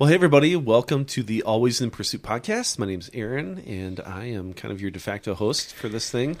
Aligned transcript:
Well, 0.00 0.08
hey, 0.08 0.14
everybody. 0.14 0.56
Welcome 0.56 1.04
to 1.04 1.22
the 1.22 1.42
Always 1.42 1.82
in 1.82 1.90
Pursuit 1.90 2.22
podcast. 2.22 2.78
My 2.78 2.86
name's 2.86 3.10
Aaron, 3.12 3.58
and 3.66 4.00
I 4.00 4.30
am 4.30 4.54
kind 4.54 4.72
of 4.72 4.80
your 4.80 4.90
de 4.90 4.98
facto 4.98 5.34
host 5.34 5.74
for 5.74 5.90
this 5.90 6.08
thing. 6.08 6.38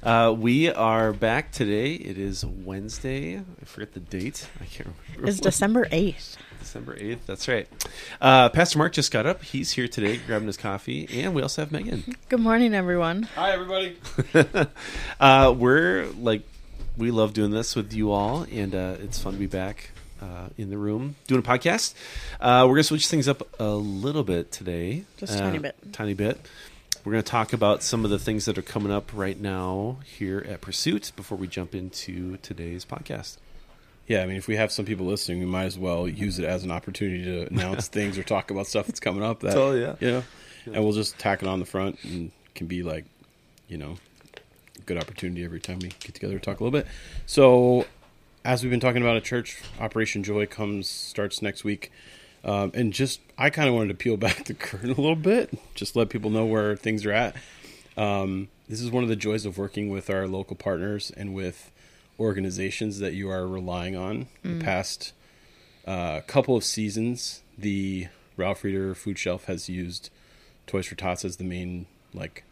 Uh, 0.00 0.32
we 0.38 0.70
are 0.70 1.12
back 1.12 1.50
today. 1.50 1.94
It 1.94 2.18
is 2.18 2.44
Wednesday. 2.44 3.38
I 3.38 3.64
forget 3.64 3.94
the 3.94 3.98
date. 3.98 4.48
I 4.60 4.64
can't 4.66 4.90
remember. 5.08 5.28
It's 5.28 5.40
December 5.40 5.86
8th. 5.86 6.36
December 6.60 6.94
8th. 6.94 7.18
That's 7.26 7.48
right. 7.48 7.66
Uh, 8.20 8.48
Pastor 8.50 8.78
Mark 8.78 8.92
just 8.92 9.10
got 9.10 9.26
up. 9.26 9.42
He's 9.42 9.72
here 9.72 9.88
today 9.88 10.18
grabbing 10.18 10.46
his 10.46 10.56
coffee. 10.56 11.08
And 11.12 11.34
we 11.34 11.42
also 11.42 11.62
have 11.62 11.72
Megan. 11.72 12.14
Good 12.28 12.38
morning, 12.38 12.74
everyone. 12.74 13.24
Hi, 13.34 13.50
everybody. 13.50 13.98
uh, 15.18 15.52
we're 15.58 16.06
like, 16.20 16.42
we 16.96 17.10
love 17.10 17.32
doing 17.32 17.50
this 17.50 17.74
with 17.74 17.92
you 17.92 18.12
all, 18.12 18.46
and 18.52 18.72
uh, 18.72 18.94
it's 19.00 19.18
fun 19.18 19.32
to 19.32 19.38
be 19.40 19.48
back 19.48 19.90
uh, 20.20 20.48
in 20.58 20.70
the 20.70 20.78
room 20.78 21.16
doing 21.26 21.40
a 21.40 21.42
podcast. 21.42 21.94
Uh, 22.40 22.62
we're 22.66 22.74
going 22.74 22.78
to 22.78 22.84
switch 22.84 23.06
things 23.08 23.28
up 23.28 23.46
a 23.60 23.70
little 23.74 24.22
bit 24.24 24.50
today. 24.52 25.04
Just 25.16 25.34
a 25.34 25.38
tiny 25.38 25.58
Uh, 25.58 25.62
bit. 25.62 25.76
Tiny 25.92 26.14
bit. 26.14 26.40
We're 27.04 27.12
going 27.12 27.24
to 27.24 27.30
talk 27.30 27.52
about 27.54 27.82
some 27.82 28.04
of 28.04 28.10
the 28.10 28.18
things 28.18 28.44
that 28.44 28.58
are 28.58 28.62
coming 28.62 28.92
up 28.92 29.10
right 29.14 29.40
now 29.40 29.98
here 30.18 30.44
at 30.46 30.60
Pursuit 30.60 31.12
before 31.16 31.38
we 31.38 31.46
jump 31.46 31.74
into 31.74 32.36
today's 32.38 32.84
podcast. 32.84 33.38
Yeah, 34.06 34.22
I 34.22 34.26
mean, 34.26 34.36
if 34.36 34.48
we 34.48 34.56
have 34.56 34.70
some 34.72 34.84
people 34.84 35.06
listening, 35.06 35.38
we 35.38 35.46
might 35.46 35.64
as 35.64 35.78
well 35.78 36.06
use 36.08 36.38
it 36.38 36.44
as 36.44 36.64
an 36.64 36.70
opportunity 36.70 37.24
to 37.24 37.46
announce 37.52 37.88
things 37.96 38.18
or 38.18 38.22
talk 38.22 38.50
about 38.50 38.66
stuff 38.66 38.86
that's 38.86 39.00
coming 39.00 39.22
up. 39.22 39.40
That, 39.40 39.54
Totally, 39.54 39.82
yeah. 39.82 39.94
You 40.00 40.10
know, 40.10 40.22
and 40.74 40.84
we'll 40.84 40.92
just 40.92 41.16
tack 41.18 41.42
it 41.42 41.48
on 41.48 41.58
the 41.60 41.64
front 41.64 42.02
and 42.04 42.32
can 42.54 42.66
be 42.66 42.82
like, 42.82 43.04
you 43.68 43.78
know, 43.78 43.96
a 44.76 44.82
good 44.82 44.98
opportunity 44.98 45.42
every 45.44 45.60
time 45.60 45.78
we 45.78 45.88
get 46.00 46.14
together 46.14 46.34
to 46.34 46.40
talk 46.40 46.60
a 46.60 46.64
little 46.64 46.78
bit. 46.78 46.86
So, 47.24 47.86
as 48.44 48.62
we've 48.62 48.70
been 48.70 48.80
talking 48.80 49.02
about 49.02 49.16
a 49.16 49.20
church, 49.20 49.62
Operation 49.78 50.22
Joy 50.22 50.46
comes 50.46 50.88
starts 50.88 51.42
next 51.42 51.64
week. 51.64 51.92
Um, 52.42 52.70
and 52.74 52.92
just, 52.92 53.20
I 53.36 53.50
kind 53.50 53.68
of 53.68 53.74
wanted 53.74 53.88
to 53.88 53.94
peel 53.94 54.16
back 54.18 54.44
the 54.44 54.54
curtain 54.54 54.90
a 54.90 55.00
little 55.00 55.16
bit, 55.16 55.52
just 55.74 55.96
let 55.96 56.08
people 56.08 56.30
know 56.30 56.46
where 56.46 56.76
things 56.76 57.04
are 57.04 57.12
at. 57.12 57.36
Um, 57.96 58.48
this 58.68 58.80
is 58.80 58.90
one 58.90 59.02
of 59.02 59.08
the 59.08 59.16
joys 59.16 59.44
of 59.44 59.58
working 59.58 59.90
with 59.90 60.08
our 60.08 60.26
local 60.26 60.56
partners 60.56 61.10
and 61.16 61.34
with 61.34 61.70
organizations 62.18 62.98
that 63.00 63.14
you 63.14 63.30
are 63.30 63.46
relying 63.46 63.96
on. 63.96 64.28
The 64.42 64.64
past 64.64 65.12
uh, 65.86 66.20
couple 66.26 66.56
of 66.56 66.64
seasons, 66.64 67.42
the 67.58 68.08
Ralph 68.36 68.64
Reeder 68.64 68.94
Food 68.94 69.18
Shelf 69.18 69.46
has 69.46 69.68
used 69.68 70.10
Toys 70.66 70.86
for 70.86 70.94
Tots 70.94 71.24
as 71.24 71.36
the 71.36 71.44
main 71.44 71.86
like 72.14 72.44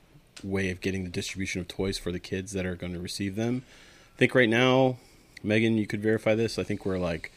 way 0.43 0.71
of 0.71 0.81
getting 0.81 1.05
the 1.05 1.11
distribution 1.11 1.61
of 1.61 1.69
toys 1.69 1.99
for 1.99 2.13
the 2.13 2.21
kids 2.21 2.53
that 2.53 2.67
are 2.67 2.77
going 2.77 2.93
to 2.93 3.01
receive 3.01 3.37
them. 3.37 3.63
I 4.15 4.19
think 4.19 4.35
right 4.35 4.49
now, 4.49 4.99
Megan, 5.43 5.77
you 5.79 5.87
could 5.87 6.01
verify 6.03 6.35
this. 6.35 6.59
I 6.59 6.63
think 6.65 6.85
we're 6.87 6.99
like 6.99 7.33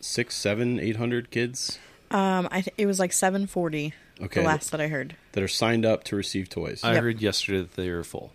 six, 0.00 0.36
seven, 0.36 0.78
eight 0.80 0.96
hundred 0.96 1.30
kids 1.30 1.78
Um, 2.10 2.46
I 2.50 2.60
th- 2.60 2.74
it 2.76 2.86
was 2.86 2.98
like 3.00 3.12
740. 3.12 3.92
Okay. 4.22 4.40
The 4.40 4.46
last 4.46 4.70
that 4.70 4.80
I 4.80 4.86
heard. 4.88 5.16
that 5.32 5.42
are 5.42 5.48
signed 5.48 5.84
up 5.84 6.04
to 6.04 6.16
receive 6.16 6.48
toys. 6.48 6.82
I 6.84 6.92
Yep. 6.94 7.02
heard 7.02 7.20
yesterday 7.20 7.58
that 7.62 7.74
they 7.74 7.88
are 7.88 8.04
full. 8.04 8.32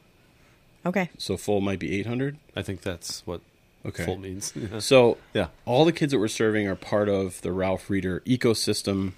Okay. 0.85 1.09
so 1.17 1.37
full 1.37 1.61
might 1.61 1.79
be 1.79 1.97
eight 1.99 2.05
hundred. 2.05 2.37
I 2.55 2.61
think 2.63 2.81
that's 2.81 3.25
what 3.25 3.41
Okay. 3.85 4.03
full 4.05 4.17
means. 4.17 4.53
So 4.79 5.17
yeah. 5.33 5.47
all 5.65 5.85
the 5.85 5.91
kids 5.93 6.11
that 6.11 6.19
we're 6.19 6.27
serving 6.27 6.67
are 6.67 6.75
part 6.75 7.07
of 7.09 7.41
the 7.41 7.51
Ralph 7.51 7.89
Reeder 7.89 8.21
ecosystem. 8.25 9.13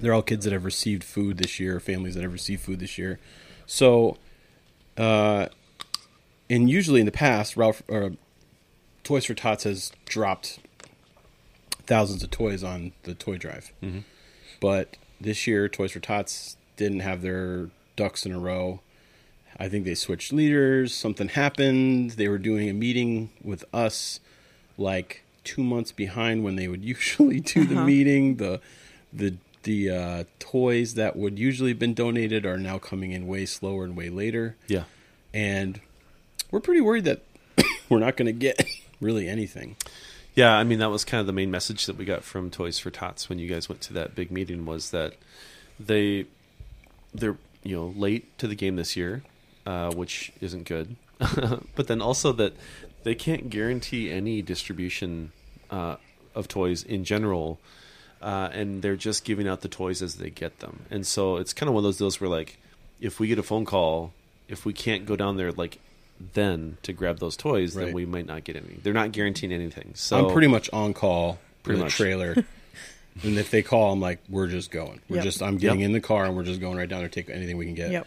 They're 0.00 0.14
all 0.14 0.22
kids 0.22 0.44
that 0.46 0.54
have 0.54 0.64
received 0.64 1.04
food 1.04 1.36
this 1.36 1.60
year, 1.60 1.78
families 1.80 2.14
that 2.14 2.22
have 2.22 2.32
received 2.32 2.62
food 2.62 2.78
this 2.80 2.96
year. 2.96 3.18
So, 3.66 4.16
uh, 4.96 5.48
and 6.48 6.70
usually 6.70 7.00
in 7.00 7.04
the 7.06 7.12
past, 7.12 7.58
Ralph 7.58 7.82
or 7.88 8.12
Toys 9.06 9.24
for 9.24 9.34
Tots 9.34 9.62
has 9.62 9.92
dropped 10.04 10.58
thousands 11.86 12.24
of 12.24 12.30
toys 12.32 12.64
on 12.64 12.90
the 13.04 13.14
toy 13.14 13.38
drive. 13.38 13.72
But 14.60 14.96
this 15.20 15.46
year, 15.46 15.68
Toys 15.68 15.92
for 15.92 16.00
Tots 16.00 16.56
didn't 16.76 17.00
have 17.00 17.22
their 17.22 17.70
ducks 17.94 18.26
in 18.26 18.32
a 18.32 18.38
row. 18.40 18.80
I 19.60 19.68
think 19.68 19.84
they 19.84 19.94
switched 19.94 20.32
leaders. 20.32 20.92
Something 20.92 21.28
happened. 21.28 22.12
They 22.12 22.26
were 22.26 22.36
doing 22.36 22.68
a 22.68 22.72
meeting 22.72 23.30
with 23.44 23.64
us 23.72 24.18
like 24.76 25.22
two 25.44 25.62
months 25.62 25.92
behind 25.92 26.42
when 26.42 26.56
they 26.56 26.66
would 26.66 26.84
usually 26.96 27.38
do 27.38 27.64
the 27.64 27.76
meeting. 27.76 28.38
The 28.38 28.60
the 29.12 29.36
the 29.62 29.88
uh, 29.88 30.24
toys 30.40 30.94
that 30.94 31.14
would 31.14 31.38
usually 31.38 31.70
have 31.70 31.78
been 31.78 31.94
donated 31.94 32.44
are 32.44 32.58
now 32.58 32.78
coming 32.78 33.12
in 33.12 33.28
way 33.28 33.46
slower 33.46 33.84
and 33.84 33.96
way 33.96 34.10
later. 34.10 34.56
Yeah. 34.66 34.84
And 35.32 35.80
we're 36.50 36.58
pretty 36.58 36.80
worried 36.80 37.04
that 37.04 37.22
we're 37.88 38.00
not 38.00 38.16
going 38.16 38.26
to 38.26 38.32
get 38.32 38.66
really 39.00 39.28
anything. 39.28 39.76
Yeah, 40.34 40.54
I 40.54 40.64
mean 40.64 40.78
that 40.80 40.90
was 40.90 41.04
kind 41.04 41.20
of 41.20 41.26
the 41.26 41.32
main 41.32 41.50
message 41.50 41.86
that 41.86 41.96
we 41.96 42.04
got 42.04 42.22
from 42.22 42.50
Toys 42.50 42.78
for 42.78 42.90
Tots 42.90 43.28
when 43.28 43.38
you 43.38 43.48
guys 43.48 43.68
went 43.68 43.80
to 43.82 43.94
that 43.94 44.14
big 44.14 44.30
meeting 44.30 44.66
was 44.66 44.90
that 44.90 45.14
they 45.80 46.26
they're 47.14 47.38
you 47.62 47.76
know 47.76 47.94
late 47.96 48.36
to 48.38 48.46
the 48.46 48.54
game 48.54 48.76
this 48.76 48.96
year, 48.96 49.22
uh, 49.64 49.92
which 49.92 50.32
isn't 50.40 50.64
good. 50.64 50.96
but 51.74 51.86
then 51.86 52.02
also 52.02 52.32
that 52.32 52.54
they 53.02 53.14
can't 53.14 53.48
guarantee 53.48 54.10
any 54.10 54.42
distribution 54.42 55.32
uh, 55.70 55.96
of 56.34 56.48
toys 56.48 56.82
in 56.82 57.04
general, 57.04 57.58
uh, 58.20 58.50
and 58.52 58.82
they're 58.82 58.96
just 58.96 59.24
giving 59.24 59.48
out 59.48 59.62
the 59.62 59.68
toys 59.68 60.02
as 60.02 60.16
they 60.16 60.28
get 60.28 60.58
them. 60.58 60.84
And 60.90 61.06
so 61.06 61.36
it's 61.36 61.54
kind 61.54 61.68
of 61.68 61.74
one 61.74 61.80
of 61.80 61.84
those 61.84 61.98
deals 61.98 62.20
where 62.20 62.28
like 62.28 62.58
if 63.00 63.18
we 63.18 63.28
get 63.28 63.38
a 63.38 63.42
phone 63.42 63.64
call, 63.64 64.12
if 64.48 64.66
we 64.66 64.72
can't 64.72 65.06
go 65.06 65.16
down 65.16 65.36
there 65.36 65.52
like 65.52 65.78
then 66.34 66.78
to 66.82 66.92
grab 66.92 67.18
those 67.18 67.36
toys, 67.36 67.74
then 67.74 67.92
we 67.92 68.06
might 68.06 68.26
not 68.26 68.44
get 68.44 68.56
any. 68.56 68.78
They're 68.82 68.92
not 68.92 69.12
guaranteeing 69.12 69.52
anything. 69.52 69.92
So 69.94 70.26
I'm 70.28 70.32
pretty 70.32 70.48
much 70.48 70.70
on 70.72 70.94
call 70.94 71.38
Pretty 71.62 71.76
with 71.78 71.86
much. 71.86 71.94
trailer. 71.96 72.32
and 73.22 73.38
if 73.38 73.50
they 73.50 73.62
call, 73.62 73.92
I'm 73.92 74.00
like, 74.00 74.20
we're 74.28 74.46
just 74.48 74.70
going. 74.70 75.00
We're 75.08 75.16
Yep. 75.16 75.24
just 75.24 75.42
I'm 75.42 75.58
getting 75.58 75.80
Yep. 75.80 75.86
in 75.86 75.92
the 75.92 76.00
car 76.00 76.24
and 76.26 76.36
we're 76.36 76.44
just 76.44 76.60
going 76.60 76.76
right 76.78 76.88
down 76.88 77.00
there, 77.00 77.08
take 77.08 77.28
anything 77.30 77.56
we 77.56 77.66
can 77.66 77.74
get. 77.74 77.90
Yep. 77.90 78.06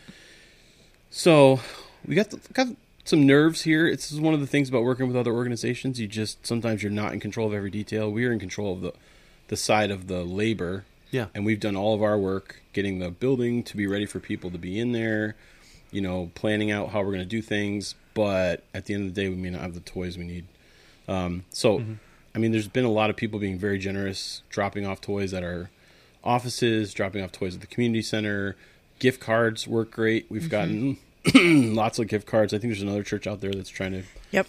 So 1.09 1.59
we 2.06 2.16
got 2.16 2.30
the, 2.30 2.40
got 2.53 2.68
some 3.06 3.25
nerves 3.25 3.64
here. 3.64 3.88
It's 3.88 4.12
one 4.14 4.34
of 4.34 4.40
the 4.40 4.48
things 4.48 4.69
about 4.69 4.84
working 4.84 5.08
with 5.08 5.16
other 5.16 5.34
organizations. 5.34 6.00
You 6.00 6.08
just 6.08 6.46
sometimes 6.46 6.84
you're 6.84 6.92
not 6.92 7.14
in 7.14 7.19
control 7.19 7.48
of 7.48 7.53
every 7.53 7.72
detail. 7.72 8.12
We 8.12 8.25
are 8.25 8.31
in 8.31 8.40
control 8.40 8.74
of 8.74 8.81
the 8.81 8.94
the 9.48 9.58
side 9.58 9.90
of 9.92 10.08
the 10.08 10.24
labor. 10.24 10.86
Yeah. 11.12 11.28
And 11.34 11.44
we've 11.44 11.59
done 11.59 11.75
all 11.75 11.96
of 11.96 12.03
our 12.03 12.18
work 12.19 12.62
getting 12.72 13.00
the 13.00 13.09
building 13.09 13.64
to 13.64 13.75
be 13.75 13.88
ready 13.88 14.06
for 14.06 14.19
people 14.19 14.52
to 14.52 14.59
be 14.59 14.80
in 14.80 14.92
there, 14.92 15.36
you 15.91 16.01
know, 16.01 16.31
planning 16.35 16.72
out 16.72 16.89
how 16.89 17.00
we're 17.00 17.07
going 17.11 17.19
to 17.19 17.25
do 17.25 17.41
things. 17.41 17.95
But 18.13 18.63
at 18.73 18.85
the 18.85 18.94
end 18.94 19.07
of 19.07 19.13
the 19.16 19.22
day, 19.22 19.29
we 19.29 19.35
may 19.35 19.50
not 19.50 19.61
have 19.61 19.73
the 19.73 19.79
toys 19.79 20.17
we 20.17 20.25
need. 20.25 20.45
Um, 21.07 21.45
so, 21.51 21.83
I 22.35 22.38
mean, 22.39 22.51
there's 22.51 22.67
been 22.67 22.85
a 22.85 22.91
lot 22.91 23.09
of 23.09 23.16
people 23.16 23.39
being 23.39 23.57
very 23.57 23.79
generous, 23.79 24.41
dropping 24.50 24.85
off 24.85 25.01
toys 25.01 25.33
at 25.33 25.44
our 25.44 25.69
offices, 26.23 26.94
dropping 26.94 27.23
off 27.23 27.31
toys 27.31 27.55
at 27.55 27.61
the 27.61 27.67
community 27.67 28.01
center. 28.01 28.55
Gift 29.00 29.19
cards 29.22 29.67
work 29.67 29.91
great. 29.91 30.25
We've 30.29 30.50
gotten 30.50 30.97
lots 31.33 31.97
of 32.00 32.07
gift 32.07 32.27
cards. 32.27 32.53
I 32.53 32.57
think 32.59 32.71
there's 32.73 32.81
another 32.81 33.03
church 33.03 33.25
out 33.27 33.41
there 33.41 33.51
that's 33.53 33.69
trying 33.69 33.94
to 33.94 34.03
Yep. 34.31 34.47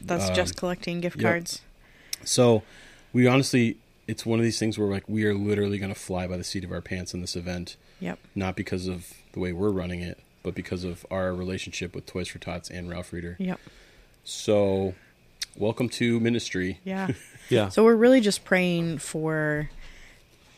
That's 0.00 0.28
Um, 0.28 0.34
just 0.34 0.56
collecting 0.56 1.00
gift 1.00 1.16
yep. 1.16 1.24
cards. 1.30 1.62
So 2.24 2.62
we 3.12 3.26
honestly, 3.26 3.76
it's 4.06 4.26
one 4.26 4.38
of 4.38 4.44
these 4.44 4.58
things 4.58 4.78
where 4.78 4.88
like 4.88 5.08
we 5.08 5.24
are 5.24 5.34
literally 5.34 5.78
going 5.78 5.94
to 5.94 5.98
fly 5.98 6.26
by 6.26 6.36
the 6.36 6.44
seat 6.44 6.64
of 6.64 6.72
our 6.72 6.80
pants 6.82 7.14
in 7.14 7.20
this 7.20 7.36
event, 7.36 7.76
Yep. 8.00 8.18
not 8.34 8.56
because 8.56 8.88
of 8.88 9.14
the 9.32 9.40
way 9.40 9.52
we're 9.52 9.70
running 9.70 10.00
it, 10.00 10.18
but 10.42 10.54
because 10.54 10.84
of 10.84 11.06
our 11.10 11.32
relationship 11.32 11.94
with 11.94 12.06
Toys 12.06 12.28
for 12.28 12.38
Tots 12.38 12.70
and 12.70 12.88
Ralph 12.88 13.12
Reeder. 13.12 13.36
Yep. 13.38 13.60
So, 14.24 14.94
welcome 15.56 15.88
to 15.90 16.20
ministry. 16.20 16.80
Yeah. 16.84 17.08
yeah. 17.48 17.68
so 17.68 17.84
we're 17.84 17.96
really 17.96 18.20
just 18.20 18.44
praying 18.44 18.98
for 18.98 19.70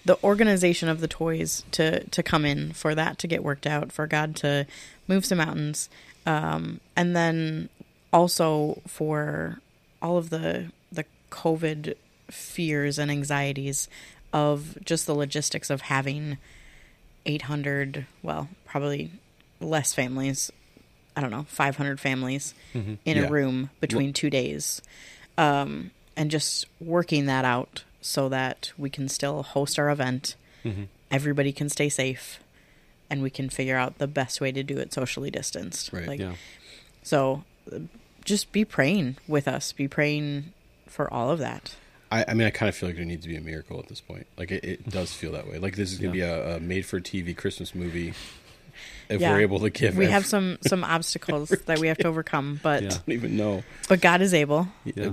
the 0.04 0.22
organization 0.22 0.88
of 0.88 1.00
the 1.00 1.08
toys 1.08 1.64
to 1.72 2.04
to 2.04 2.22
come 2.22 2.44
in 2.44 2.72
for 2.72 2.94
that 2.94 3.18
to 3.18 3.26
get 3.26 3.42
worked 3.42 3.66
out 3.66 3.90
for 3.90 4.06
god 4.06 4.36
to 4.36 4.66
move 5.08 5.24
some 5.24 5.38
mountains 5.38 5.88
um, 6.26 6.80
and 6.96 7.16
then 7.16 7.68
also 8.12 8.80
for 8.86 9.58
all 10.02 10.16
of 10.16 10.30
the 10.30 10.70
the 10.92 11.04
covid 11.30 11.94
fears 12.30 12.98
and 12.98 13.10
anxieties 13.10 13.88
of 14.32 14.76
just 14.84 15.06
the 15.06 15.14
logistics 15.14 15.70
of 15.70 15.82
having 15.82 16.38
800 17.26 18.06
well 18.22 18.48
probably 18.66 19.10
less 19.60 19.94
families 19.94 20.50
i 21.16 21.20
don't 21.20 21.30
know 21.30 21.44
500 21.48 22.00
families 22.00 22.54
in 22.74 22.98
Yeah. 23.04 23.22
a 23.24 23.30
room 23.30 23.70
between 23.80 24.12
two 24.12 24.30
days 24.30 24.82
um, 25.38 25.90
and 26.16 26.30
just 26.30 26.66
working 26.80 27.26
that 27.26 27.44
out 27.44 27.84
so 28.00 28.28
that 28.28 28.72
we 28.78 28.90
can 28.90 29.08
still 29.08 29.42
host 29.42 29.78
our 29.78 29.90
event 29.90 30.36
everybody 31.10 31.52
can 31.52 31.68
stay 31.68 31.88
safe 31.88 32.40
and 33.10 33.22
we 33.22 33.30
can 33.30 33.48
figure 33.50 33.76
out 33.76 33.98
the 33.98 34.06
best 34.08 34.40
way 34.40 34.50
to 34.52 34.62
do 34.62 34.78
it 34.78 34.92
socially 34.92 35.30
distanced 35.30 35.92
Right, 35.92 36.06
like 36.08 36.20
yeah. 36.20 36.34
so 37.02 37.44
just 38.24 38.50
be 38.52 38.64
praying 38.64 39.16
with 39.28 39.46
us 39.46 39.72
be 39.72 39.86
praying 39.88 40.52
for 40.86 41.12
all 41.12 41.30
of 41.30 41.38
that 41.38 41.76
I, 42.10 42.24
I 42.28 42.34
mean, 42.34 42.46
I 42.46 42.50
kind 42.50 42.68
of 42.68 42.76
feel 42.76 42.88
like 42.90 42.96
there 42.96 43.04
needs 43.04 43.22
to 43.22 43.28
be 43.28 43.34
a 43.36 43.40
miracle 43.40 43.80
at 43.80 43.88
this 43.88 44.00
point. 44.00 44.26
Like 44.38 44.52
it, 44.52 44.62
it 44.62 44.88
does 44.88 45.12
feel 45.12 45.32
that 45.32 45.48
way. 45.48 45.58
Like 45.58 45.74
this 45.74 45.90
is 45.90 45.98
going 45.98 46.12
to 46.12 46.18
Yeah. 46.18 46.36
be 46.36 46.50
a, 46.52 46.56
a 46.56 46.60
made-for-TV 46.60 47.36
Christmas 47.36 47.74
movie. 47.74 48.12
If 49.08 49.20
Yeah. 49.20 49.32
we're 49.32 49.40
able 49.42 49.60
to 49.60 49.70
give, 49.70 49.96
we 49.96 50.06
ev- 50.06 50.10
have 50.12 50.26
some 50.26 50.58
some 50.66 50.82
obstacles 50.84 51.50
that 51.66 51.78
we 51.78 51.88
have 51.88 51.98
to 51.98 52.08
overcome 52.08 52.58
but 52.62 52.82
Yeah. 52.82 52.88
I 52.88 52.92
don't 52.92 53.10
even 53.12 53.36
know. 53.36 53.62
but 53.88 54.00
god 54.00 54.22
is 54.22 54.32
able 54.34 54.68
Yeah. 54.84 55.12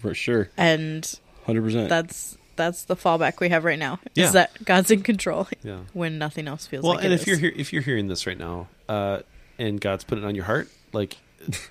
for 0.00 0.14
sure, 0.14 0.48
and 0.56 1.08
hundred 1.46 1.62
percent. 1.62 1.88
that's 1.88 2.36
that's 2.54 2.84
the 2.84 2.94
fallback 2.96 3.40
we 3.40 3.48
have 3.48 3.64
right 3.64 3.78
now. 3.78 3.98
Yeah. 4.14 4.26
Is 4.26 4.32
that 4.32 4.62
God's 4.64 4.90
in 4.90 5.02
control 5.02 5.48
Yeah. 5.64 5.78
when 5.94 6.18
nothing 6.18 6.46
else 6.46 6.66
feels 6.66 6.84
Well, 6.84 6.94
like 6.96 7.04
and 7.04 7.12
it 7.12 7.20
if 7.20 7.26
you're 7.26 7.38
here, 7.38 7.52
if 7.56 7.72
you're 7.72 7.82
hearing 7.82 8.08
this 8.08 8.26
right 8.26 8.38
now, 8.38 8.68
uh, 8.90 9.20
and 9.58 9.80
God's 9.80 10.04
put 10.04 10.18
it 10.18 10.24
on 10.24 10.34
your 10.34 10.44
heart, 10.44 10.68
like 10.92 11.16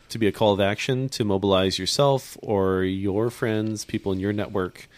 to 0.09 0.17
be 0.17 0.25
a 0.27 0.31
call 0.31 0.53
of 0.53 0.59
action 0.59 1.07
to 1.09 1.23
mobilize 1.23 1.77
yourself 1.79 2.35
or 2.41 2.83
your 2.83 3.29
friends, 3.29 3.85
people 3.85 4.11
in 4.11 4.19
your 4.19 4.33
network, 4.33 4.89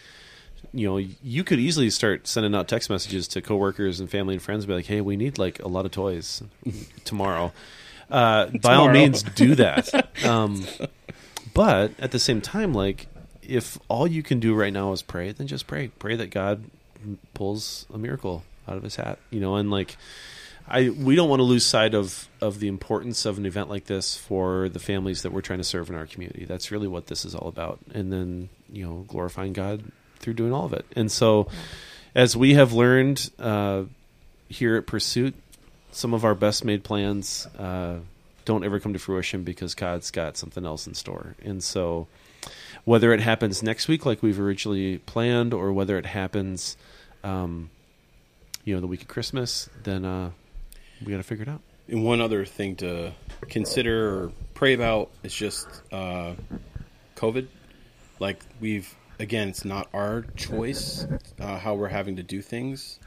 you 0.72 0.88
know, 0.88 0.96
you 0.96 1.44
could 1.44 1.58
easily 1.58 1.90
start 1.90 2.26
sending 2.26 2.54
out 2.54 2.68
text 2.68 2.90
messages 2.90 3.28
to 3.28 3.42
coworkers 3.42 4.00
and 4.00 4.10
family 4.10 4.34
and 4.34 4.42
friends, 4.42 4.64
and 4.64 4.68
be 4.68 4.74
like, 4.74 4.86
"Hey, 4.86 5.00
we 5.00 5.16
need 5.16 5.38
like 5.38 5.60
a 5.60 5.68
lot 5.68 5.84
of 5.84 5.92
toys 5.92 6.42
tomorrow." 7.04 7.52
Uh, 8.10 8.46
by 8.46 8.74
all 8.74 8.88
means, 8.90 9.22
do 9.22 9.54
that. 9.56 10.10
Um, 10.24 10.64
but 11.52 11.92
at 11.98 12.12
the 12.12 12.18
same 12.18 12.40
time, 12.40 12.72
like 12.72 13.08
if 13.42 13.78
all 13.88 14.06
you 14.06 14.22
can 14.22 14.40
do 14.40 14.54
right 14.54 14.72
now 14.72 14.92
is 14.92 15.02
pray, 15.02 15.32
then 15.32 15.46
just 15.46 15.66
pray. 15.66 15.88
Pray 15.88 16.16
that 16.16 16.28
God 16.28 16.64
pulls 17.34 17.86
a 17.92 17.98
miracle 17.98 18.44
out 18.66 18.76
of 18.76 18.82
his 18.82 18.96
hat, 18.96 19.18
you 19.30 19.40
know, 19.40 19.56
and 19.56 19.70
like 19.70 19.96
I 20.66 20.88
we 20.90 21.14
don't 21.14 21.28
want 21.28 21.40
to 21.40 21.44
lose 21.44 21.64
sight 21.64 21.94
of 21.94 22.28
of 22.40 22.60
the 22.60 22.68
importance 22.68 23.26
of 23.26 23.38
an 23.38 23.46
event 23.46 23.68
like 23.68 23.84
this 23.84 24.16
for 24.16 24.68
the 24.68 24.78
families 24.78 25.22
that 25.22 25.32
we're 25.32 25.42
trying 25.42 25.58
to 25.58 25.64
serve 25.64 25.90
in 25.90 25.94
our 25.94 26.06
community. 26.06 26.44
That's 26.44 26.70
really 26.70 26.88
what 26.88 27.08
this 27.08 27.24
is 27.24 27.34
all 27.34 27.48
about. 27.48 27.80
And 27.92 28.12
then, 28.12 28.48
you 28.72 28.86
know, 28.86 29.04
glorifying 29.06 29.52
God 29.52 29.84
through 30.24 30.34
doing 30.34 30.52
all 30.52 30.64
of 30.64 30.72
it. 30.72 30.86
And 30.96 31.12
so 31.12 31.48
as 32.14 32.34
we 32.34 32.54
have 32.54 32.72
learned 32.72 33.30
uh, 33.38 33.84
here 34.48 34.76
at 34.76 34.86
Pursuit, 34.86 35.34
some 35.92 36.14
of 36.14 36.24
our 36.24 36.34
best 36.34 36.64
made 36.64 36.82
plans 36.82 37.46
uh, 37.58 37.96
don't 38.46 38.64
ever 38.64 38.80
come 38.80 38.94
to 38.94 38.98
fruition 38.98 39.44
because 39.44 39.74
God's 39.74 40.10
got 40.10 40.38
something 40.38 40.64
else 40.64 40.86
in 40.86 40.94
store. 40.94 41.36
And 41.44 41.62
so 41.62 42.08
whether 42.84 43.12
it 43.12 43.20
happens 43.20 43.62
next 43.62 43.86
week 43.86 44.04
like 44.04 44.22
we've 44.22 44.40
originally 44.40 44.98
planned 44.98 45.54
or 45.54 45.72
whether 45.72 45.98
it 45.98 46.06
happens 46.06 46.76
um, 47.22 47.70
you 48.64 48.74
know 48.74 48.80
the 48.82 48.86
week 48.86 49.00
of 49.00 49.08
christmas 49.08 49.70
then 49.84 50.04
uh, 50.04 50.30
we 51.02 51.10
got 51.10 51.16
to 51.16 51.22
figure 51.22 51.44
it 51.44 51.48
out 51.48 51.62
And 51.88 52.04
one 52.04 52.20
other 52.20 52.44
thing 52.44 52.76
to 52.76 53.12
consider 53.48 54.24
or 54.24 54.32
pray 54.54 54.72
about 54.72 55.10
is 55.22 55.34
just 55.34 55.66
uh, 55.92 56.34
COVID. 57.16 57.46
Like 58.18 58.42
we've 58.60 58.94
again, 59.18 59.48
it's 59.48 59.64
not 59.64 59.88
our 59.92 60.22
choice 60.36 61.06
uh, 61.40 61.58
how 61.58 61.74
we're 61.74 61.88
having 61.88 62.16
to 62.16 62.22
do 62.22 62.42
things. 62.42 62.98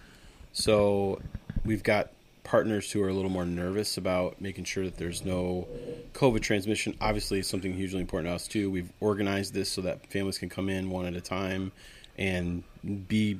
So 0.53 1.21
we've 1.65 1.83
got 1.83 2.11
partners 2.43 2.91
who 2.91 3.03
are 3.03 3.09
a 3.09 3.13
little 3.13 3.29
more 3.29 3.45
nervous 3.45 3.97
about 3.97 4.39
making 4.39 4.63
sure 4.63 4.85
that 4.85 4.97
there's 4.97 5.25
no 5.25 5.67
COVID 6.13 6.41
transmission. 6.41 6.95
Obviously, 7.01 7.39
it's 7.39 7.49
something 7.49 7.73
hugely 7.73 7.99
important 7.99 8.31
to 8.31 8.35
us 8.35 8.47
too. 8.47 8.71
We've 8.71 8.91
organized 9.01 9.53
this 9.53 9.69
so 9.69 9.81
that 9.81 10.07
families 10.07 10.37
can 10.37 10.49
come 10.49 10.69
in 10.69 10.89
one 10.89 11.05
at 11.05 11.15
a 11.15 11.21
time 11.21 11.71
and 12.17 12.63
be 13.07 13.39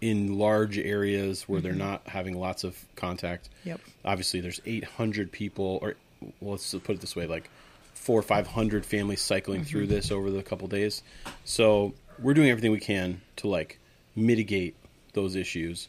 in 0.00 0.38
large 0.38 0.78
areas 0.78 1.48
where 1.48 1.60
they're 1.60 1.72
not 1.72 2.06
having 2.06 2.38
lots 2.38 2.64
of 2.64 2.76
contact. 2.96 3.48
Yep. 3.64 3.80
Obviously, 4.04 4.40
there's 4.40 4.60
800 4.66 5.30
people, 5.32 5.78
or 5.80 5.94
well, 6.40 6.52
let's 6.52 6.74
put 6.74 6.96
it 6.96 7.00
this 7.00 7.16
way, 7.16 7.26
like 7.26 7.48
four 7.94 8.18
or 8.18 8.22
500 8.22 8.84
families 8.84 9.20
cycling 9.20 9.64
through 9.64 9.86
this 9.86 10.10
over 10.10 10.30
the 10.30 10.42
couple 10.42 10.66
days. 10.68 11.02
So 11.44 11.94
we're 12.20 12.34
doing 12.34 12.50
everything 12.50 12.72
we 12.72 12.80
can 12.80 13.20
to 13.36 13.48
like 13.48 13.78
mitigate 14.16 14.74
those 15.12 15.36
issues. 15.36 15.88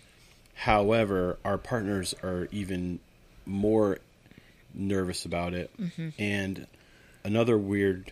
However, 0.53 1.37
our 1.45 1.57
partners 1.57 2.13
are 2.23 2.47
even 2.51 2.99
more 3.45 3.99
nervous 4.73 5.25
about 5.25 5.53
it. 5.53 5.71
And 6.19 6.67
another 7.23 7.57
weird 7.57 8.11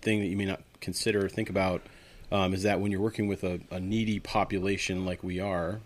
thing 0.00 0.20
that 0.20 0.26
you 0.26 0.36
may 0.36 0.44
not 0.44 0.60
consider 0.80 1.24
or 1.24 1.28
think 1.28 1.50
about 1.50 1.82
um, 2.30 2.54
is 2.54 2.62
that 2.62 2.80
when 2.80 2.90
you're 2.90 3.00
working 3.00 3.28
with 3.28 3.44
a, 3.44 3.60
a 3.70 3.78
needy 3.80 4.18
population 4.18 5.04
like 5.04 5.22
we 5.22 5.38
are, 5.40 5.80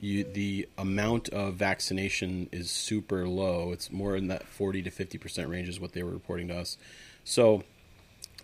you, 0.00 0.22
the 0.22 0.68
amount 0.76 1.28
of 1.30 1.54
vaccination 1.54 2.48
is 2.52 2.70
super 2.70 3.26
low. 3.26 3.72
It's 3.72 3.90
more 3.90 4.14
in 4.16 4.28
that 4.28 4.44
40 4.44 4.82
to 4.82 4.90
50 4.90 5.18
percent 5.18 5.48
range 5.48 5.68
is 5.68 5.80
what 5.80 5.92
they 5.92 6.02
were 6.02 6.12
reporting 6.12 6.48
to 6.48 6.58
us. 6.58 6.76
So 7.24 7.64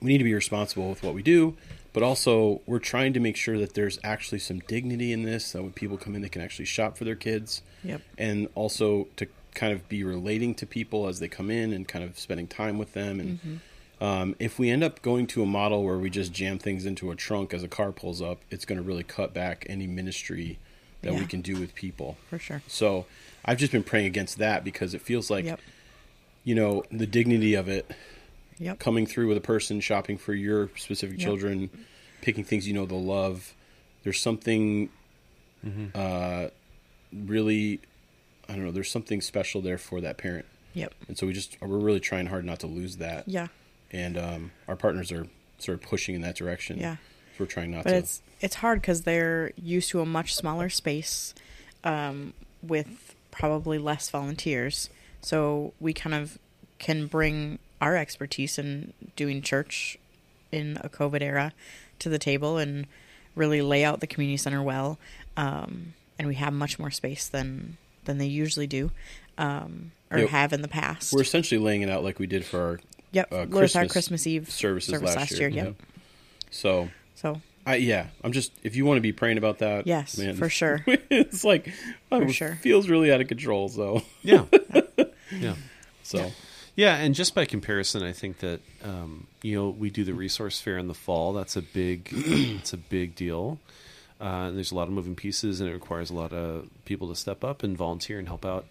we 0.00 0.08
need 0.08 0.19
to 0.19 0.25
be 0.25 0.35
responsible 0.35 0.88
with 0.88 1.02
what 1.02 1.14
we 1.14 1.23
do, 1.23 1.56
but 1.94 2.02
also 2.02 2.61
we're 2.67 2.79
trying 2.79 3.14
to 3.14 3.20
make 3.20 3.37
sure 3.37 3.56
that 3.58 3.73
there's 3.73 3.99
actually 4.05 4.41
some 4.41 4.58
dignity 4.58 5.12
in 5.12 5.23
this. 5.23 5.52
That 5.52 5.62
when 5.62 5.73
people 5.73 5.96
come 5.96 6.14
in, 6.14 6.20
they 6.20 6.29
can 6.29 6.43
actually 6.43 6.67
shop 6.67 6.99
for 6.99 7.05
their 7.05 7.17
kids, 7.17 7.62
Yep. 7.82 8.02
and 8.19 8.49
also 8.55 9.08
to 9.17 9.26
kind 9.55 9.73
of 9.73 9.88
be 9.88 10.05
relating 10.05 10.55
to 10.56 10.67
people 10.67 11.06
as 11.08 11.20
they 11.20 11.29
come 11.29 11.50
in 11.50 11.73
and 11.73 11.88
kind 11.88 12.05
of 12.05 12.19
spending 12.19 12.46
time 12.46 12.76
with 12.76 12.93
them. 12.93 13.20
And 13.20 13.38
Mm-hmm. 13.41 14.05
um, 14.05 14.37
if 14.38 14.58
we 14.58 14.69
end 14.70 14.85
up 14.85 15.00
going 15.00 15.26
to 15.29 15.43
a 15.43 15.46
model 15.46 15.82
where 15.85 15.96
we 15.96 16.11
just 16.11 16.32
jam 16.32 16.58
things 16.58 16.85
into 16.85 17.11
a 17.11 17.17
trunk 17.17 17.55
as 17.55 17.62
a 17.62 17.69
car 17.69 17.93
pulls 17.93 18.20
up, 18.20 18.40
it's 18.50 18.64
going 18.67 18.79
to 18.79 18.82
really 18.82 19.05
cut 19.05 19.32
back 19.32 19.64
any 19.70 19.87
ministry 19.87 20.58
that 21.02 21.14
we 21.14 21.26
can 21.26 21.40
do 21.43 21.61
with 21.61 21.75
people. 21.75 22.17
For 22.31 22.38
sure. 22.38 22.62
So 22.67 23.06
I've 23.44 23.58
just 23.58 23.70
been 23.73 23.82
praying 23.85 24.06
against 24.06 24.38
that 24.38 24.64
because 24.64 24.94
it 24.94 25.02
feels 25.02 25.31
like 25.31 25.44
yep. 25.44 25.61
you 26.44 26.55
know 26.55 26.82
the 26.90 27.06
dignity 27.06 27.55
of 27.55 27.69
it 27.69 27.90
Yep. 28.58 28.78
coming 28.78 29.06
through 29.06 29.28
with 29.28 29.36
a 29.36 29.40
person 29.42 29.80
shopping 29.80 30.16
for 30.18 30.32
your 30.34 30.70
specific 30.76 31.18
Yep. 31.18 31.26
children, 31.26 31.70
picking 32.22 32.44
things 32.44 32.66
you 32.68 32.74
know 32.74 32.86
they'll 32.86 33.02
love. 33.04 33.54
There's 34.02 34.20
something 34.20 34.90
uh, 35.94 36.48
really, 37.12 37.80
I 38.48 38.52
don't 38.54 38.64
know. 38.64 38.70
There's 38.72 38.90
something 38.90 39.20
special 39.20 39.60
there 39.62 39.78
for 39.78 40.00
that 40.02 40.18
parent, 40.18 40.44
Yep. 40.74 40.94
and 41.08 41.16
so 41.18 41.26
we 41.26 41.32
just 41.32 41.56
we're 41.60 41.78
really 41.78 42.00
trying 42.00 42.26
hard 42.26 42.44
not 42.44 42.60
to 42.60 42.66
lose 42.66 42.96
that. 42.96 43.26
Yeah. 43.28 43.48
And 43.90 44.18
um, 44.18 44.50
our 44.68 44.76
partners 44.76 45.10
are 45.12 45.26
sort 45.58 45.78
of 45.78 45.82
pushing 45.88 46.14
in 46.14 46.20
that 46.22 46.36
direction. 46.36 46.78
Yeah. 46.78 46.96
So 46.96 47.44
we're 47.44 47.46
trying 47.46 47.70
not 47.70 47.84
But 47.84 47.90
to. 47.90 47.96
it's 47.96 48.22
it's 48.40 48.56
hard 48.56 48.80
because 48.80 49.02
they're 49.02 49.52
used 49.56 49.90
to 49.90 50.00
a 50.00 50.06
much 50.06 50.34
smaller 50.34 50.68
space, 50.68 51.34
um, 51.82 52.34
with 52.62 53.14
probably 53.30 53.78
less 53.78 54.10
volunteers. 54.10 54.90
So 55.22 55.72
we 55.80 55.92
kind 55.94 56.14
of 56.14 56.38
can 56.79 57.06
bring 57.06 57.59
our 57.81 57.97
expertise 57.97 58.59
in 58.59 58.93
doing 59.17 59.43
church 59.43 59.99
in 60.53 60.79
a 60.82 60.88
COVID 60.88 61.23
era 61.23 61.53
to 61.99 62.09
the 62.09 62.19
table 62.19 62.59
and 62.59 62.87
really 63.35 63.62
lay 63.62 63.85
out 63.85 64.00
the 64.00 64.06
community 64.06 64.37
center 64.37 64.62
well. 64.62 64.99
Um, 65.37 65.94
and 66.19 66.29
we 66.29 66.37
have 66.37 66.53
much 66.53 66.79
more 66.79 66.91
space 66.91 67.26
than 67.29 67.76
than 68.05 68.19
they 68.19 68.26
usually 68.26 68.67
do, 68.67 68.91
um, 69.38 69.91
or 70.11 70.19
Yeah, 70.21 70.26
have 70.26 70.53
in 70.53 70.62
the 70.62 70.69
past. 70.69 71.12
we're 71.12 71.23
essentially 71.23 71.59
laying 71.59 71.82
it 71.82 71.88
out 71.91 72.05
like 72.05 72.19
we 72.19 72.26
did 72.26 72.44
for 72.44 72.61
our 72.61 72.81
yep, 73.12 73.32
uh, 73.32 73.47
with 73.49 73.55
our 73.76 73.82
Christmas 73.87 73.93
Christmas 73.93 74.26
Eve 74.26 74.50
services 74.50 74.91
service 74.93 75.17
last, 75.17 75.38
year. 75.38 75.49
Yep. 75.49 75.65
Yep. 75.67 75.75
So 76.50 76.88
So 77.17 77.41
I 77.67 77.76
yeah, 77.76 78.09
I'm 78.23 78.32
just 78.32 78.53
if 78.62 78.76
you 78.76 78.85
want 78.85 78.99
to 78.99 79.00
be 79.00 79.12
praying 79.12 79.38
about 79.38 79.59
that, 79.59 79.87
yes, 79.87 80.17
man, 80.19 80.37
for 80.37 80.49
sure. 80.61 80.85
it's 80.87 81.43
like 81.44 81.73
For 82.11 82.23
it 82.25 82.32
sure. 82.32 82.55
feels 82.61 82.88
really 82.88 83.11
out 83.12 83.21
of 83.21 83.26
control. 83.28 83.69
So 83.69 84.02
yeah 84.23 84.45
yeah 85.33 85.54
so 86.02 86.19
Yeah, 86.19 86.31
and 86.76 87.14
just 87.14 87.35
by 87.35 87.45
comparison, 87.45 88.02
I 88.02 88.12
think 88.12 88.38
that 88.38 88.61
um, 88.83 89.26
you 89.43 89.57
know 89.57 89.69
we 89.69 89.90
do 89.90 90.04
the 90.04 90.14
resource 90.14 90.61
fair 90.61 90.76
in 90.78 90.88
the 90.88 90.95
fall. 90.95 91.33
That's 91.33 91.57
a 91.57 91.62
big, 91.62 92.09
it's 92.12 92.73
a 92.73 92.76
big 92.76 93.14
deal. 93.14 93.59
Uh, 94.21 94.50
there's 94.50 94.73
a 94.73 94.75
lot 94.75 94.88
of 94.88 94.95
moving 94.95 95.14
pieces, 95.14 95.61
and 95.61 95.69
it 95.69 95.73
requires 95.73 96.11
a 96.11 96.14
lot 96.14 96.33
of 96.33 96.69
people 96.85 97.09
to 97.09 97.16
step 97.16 97.45
up 97.45 97.62
and 97.62 97.76
volunteer 97.76 98.19
and 98.19 98.28
help 98.28 98.45
out. 98.45 98.66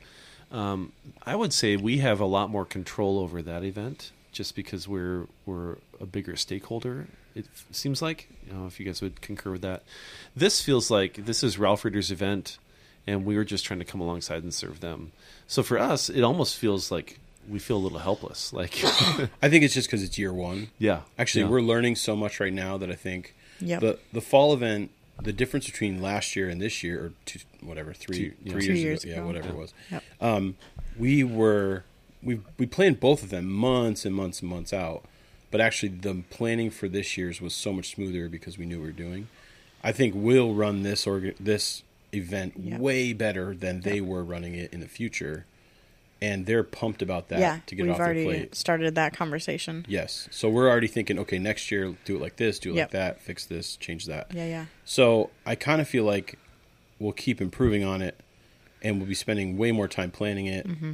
Um, 0.51 0.91
I 1.25 1.35
would 1.35 1.53
say 1.53 1.75
we 1.77 1.97
have 1.99 2.19
a 2.19 2.25
lot 2.25 2.49
more 2.49 2.65
control 2.65 3.19
over 3.19 3.41
that 3.41 3.63
event, 3.63 4.11
just 4.31 4.55
because 4.55 4.87
we're 4.87 5.27
we're 5.45 5.77
a 5.99 6.05
bigger 6.05 6.35
stakeholder. 6.35 7.07
It 7.35 7.45
f- 7.53 7.65
seems 7.71 8.01
like, 8.01 8.27
you 8.45 8.53
know, 8.53 8.67
if 8.67 8.79
you 8.79 8.85
guys 8.85 9.01
would 9.01 9.21
concur 9.21 9.51
with 9.51 9.61
that. 9.61 9.83
This 10.35 10.61
feels 10.61 10.91
like 10.91 11.25
this 11.25 11.43
is 11.43 11.57
Ralph 11.57 11.83
Reeder's 11.83 12.11
event, 12.11 12.57
and 13.07 13.25
we 13.25 13.35
were 13.35 13.45
just 13.45 13.65
trying 13.65 13.79
to 13.79 13.85
come 13.85 14.01
alongside 14.01 14.43
and 14.43 14.53
serve 14.53 14.81
them. 14.81 15.11
So 15.47 15.63
for 15.63 15.79
us, 15.79 16.09
it 16.09 16.21
almost 16.21 16.57
feels 16.57 16.91
like 16.91 17.19
we 17.49 17.59
feel 17.59 17.77
a 17.77 17.83
little 17.83 17.99
helpless. 17.99 18.53
Like, 18.53 18.79
I 19.41 19.49
think 19.49 19.63
it's 19.63 19.73
just 19.73 19.87
because 19.87 20.03
it's 20.03 20.17
year 20.17 20.33
one. 20.33 20.69
yeah, 20.79 21.01
Actually, 21.17 21.43
yeah. 21.45 21.49
we're 21.49 21.61
learning 21.61 21.95
so 21.95 22.15
much 22.15 22.39
right 22.39 22.53
now 22.53 22.77
that 22.77 22.89
I 22.89 22.95
think 22.95 23.35
Yep. 23.59 23.79
the 23.81 23.99
the 24.11 24.21
fall 24.21 24.53
event, 24.53 24.91
the 25.21 25.31
difference 25.33 25.65
between 25.67 26.01
last 26.01 26.35
year 26.35 26.49
and 26.49 26.59
this 26.61 26.83
year, 26.83 26.99
or 27.05 27.11
two, 27.25 27.39
whatever 27.61 27.93
three 27.93 28.33
yeah. 28.43 28.51
three 28.53 28.65
years, 28.65 28.79
years 28.83 29.03
ago, 29.03 29.11
yeah, 29.13 29.17
ago. 29.19 29.27
whatever 29.27 29.49
it 29.49 29.55
was. 29.55 29.73
Yep. 29.91 30.03
Um, 30.21 30.55
we 30.97 31.23
were 31.23 31.83
we 32.21 32.39
we 32.57 32.65
planned 32.65 32.99
both 32.99 33.23
of 33.23 33.29
them 33.29 33.49
months 33.51 34.05
and 34.05 34.13
months 34.15 34.41
and 34.41 34.49
months 34.49 34.73
out, 34.73 35.03
but 35.51 35.61
actually 35.61 35.89
the 35.89 36.23
planning 36.29 36.69
for 36.71 36.87
this 36.89 37.15
year's 37.17 37.39
was 37.41 37.53
so 37.53 37.71
much 37.71 37.93
smoother 37.95 38.27
because 38.27 38.57
we 38.57 38.65
knew 38.65 38.77
what 38.79 38.83
we 38.83 38.89
were 38.91 38.97
doing. 38.97 39.27
I 39.83 39.91
think 39.91 40.13
we'll 40.15 40.53
run 40.53 40.83
this 40.83 41.05
org- 41.05 41.35
this 41.39 41.83
event 42.13 42.53
Yep. 42.57 42.79
way 42.79 43.13
better 43.13 43.53
than 43.55 43.81
they 43.81 43.99
were 44.01 44.23
running 44.23 44.55
it 44.55 44.73
in 44.73 44.79
the 44.81 44.87
future, 44.87 45.45
and 46.23 46.45
they're 46.45 46.63
pumped 46.63 47.01
about 47.01 47.27
that 47.27 47.39
yeah, 47.39 47.59
to 47.65 47.75
get 47.75 47.83
it 47.83 47.85
we've 47.85 47.91
off 47.91 47.97
their 47.97 48.05
already 48.05 48.23
plate. 48.23 48.55
started 48.55 48.95
that 48.95 49.13
conversation. 49.13 49.85
Yes. 49.89 50.29
So 50.31 50.47
we're 50.47 50.69
already 50.69 50.87
thinking, 50.87 51.19
okay, 51.19 51.37
next 51.37 51.69
year 51.69 51.97
do 52.05 52.15
it 52.15 52.21
like 52.21 52.37
this, 52.37 52.59
do 52.59 52.71
it 52.71 52.77
like 52.77 52.91
that, 52.91 53.19
fix 53.19 53.45
this, 53.45 53.75
change 53.75 54.05
that. 54.05 54.33
Yeah, 54.33 54.45
yeah, 54.45 54.65
So 54.85 55.31
I 55.45 55.55
kind 55.55 55.81
of 55.81 55.87
feel 55.89 56.05
like 56.05 56.39
we'll 56.97 57.11
keep 57.11 57.41
improving 57.41 57.83
on 57.83 58.01
it, 58.01 58.17
and 58.81 58.99
we'll 58.99 59.07
be 59.09 59.15
spending 59.15 59.57
way 59.57 59.73
more 59.73 59.89
time 59.89 60.11
planning 60.11 60.45
it. 60.45 60.65
Mm-hmm. 60.65 60.93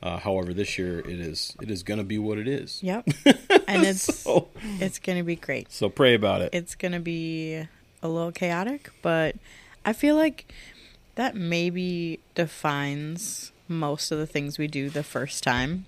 Uh, 0.00 0.18
however, 0.18 0.54
this 0.54 0.78
year 0.78 1.00
it 1.00 1.18
is 1.18 1.56
it 1.60 1.72
is 1.72 1.82
going 1.82 1.98
to 1.98 2.04
be 2.04 2.18
what 2.18 2.38
it 2.38 2.46
is. 2.46 2.80
yep. 2.80 3.04
and 3.66 3.84
it's 3.84 4.14
So, 4.22 4.46
it's 4.78 5.00
gonna 5.00 5.24
be 5.24 5.34
great. 5.34 5.72
so 5.72 5.88
pray 5.88 6.14
about 6.14 6.40
it. 6.40 6.50
It's 6.52 6.76
gonna 6.76 7.00
be 7.00 7.66
a 8.00 8.08
little 8.08 8.30
chaotic, 8.30 8.90
but 9.02 9.34
I 9.84 9.92
feel 9.92 10.14
like 10.14 10.52
that 11.16 11.34
maybe 11.34 12.20
defines 12.36 13.50
most 13.68 14.10
of 14.10 14.18
the 14.18 14.26
things 14.26 14.58
we 14.58 14.66
do 14.66 14.90
the 14.90 15.02
first 15.02 15.42
time. 15.42 15.86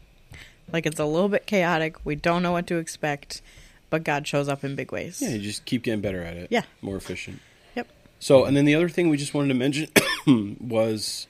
Like 0.73 0.87
it's 0.87 1.01
a 1.01 1.05
little 1.05 1.29
bit 1.29 1.47
chaotic. 1.47 1.97
We 2.05 2.15
don't 2.15 2.43
know 2.43 2.53
what 2.53 2.67
to 2.69 2.77
expect, 2.77 3.43
but 3.89 4.05
God 4.05 4.27
shows 4.27 4.49
up 4.49 4.63
in 4.63 4.77
big 4.77 4.93
ways. 4.93 5.21
Yeah, 5.21 5.31
you 5.31 5.41
just 5.41 5.65
keep 5.65 5.83
getting 5.83 6.01
better 6.01 6.23
at 6.23 6.37
it. 6.37 6.49
Yeah. 6.51 6.63
More 6.81 6.97
efficient. 6.97 7.41
Yep. 7.75 7.89
So, 8.21 8.45
and 8.45 8.57
then 8.57 8.65
the 8.65 8.75
other 8.75 8.89
thing 8.89 9.09
we 9.09 9.17
just 9.17 9.35
wanted 9.35 9.49
to 9.49 9.55
mention 9.55 9.89
was 10.61 11.27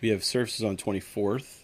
we 0.00 0.10
have 0.10 0.22
services 0.22 0.62
on 0.62 0.76
24th, 0.76 1.56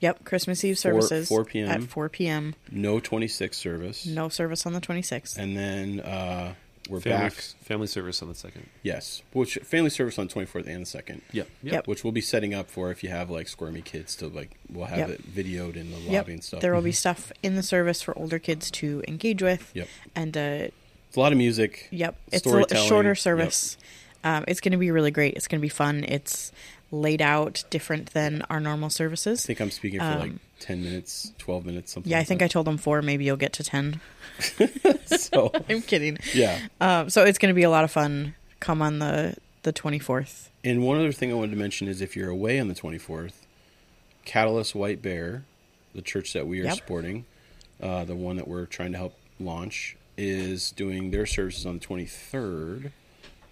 Yep. 0.00 0.24
Christmas 0.24 0.64
Eve 0.64 0.78
services 0.78 1.28
4 1.28 1.44
p.m.. 1.44 1.68
at 1.68 1.82
4 1.84 2.08
p.m. 2.08 2.54
no 2.72 2.98
26th 2.98 3.54
service. 3.54 4.04
No 4.04 4.28
service 4.28 4.66
on 4.66 4.72
the 4.72 4.80
26th. 4.80 5.38
And 5.38 5.56
then 5.56 6.00
uh, 6.00 6.54
we're 6.88 7.00
family, 7.00 7.26
back. 7.30 7.32
family 7.34 7.86
service 7.86 8.22
on 8.22 8.28
the 8.28 8.34
second. 8.34 8.68
Yes. 8.82 9.22
Which 9.32 9.56
family 9.62 9.90
service 9.90 10.18
on 10.18 10.28
24th 10.28 10.66
and 10.66 10.84
the 10.86 10.98
2nd. 10.98 11.20
Yep. 11.32 11.48
Yep. 11.62 11.86
Which 11.86 12.02
we'll 12.04 12.12
be 12.12 12.20
setting 12.20 12.54
up 12.54 12.70
for 12.70 12.90
if 12.90 13.02
you 13.02 13.10
have 13.10 13.30
like 13.30 13.48
squirmy 13.48 13.82
kids 13.82 14.16
to 14.16 14.28
like, 14.28 14.50
we'll 14.70 14.86
have 14.86 14.98
Yep. 14.98 15.10
it 15.10 15.34
videoed 15.34 15.76
in 15.76 15.90
the 15.90 15.96
lobby 15.98 16.10
Yep. 16.12 16.28
and 16.28 16.44
stuff. 16.44 16.60
There 16.60 16.74
will 16.74 16.82
be 16.82 16.92
stuff 16.92 17.30
in 17.42 17.54
the 17.56 17.62
service 17.62 18.02
for 18.02 18.16
older 18.18 18.38
kids 18.38 18.70
to 18.72 19.02
engage 19.06 19.42
with. 19.42 19.70
Yep. 19.74 19.88
And 20.16 20.36
uh, 20.36 20.68
It's 21.08 21.16
a 21.16 21.20
lot 21.20 21.32
of 21.32 21.38
music. 21.38 21.88
Yep, 21.90 22.16
it's 22.28 22.34
a, 22.46 22.48
a 22.48 22.52
Storytelling, 22.52 22.88
shorter 22.88 23.08
yep. 23.10 23.18
service. 23.18 23.76
Um, 24.24 24.44
it's 24.48 24.60
going 24.60 24.72
to 24.72 24.78
be 24.78 24.90
really 24.90 25.10
great. 25.10 25.34
It's 25.34 25.48
going 25.48 25.60
to 25.60 25.62
be 25.62 25.68
fun. 25.68 26.04
It's 26.04 26.52
laid 26.92 27.20
out 27.22 27.64
different 27.70 28.12
than 28.12 28.42
our 28.50 28.60
normal 28.60 28.90
services. 28.90 29.44
I 29.44 29.46
think 29.48 29.60
I'm 29.60 29.70
speaking 29.72 29.98
for 29.98 30.06
like 30.16 30.30
Um, 30.30 30.40
10 30.60 30.84
minutes, 30.84 31.32
12 31.38 31.64
minutes, 31.66 31.92
something 31.92 32.08
Yeah, 32.10 32.18
I 32.18 32.20
like 32.20 32.28
think 32.28 32.42
I 32.42 32.48
told 32.48 32.66
them 32.66 32.76
four. 32.76 33.02
Maybe 33.02 33.24
you'll 33.24 33.36
get 33.36 33.52
to 33.54 33.64
ten. 33.64 34.00
So, 35.06 35.50
I'm 35.68 35.82
kidding. 35.82 36.18
yeah. 36.34 36.58
Um, 36.80 37.10
so 37.10 37.24
it's 37.24 37.38
going 37.38 37.50
to 37.52 37.54
be 37.54 37.62
a 37.64 37.70
lot 37.70 37.84
of 37.84 37.90
fun. 37.90 38.34
Come 38.60 38.80
on 38.82 38.98
the 39.00 39.36
the 39.62 39.72
24th. 39.72 40.48
And 40.64 40.82
one 40.84 40.98
other 40.98 41.12
thing 41.12 41.30
I 41.30 41.34
wanted 41.34 41.52
to 41.52 41.56
mention 41.56 41.86
is 41.88 42.00
if 42.00 42.16
you're 42.16 42.30
away 42.30 42.58
on 42.60 42.68
the 42.68 42.74
24th, 42.74 43.32
Catalyst 44.24 44.74
White 44.74 45.02
Bear, 45.02 45.44
the 45.94 46.02
church 46.02 46.32
that 46.32 46.46
we 46.46 46.60
are 46.60 46.64
Yep. 46.64 46.74
supporting, 46.76 47.24
uh, 47.80 48.04
the 48.04 48.14
one 48.16 48.36
that 48.36 48.48
we're 48.48 48.66
trying 48.66 48.92
to 48.92 48.98
help 48.98 49.16
launch, 49.40 49.96
is 50.16 50.70
doing 50.72 51.10
their 51.10 51.26
services 51.26 51.64
on 51.66 51.78
the 51.78 51.84
23rd 51.84 52.90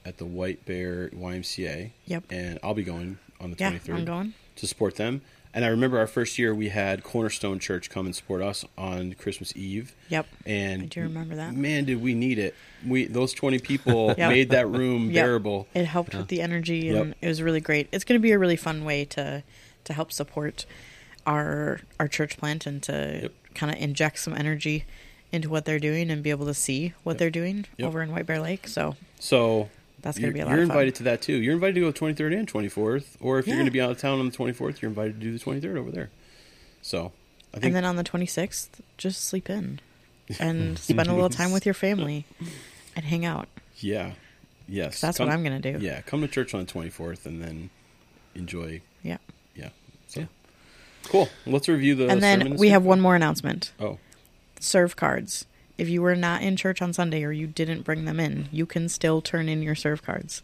at 0.05 0.19
the 0.19 0.25
White 0.25 0.65
Bear 0.67 1.09
YMCA. 1.11 1.91
Yep. 2.07 2.25
And 2.31 2.59
I'll 2.63 2.75
be 2.75 2.85
going 2.85 3.19
on 3.41 3.51
the 3.51 3.57
Yeah, 3.59 3.73
23rd 3.73 3.95
I'm 3.95 4.05
going. 4.05 4.35
to 4.57 4.67
support 4.67 4.97
them. 4.97 5.23
And 5.53 5.65
I 5.65 5.69
remember 5.69 5.99
our 5.99 6.07
first 6.07 6.39
year 6.39 6.55
we 6.55 6.69
had 6.69 7.03
Cornerstone 7.03 7.59
Church 7.59 7.91
come 7.91 8.07
and 8.07 8.15
support 8.15 8.41
us 8.41 8.65
on 8.79 9.15
Christmas 9.15 9.53
Eve. 9.57 9.97
Yep. 10.09 10.27
And 10.47 10.83
I 10.83 10.87
do 10.87 11.01
remember 11.03 11.35
that. 11.35 11.55
Man, 11.55 11.85
did 11.87 12.01
we 12.01 12.15
need 12.15 12.39
it. 12.39 12.55
We 12.87 13.07
those 13.07 13.33
20 13.35 13.59
people 13.59 14.15
Yep. 14.19 14.29
made 14.31 14.51
that 14.51 14.69
room 14.69 15.11
Yep. 15.11 15.15
bearable. 15.25 15.67
It 15.75 15.87
helped 15.87 16.15
with 16.15 16.29
the 16.29 16.41
energy, 16.41 16.89
and 16.91 17.09
Yep. 17.09 17.17
it 17.21 17.27
was 17.27 17.43
really 17.43 17.61
great. 17.61 17.89
It's 17.91 18.05
going 18.05 18.21
to 18.21 18.23
be 18.23 18.31
a 18.31 18.39
really 18.39 18.55
fun 18.57 18.85
way 18.85 19.05
to 19.07 19.43
to 19.85 19.93
help 19.93 20.13
support 20.13 20.67
our 21.27 21.81
our 21.99 22.07
church 22.07 22.37
plant 22.37 22.65
and 22.67 22.81
to 22.85 23.31
kind 23.55 23.75
of 23.75 23.81
inject 23.83 24.21
some 24.21 24.35
energy 24.35 24.85
into 25.33 25.49
what 25.49 25.65
they're 25.65 25.79
doing 25.81 26.11
and 26.11 26.23
be 26.23 26.31
able 26.31 26.47
to 26.47 26.55
see 26.55 26.93
what 27.03 27.19
they're 27.19 27.31
doing 27.31 27.65
over 27.83 28.03
in 28.03 28.13
White 28.13 28.27
Bear 28.27 28.41
Lake. 28.41 28.69
So 28.69 28.95
So 29.19 29.69
that's 30.03 30.19
going 30.19 30.31
to 30.31 30.35
be 30.35 30.41
a 30.41 30.45
lot 30.47 30.53
you're 30.53 30.63
of 30.63 30.69
fun. 30.69 30.77
invited 30.77 30.95
to 30.97 31.03
that 31.05 31.23
too. 31.23 31.35
You're 31.35 31.55
invited 31.55 31.75
to 31.77 31.81
go 31.81 31.93
23rd 31.93 32.39
and 32.39 32.53
24th, 32.53 33.17
or 33.21 33.39
if 33.39 33.47
you're 33.47 33.57
going 33.57 33.67
to 33.67 33.71
be 33.73 33.81
out 33.81 33.91
of 33.91 33.99
town 33.99 34.19
on 34.21 34.29
the 34.31 34.37
24th, 34.37 34.81
you're 34.81 34.89
invited 34.89 35.21
to 35.21 35.27
do 35.27 35.37
the 35.37 35.39
23rd 35.45 35.77
over 35.77 35.91
there. 35.91 36.11
So 36.83 37.13
I 37.53 37.59
think 37.59 37.67
and 37.67 37.77
then 37.77 37.85
on 37.85 37.97
the 37.97 38.05
26th, 38.05 38.69
just 38.97 39.25
sleep 39.25 39.51
in 39.51 39.81
and 40.41 40.79
spend 40.79 41.09
a 41.09 41.13
little 41.13 41.29
time 41.31 41.53
with 41.53 41.65
your 41.67 41.75
family 41.75 42.25
and 42.97 43.05
hang 43.05 43.25
out. 43.25 43.49
yeah, 43.79 44.13
yes, 44.69 45.01
That's 45.01 45.19
Come- 45.19 45.27
what 45.29 45.35
I'm 45.35 45.43
going 45.45 45.61
to 45.61 45.73
do. 45.73 45.85
Yeah, 45.85 46.01
come 46.03 46.21
to 46.23 46.29
church 46.29 46.55
on 46.55 46.65
the 46.65 46.73
24th 46.73 47.27
and 47.27 47.43
then 47.43 47.71
enjoy. 48.35 48.81
Yeah. 49.03 49.19
Yeah, 49.55 49.71
so 50.07 50.21
Yeah. 50.21 50.27
cool. 51.05 51.29
Let's 51.47 51.69
review 51.69 51.95
the. 51.97 52.09
and 52.09 52.23
then 52.23 52.57
we 52.57 52.69
have 52.71 52.85
one 52.85 53.01
more 53.01 53.17
announcement. 53.17 53.73
Oh, 53.81 53.99
serve 54.61 54.95
cards. 54.97 55.45
If 55.81 55.89
you 55.89 56.03
were 56.03 56.15
not 56.15 56.43
in 56.43 56.57
church 56.57 56.83
on 56.83 56.93
Sunday 56.93 57.25
or 57.25 57.33
you 57.33 57.47
didn't 57.47 57.83
bring 57.83 58.05
them 58.05 58.21
in, 58.21 58.51
you 58.53 58.67
can 58.67 58.89
still 58.91 59.23
turn 59.23 59.49
in 59.49 59.63
your 59.63 59.75
serve 59.75 60.03
cards. 60.03 60.43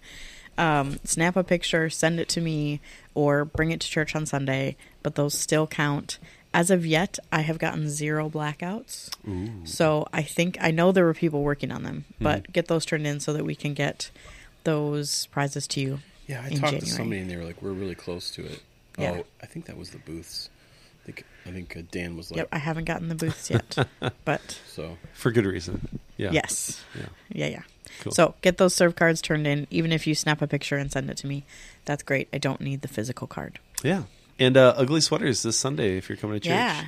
Um, 0.56 0.98
snap 1.04 1.36
a 1.36 1.44
picture, 1.44 1.90
send 1.90 2.18
it 2.18 2.28
to 2.30 2.40
me, 2.40 2.80
or 3.14 3.44
bring 3.44 3.70
it 3.70 3.80
to 3.80 3.86
church 3.88 4.16
on 4.16 4.24
Sunday, 4.24 4.76
but 5.02 5.14
those 5.14 5.34
still 5.34 5.66
count. 5.66 6.18
As 6.54 6.70
of 6.70 6.86
yet, 6.86 7.18
I 7.30 7.42
have 7.42 7.58
gotten 7.58 7.90
zero 7.90 8.30
blackouts. 8.30 9.10
So 9.66 10.08
I 10.10 10.22
think 10.22 10.56
I 10.58 10.70
know 10.70 10.90
there 10.90 11.04
were 11.04 11.12
people 11.12 11.42
working 11.42 11.70
on 11.70 11.82
them, 11.82 12.06
but 12.18 12.50
get 12.50 12.68
those 12.68 12.86
turned 12.86 13.06
in 13.06 13.20
so 13.20 13.34
that 13.34 13.44
we 13.44 13.54
can 13.54 13.74
get 13.74 14.10
those 14.64 15.26
prizes 15.26 15.66
to 15.68 15.80
you. 15.80 15.98
yeah. 16.26 16.42
I 16.42 16.48
talked 16.48 16.80
to 16.80 16.86
somebody 16.86 17.20
and 17.20 17.30
they 17.30 17.36
were 17.36 17.44
like, 17.44 17.60
"We're 17.60 17.72
really 17.72 17.94
close 17.94 18.30
to 18.32 18.44
it." 18.46 18.62
Yeah. 18.98 19.18
Oh, 19.18 19.24
I 19.42 19.46
think 19.46 19.66
that 19.66 19.76
was 19.76 19.90
the 19.90 19.98
booths. 19.98 20.48
I 21.46 21.50
think 21.52 21.76
uh, 21.76 21.82
Dan 21.90 22.16
was 22.16 22.30
like, 22.30 22.38
Yep, 22.38 22.48
I 22.52 22.58
haven't 22.58 22.84
gotten 22.86 23.08
the 23.08 23.14
booths 23.14 23.50
yet, 23.50 23.76
but 24.24 24.60
so 24.66 24.98
For 25.12 25.30
good 25.30 25.46
reason. 25.46 26.00
Yeah. 26.16 26.30
yes, 26.32 26.82
Yeah. 26.98 27.06
yeah, 27.30 27.46
yeah. 27.46 27.62
Cool. 28.00 28.12
So 28.12 28.34
get 28.42 28.56
those 28.58 28.74
serve 28.74 28.96
cards 28.96 29.22
turned 29.22 29.46
in. 29.46 29.66
Even 29.70 29.92
if 29.92 30.06
you 30.06 30.14
snap 30.14 30.42
a 30.42 30.46
picture 30.46 30.76
and 30.76 30.90
send 30.90 31.08
it 31.08 31.16
to 31.18 31.26
me, 31.26 31.44
that's 31.84 32.02
great. 32.02 32.28
I 32.32 32.38
don't 32.38 32.60
need 32.60 32.80
the 32.82 32.88
physical 32.88 33.26
card. 33.26 33.58
Yeah. 33.82 34.02
And 34.38 34.56
uh, 34.56 34.74
ugly 34.76 35.00
sweaters 35.00 35.42
this 35.42 35.56
Sunday 35.56 35.96
if 35.96 36.08
you're 36.08 36.18
coming 36.18 36.34
to 36.40 36.40
church. 36.40 36.50
Yeah. 36.54 36.84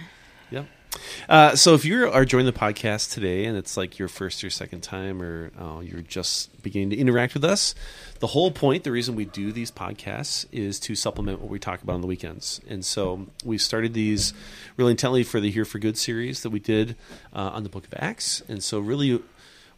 Uh, 1.29 1.55
so 1.55 1.75
if 1.75 1.85
you 1.85 2.11
are 2.11 2.25
joining 2.25 2.47
the 2.47 2.53
podcast 2.53 3.13
today 3.13 3.45
and 3.45 3.57
it's 3.57 3.77
like 3.77 3.99
your 3.99 4.09
first 4.09 4.43
or 4.43 4.51
second 4.51 4.83
time 4.83 5.23
or 5.23 5.51
uh, 5.59 5.81
you're 5.81 6.01
just 6.01 6.63
beginning 6.63 6.91
to 6.91 6.97
interact 6.97 7.35
with 7.35 7.45
us, 7.45 7.75
the 8.21 8.29
whole 8.29 8.51
point, 8.51 8.85
the 8.85 8.93
reason 8.93 9.15
we 9.15 9.25
do 9.25 9.53
these 9.53 9.71
podcasts 9.71 10.47
is 10.53 10.81
to 10.81 10.95
supplement 10.95 11.41
what 11.41 11.51
we 11.51 11.59
talk 11.59 11.83
about 11.83 11.95
on 11.95 12.01
the 12.01 12.07
weekends. 12.07 12.61
And 12.69 12.85
so 12.85 13.27
we 13.45 13.59
started 13.59 13.95
these 13.95 14.33
really 14.77 14.93
intently 14.93 15.23
for 15.23 15.41
the 15.41 15.51
Here 15.51 15.65
for 15.65 15.79
Good 15.79 15.99
series 15.99 16.43
that 16.43 16.51
we 16.51 16.61
did 16.61 16.97
uh, 17.35 17.51
on 17.55 17.63
the 17.63 17.69
book 17.69 17.87
of 17.87 17.95
Acts. 17.97 18.43
And 18.49 18.63
so 18.63 18.79
really 18.79 19.23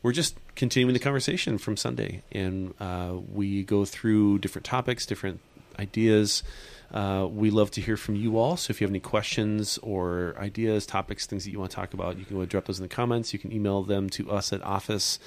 we're 0.02 0.12
just 0.12 0.36
continuing 0.54 0.94
the 0.94 1.00
conversation 1.00 1.58
from 1.58 1.76
Sunday. 1.76 2.22
And 2.32 2.74
uh, 2.80 3.14
we 3.32 3.64
go 3.64 3.84
through 3.84 4.38
different 4.38 4.64
topics, 4.64 5.04
different 5.06 5.40
ideas. 5.78 6.42
Uh, 6.92 7.28
we 7.30 7.50
love 7.50 7.70
to 7.72 7.80
hear 7.80 7.96
from 7.96 8.16
you 8.16 8.36
all. 8.36 8.56
So 8.56 8.72
if 8.72 8.80
you 8.80 8.86
have 8.86 8.92
any 8.92 9.00
questions 9.00 9.78
or 9.78 10.34
ideas, 10.38 10.86
topics, 10.86 11.26
things 11.26 11.44
that 11.44 11.50
you 11.50 11.60
want 11.60 11.70
to 11.70 11.76
talk 11.76 11.94
about, 11.94 12.18
you 12.18 12.24
can 12.24 12.36
go 12.36 12.44
drop 12.44 12.64
those 12.64 12.78
in 12.78 12.82
the 12.82 12.88
comments. 12.88 13.32
You 13.32 13.38
can 13.38 13.52
email 13.52 13.82
them 13.82 14.10
to 14.10 14.30
us 14.30 14.52
at 14.52 14.62
office 14.62 15.18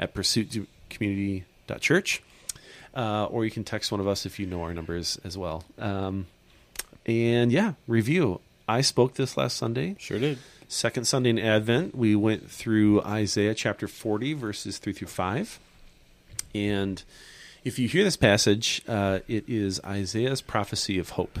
at 0.00 0.14
pursuitcommunity.church. 0.14 2.22
Uh, 2.94 3.24
or 3.26 3.44
you 3.44 3.50
can 3.50 3.64
text 3.64 3.90
one 3.90 4.00
of 4.00 4.08
us 4.08 4.26
if 4.26 4.38
you 4.38 4.46
know 4.46 4.62
our 4.62 4.74
numbers 4.74 5.18
as 5.24 5.38
well. 5.38 5.64
Um, 5.78 6.26
and 7.06 7.50
yeah, 7.50 7.74
review. 7.86 8.40
I 8.68 8.80
spoke 8.80 9.14
this 9.14 9.36
last 9.36 9.56
Sunday. 9.56 9.96
sure 9.98 10.18
did. 10.18 10.38
Second 10.68 11.04
Sunday 11.04 11.30
in 11.30 11.38
Advent, 11.38 11.94
we 11.94 12.16
went 12.16 12.50
through 12.50 13.02
Isaiah 13.02 13.54
chapter 13.54 13.86
40, 13.86 14.34
verses 14.34 14.78
3 14.78 14.92
through 14.92 15.08
5. 15.08 15.58
And 16.54 17.02
if 17.64 17.78
you 17.78 17.88
hear 17.88 18.04
this 18.04 18.16
passage, 18.16 18.82
uh, 18.88 19.20
it 19.28 19.44
is 19.48 19.80
Isaiah's 19.84 20.40
prophecy 20.40 20.98
of 20.98 21.10
hope. 21.10 21.38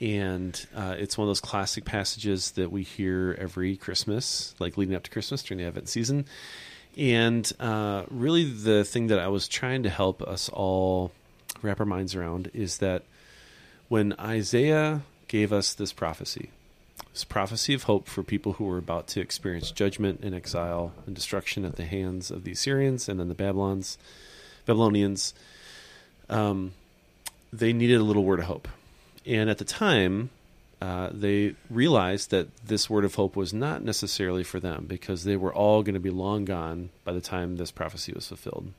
And 0.00 0.66
uh, 0.74 0.96
it's 0.98 1.16
one 1.16 1.26
of 1.26 1.28
those 1.28 1.40
classic 1.40 1.84
passages 1.84 2.52
that 2.52 2.72
we 2.72 2.82
hear 2.82 3.36
every 3.38 3.76
Christmas, 3.76 4.54
like 4.58 4.76
leading 4.76 4.94
up 4.94 5.04
to 5.04 5.10
Christmas 5.10 5.42
during 5.42 5.62
the 5.62 5.68
Advent 5.68 5.88
season. 5.88 6.26
And 6.96 7.50
uh, 7.60 8.04
really, 8.10 8.44
the 8.44 8.84
thing 8.84 9.06
that 9.08 9.18
I 9.18 9.28
was 9.28 9.48
trying 9.48 9.84
to 9.84 9.90
help 9.90 10.22
us 10.22 10.48
all 10.48 11.12
wrap 11.62 11.80
our 11.80 11.86
minds 11.86 12.14
around 12.14 12.50
is 12.52 12.78
that 12.78 13.04
when 13.88 14.12
Isaiah 14.18 15.02
gave 15.28 15.52
us 15.52 15.72
this 15.72 15.92
prophecy, 15.92 16.50
this 17.12 17.24
prophecy 17.24 17.72
of 17.72 17.84
hope 17.84 18.08
for 18.08 18.22
people 18.22 18.54
who 18.54 18.64
were 18.64 18.78
about 18.78 19.06
to 19.08 19.20
experience 19.20 19.70
judgment 19.70 20.20
and 20.22 20.34
exile 20.34 20.92
and 21.06 21.14
destruction 21.14 21.64
at 21.64 21.76
the 21.76 21.84
hands 21.84 22.30
of 22.30 22.44
the 22.44 22.52
Assyrians 22.52 23.08
and 23.08 23.20
then 23.20 23.28
the 23.28 23.34
Babylons, 23.34 23.98
Babylonians. 24.66 25.34
Um, 26.28 26.72
they 27.52 27.72
needed 27.72 28.00
a 28.00 28.04
little 28.04 28.24
word 28.24 28.40
of 28.40 28.46
hope, 28.46 28.68
and 29.26 29.50
at 29.50 29.58
the 29.58 29.64
time, 29.64 30.30
uh, 30.82 31.10
they 31.12 31.54
realized 31.70 32.30
that 32.30 32.48
this 32.66 32.90
word 32.90 33.04
of 33.04 33.14
hope 33.14 33.36
was 33.36 33.52
not 33.52 33.84
necessarily 33.84 34.42
for 34.42 34.58
them 34.58 34.84
because 34.88 35.22
they 35.22 35.36
were 35.36 35.54
all 35.54 35.82
going 35.82 35.94
to 35.94 36.00
be 36.00 36.10
long 36.10 36.44
gone 36.44 36.90
by 37.04 37.12
the 37.12 37.20
time 37.20 37.56
this 37.56 37.70
prophecy 37.70 38.12
was 38.12 38.26
fulfilled. 38.26 38.72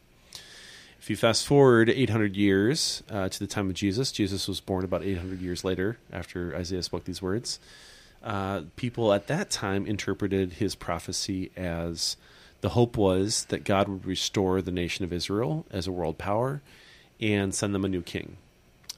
If 0.99 1.09
you 1.09 1.15
fast 1.15 1.45
forward 1.45 1.89
800 1.89 2.35
years 2.35 3.03
uh, 3.09 3.29
to 3.29 3.39
the 3.39 3.47
time 3.47 3.69
of 3.69 3.75
Jesus, 3.75 4.11
Jesus 4.11 4.47
was 4.47 4.59
born 4.59 4.83
about 4.83 5.03
800 5.03 5.41
years 5.41 5.63
later 5.63 5.97
after 6.11 6.55
Isaiah 6.55 6.83
spoke 6.83 7.05
these 7.05 7.21
words. 7.21 7.59
Uh, 8.23 8.61
people 8.75 9.13
at 9.13 9.27
that 9.27 9.49
time 9.49 9.85
interpreted 9.85 10.53
his 10.53 10.75
prophecy 10.75 11.51
as 11.55 12.17
the 12.63 12.69
hope 12.69 12.95
was 12.95 13.43
that 13.49 13.65
God 13.65 13.89
would 13.89 14.05
restore 14.05 14.61
the 14.61 14.71
nation 14.71 15.03
of 15.03 15.11
Israel 15.11 15.65
as 15.69 15.85
a 15.85 15.91
world 15.91 16.17
power 16.17 16.61
and 17.19 17.53
send 17.53 17.75
them 17.75 17.83
a 17.83 17.89
new 17.89 18.01
king. 18.01 18.37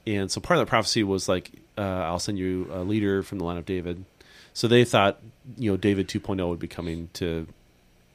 And 0.06 0.30
so 0.30 0.40
part 0.40 0.60
of 0.60 0.66
the 0.68 0.70
prophecy 0.70 1.04
was 1.04 1.28
like, 1.28 1.50
uh, 1.76 1.82
I'll 1.82 2.20
send 2.20 2.38
you 2.38 2.70
a 2.72 2.84
leader 2.84 3.24
from 3.24 3.40
the 3.40 3.44
line 3.44 3.58
of 3.58 3.66
David. 3.66 4.06
So 4.54 4.68
they 4.68 4.86
thought, 4.86 5.20
you 5.58 5.72
know, 5.72 5.78
David 5.78 6.08
2.0 6.08 6.48
would 6.48 6.60
be 6.60 6.68
coming 6.68 7.10
to 7.14 7.48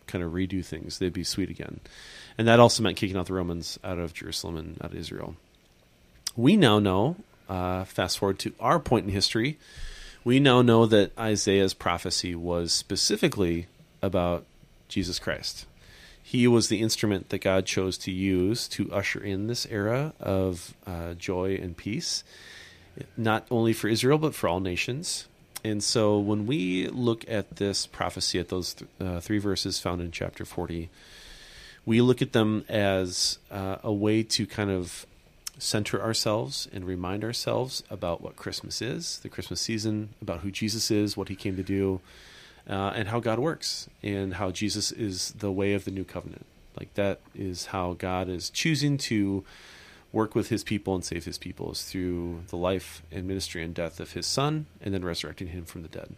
kind 0.07 0.23
of 0.23 0.31
redo 0.31 0.65
things. 0.65 1.01
They'd 1.01 1.13
be 1.13 1.25
sweet 1.25 1.51
again. 1.51 1.81
and 2.39 2.47
that 2.47 2.61
also 2.61 2.85
meant 2.85 2.97
kicking 2.97 3.17
out 3.17 3.27
the 3.27 3.35
Romans 3.35 3.77
out 3.83 3.99
of 3.99 4.15
Jerusalem 4.15 4.57
and 4.57 4.79
out 4.81 4.93
of 4.93 4.97
Israel. 4.97 5.35
We 6.37 6.57
now 6.57 6.79
know, 6.79 7.17
uh, 7.49 7.83
fast 7.87 8.21
forward 8.21 8.39
to 8.39 8.55
our 8.61 8.79
point 8.79 9.07
in 9.07 9.13
history, 9.13 9.59
we 10.23 10.39
now 10.39 10.63
know 10.63 10.87
that 10.87 11.11
Isaiah's 11.19 11.75
prophecy 11.75 12.37
was 12.37 12.71
specifically 12.71 13.67
about 14.01 14.47
Jesus 14.91 15.19
Christ. 15.19 15.67
He 16.23 16.47
was 16.47 16.69
the 16.69 16.81
instrument 16.81 17.31
that 17.31 17.39
God 17.39 17.67
chose 17.67 17.97
to 17.99 18.11
use 18.11 18.69
to 18.69 18.93
usher 18.93 19.21
in 19.21 19.47
this 19.47 19.67
era 19.71 20.13
of 20.21 20.75
uh, 20.87 21.15
joy 21.15 21.59
and 21.61 21.77
peace, 21.77 22.23
not 23.17 23.47
only 23.51 23.73
for 23.73 23.89
Israel, 23.89 24.19
but 24.19 24.35
for 24.35 24.49
all 24.49 24.61
nations. 24.61 25.27
And 25.65 25.83
so 25.83 26.19
when 26.19 26.47
we 26.47 26.89
look 26.89 27.25
at 27.29 27.57
this 27.57 27.87
prophecy, 27.87 28.39
at 28.39 28.49
those 28.49 28.75
th- 28.75 28.91
uh, 29.01 29.21
three 29.21 29.39
verses 29.39 29.79
found 29.79 30.01
in 30.01 30.11
chapter 30.11 30.45
40, 30.45 30.89
we 31.85 32.01
look 32.01 32.23
at 32.23 32.33
them 32.33 32.65
as 32.69 33.39
uh, 33.51 33.77
a 33.83 33.93
way 33.93 34.23
to 34.23 34.47
kind 34.47 34.71
of 34.71 35.07
center 35.59 36.01
ourselves 36.01 36.69
and 36.73 36.87
remind 36.87 37.23
ourselves 37.25 37.83
about 37.91 38.23
what 38.23 38.37
Christmas 38.37 38.81
is, 38.81 39.19
the 39.21 39.29
Christmas 39.29 39.61
season, 39.61 40.11
about 40.23 40.41
who 40.41 40.51
Jesus 40.51 40.91
is, 40.91 41.17
what 41.17 41.29
he 41.29 41.37
came 41.37 41.57
to 41.57 41.63
do, 41.63 42.01
uh, 42.69 42.93
and 42.95 43.09
how 43.09 43.21
God 43.21 43.39
works, 43.39 43.89
and 44.03 44.35
how 44.35 44.51
Jesus 44.51 44.93
is 44.93 45.33
the 45.33 45.53
way 45.53 45.73
of 45.75 45.85
the 45.85 45.91
new 45.91 46.05
covenant. 46.05 46.47
Like 46.79 46.95
that 46.95 47.21
is 47.35 47.67
how 47.67 47.95
God 47.95 48.29
is 48.29 48.51
choosing 48.51 48.97
to 48.99 49.45
work 50.13 50.35
with 50.35 50.49
his 50.49 50.65
people 50.65 50.95
and 50.95 51.05
save 51.05 51.25
his 51.25 51.39
people 51.39 51.71
is 51.71 51.83
through 51.83 52.43
the 52.49 52.57
life 52.57 53.03
and 53.13 53.27
ministry 53.27 53.63
and 53.63 53.75
death 53.75 54.01
of 54.01 54.13
his 54.13 54.27
son 54.27 54.67
and 54.81 54.93
then 54.93 55.05
resurrecting 55.05 55.49
him 55.49 55.65
from 55.65 55.83
the 55.83 55.89
dead. 55.89 56.15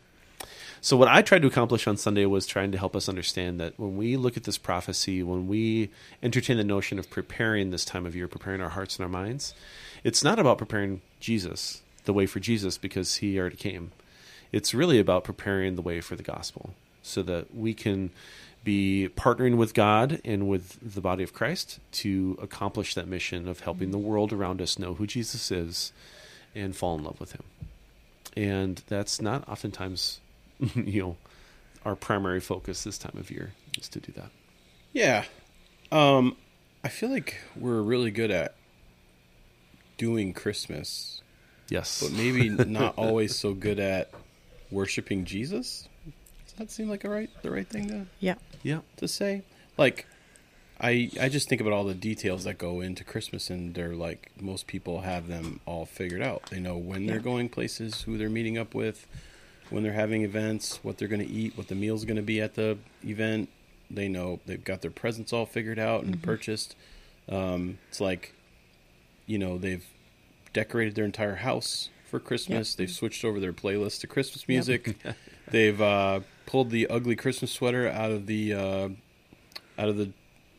So, 0.80 0.96
what 0.96 1.08
I 1.08 1.22
tried 1.22 1.42
to 1.42 1.49
accomplish 1.49 1.87
on 1.87 1.96
Sunday 1.96 2.26
was 2.26 2.44
trying 2.44 2.72
to 2.72 2.78
help 2.78 2.96
us 2.96 3.08
understand 3.08 3.61
that 3.61 3.78
when 3.78 3.96
we 3.96 4.16
look 4.16 4.37
at 4.37 4.42
this 4.42 4.58
prophecy, 4.58 5.22
when 5.22 5.46
we 5.46 5.90
entertain 6.22 6.56
the 6.56 6.64
notion 6.64 6.99
of 6.99 7.08
preparing 7.08 7.70
this 7.70 7.84
time 7.84 8.04
of 8.04 8.16
year, 8.16 8.26
preparing 8.26 8.61
our 8.61 8.70
hearts 8.70 8.96
and 8.96 9.04
our 9.04 9.08
minds, 9.08 9.54
it's 10.02 10.25
not 10.25 10.40
about 10.40 10.58
preparing 10.58 11.00
Jesus, 11.20 11.82
the 12.04 12.12
way 12.12 12.26
for 12.26 12.40
Jesus, 12.40 12.78
because 12.78 13.16
he 13.16 13.38
already 13.38 13.56
came. 13.56 13.92
It's 14.52 14.75
really 14.75 14.99
about 14.99 15.25
preparing 15.25 15.76
the 15.76 15.82
way 15.82 16.00
for 16.00 16.14
the 16.14 16.23
gospel 16.23 16.75
so 17.02 17.23
that 17.23 17.54
we 17.54 17.75
can 17.75 18.11
be 18.62 19.09
partnering 19.16 19.56
with 19.56 19.75
God 19.75 20.21
and 20.25 20.49
with 20.49 20.78
the 20.94 21.00
body 21.00 21.25
of 21.25 21.32
Christ 21.32 21.80
to 21.92 22.38
accomplish 22.40 22.94
that 22.94 23.09
mission 23.09 23.49
of 23.49 23.61
helping 23.61 23.90
the 23.90 23.99
world 23.99 24.32
around 24.32 24.62
us 24.62 24.78
know 24.78 24.94
who 24.94 25.06
Jesus 25.06 25.50
is 25.50 25.92
and 26.54 26.76
fall 26.76 26.97
in 26.97 27.02
love 27.02 27.18
with 27.18 27.32
him. 27.32 27.42
And 28.37 28.82
that's 28.87 29.21
not 29.21 29.49
oftentimes 29.49 30.21
you 30.75 31.02
know 31.02 31.16
our 31.85 31.97
primary 31.97 32.40
focus 32.40 32.85
this 32.85 32.99
time 32.99 33.16
of 33.18 33.30
year 33.30 33.52
is 33.78 33.88
to 33.88 34.00
do 34.00 34.12
that. 34.12 34.30
Yeah. 34.92 35.25
Um, 35.90 36.37
I 36.85 36.88
feel 36.88 37.11
like 37.11 37.38
we're 37.56 37.82
really 37.82 38.11
good 38.11 38.30
at 38.30 38.54
doing 39.97 40.32
Christmas, 40.32 41.23
Yes, 41.68 42.02
but 42.02 42.12
maybe 42.12 42.49
not 42.71 42.94
always 42.97 43.35
so 43.35 43.52
good 43.54 43.80
at 43.80 44.11
worshiping 44.72 45.24
Jesus. 45.24 45.88
Does 46.46 46.54
that 46.56 46.70
seem 46.70 46.88
like 46.88 47.04
a 47.04 47.08
right 47.10 47.30
the 47.42 47.50
right 47.50 47.68
thing 47.68 47.88
to 47.88 48.06
Yeah. 48.20 48.34
yeah, 48.62 48.80
to 48.96 49.06
say? 49.06 49.42
Like 49.78 50.06
I 50.80 51.10
I 51.20 51.28
just 51.28 51.48
think 51.48 51.60
about 51.60 51.72
all 51.72 51.84
the 51.84 51.94
details 51.94 52.44
that 52.44 52.58
go 52.58 52.80
into 52.80 53.04
Christmas 53.04 53.50
and 53.50 53.74
they're 53.74 53.94
like 53.94 54.30
most 54.40 54.66
people 54.66 55.02
have 55.02 55.28
them 55.28 55.60
all 55.66 55.86
figured 55.86 56.22
out. 56.22 56.50
They 56.50 56.58
know 56.60 56.76
when 56.76 57.06
they're 57.06 57.16
Yeah. 57.16 57.22
going 57.22 57.48
places, 57.48 58.02
who 58.02 58.18
they're 58.18 58.28
meeting 58.30 58.58
up 58.58 58.74
with, 58.74 59.06
when 59.70 59.82
they're 59.82 59.92
having 59.92 60.22
events, 60.22 60.80
what 60.82 60.98
they're 60.98 61.08
going 61.08 61.26
to 61.26 61.32
eat, 61.32 61.56
what 61.56 61.68
the 61.68 61.74
meal's 61.74 62.04
going 62.04 62.16
to 62.16 62.22
be 62.22 62.40
at 62.40 62.54
the 62.54 62.78
event. 63.04 63.48
They 63.90 64.08
know 64.08 64.40
they've 64.46 64.62
got 64.64 64.80
their 64.82 64.90
presents 64.90 65.32
all 65.32 65.46
figured 65.46 65.78
out 65.78 66.02
and 66.04 66.22
purchased. 66.22 66.74
Um, 67.28 67.78
it's 67.88 68.00
like, 68.00 68.34
you 69.26 69.38
know, 69.38 69.58
they've 69.58 69.84
decorated 70.52 70.94
their 70.94 71.04
entire 71.04 71.36
house 71.36 71.88
for 72.12 72.21
Christmas. 72.21 72.75
They've 72.75 72.90
switched 72.90 73.25
over 73.25 73.40
their 73.40 73.54
playlist 73.54 74.01
to 74.01 74.07
Christmas 74.07 74.46
music. 74.46 74.98
they've 75.51 75.81
uh, 75.81 76.20
pulled 76.44 76.68
the 76.70 76.87
ugly 76.88 77.16
Christmas 77.16 77.51
sweater 77.51 77.88
out 77.88 78.12
of 78.12 78.27
the 78.27 78.53
uh, 78.53 78.88
out 79.79 79.88
of 79.88 79.96
the 79.96 80.11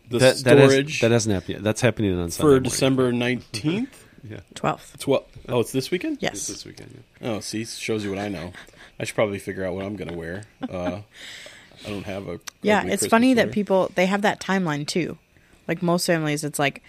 the 0.09 0.17
that, 0.17 0.37
that, 0.43 0.57
has, 0.57 0.71
storage 0.71 1.01
that 1.01 1.11
hasn't 1.11 1.33
happened 1.33 1.49
yet. 1.49 1.63
That's 1.63 1.81
happening 1.81 2.19
on 2.19 2.31
Sunday 2.31 2.41
for 2.41 2.47
morning. 2.47 2.63
December 2.63 3.11
nineteenth. 3.13 3.99
Yeah, 4.25 4.39
12th. 4.55 4.93
It's 4.93 5.05
what? 5.05 5.27
Oh, 5.49 5.59
it's 5.59 5.73
this 5.73 5.91
weekend. 5.91 6.13
it's 6.13 6.23
Yes. 6.23 6.47
this 6.47 6.63
weekend. 6.63 7.03
Yeah. 7.19 7.29
Oh, 7.29 7.39
see, 7.41 7.65
shows 7.65 8.05
you 8.05 8.09
what 8.09 8.19
I 8.19 8.29
know. 8.29 8.53
I 8.97 9.03
should 9.03 9.15
probably 9.15 9.37
figure 9.37 9.65
out 9.65 9.75
what 9.75 9.83
I'm 9.83 9.97
going 9.97 10.07
to 10.07 10.15
wear. 10.15 10.45
Uh, 10.61 11.01
I 11.85 11.89
don't 11.89 12.05
have 12.05 12.29
a. 12.29 12.39
Yeah, 12.61 12.79
ugly 12.79 12.93
it's 12.93 13.01
Christmas 13.01 13.09
funny 13.09 13.33
that 13.33 13.51
people 13.51 13.91
they 13.95 14.05
have 14.05 14.21
that 14.21 14.39
timeline 14.39 14.87
too. 14.87 15.17
Like 15.67 15.83
most 15.83 16.07
families, 16.07 16.45
it's 16.45 16.57
like 16.57 16.81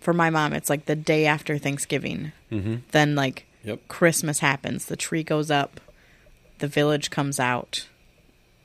for 0.00 0.12
my 0.12 0.28
mom, 0.28 0.52
it's 0.52 0.68
like 0.68 0.84
the 0.84 0.94
day 0.94 1.24
after 1.24 1.56
Thanksgiving. 1.56 2.32
Mm-hmm. 2.50 2.74
Then 2.90 3.14
like 3.14 3.46
Yep. 3.64 3.88
Christmas 3.88 4.40
happens, 4.40 4.86
the 4.86 4.96
tree 4.96 5.22
goes 5.22 5.50
up, 5.50 5.80
the 6.58 6.66
village 6.68 7.10
comes 7.10 7.38
out, 7.40 7.86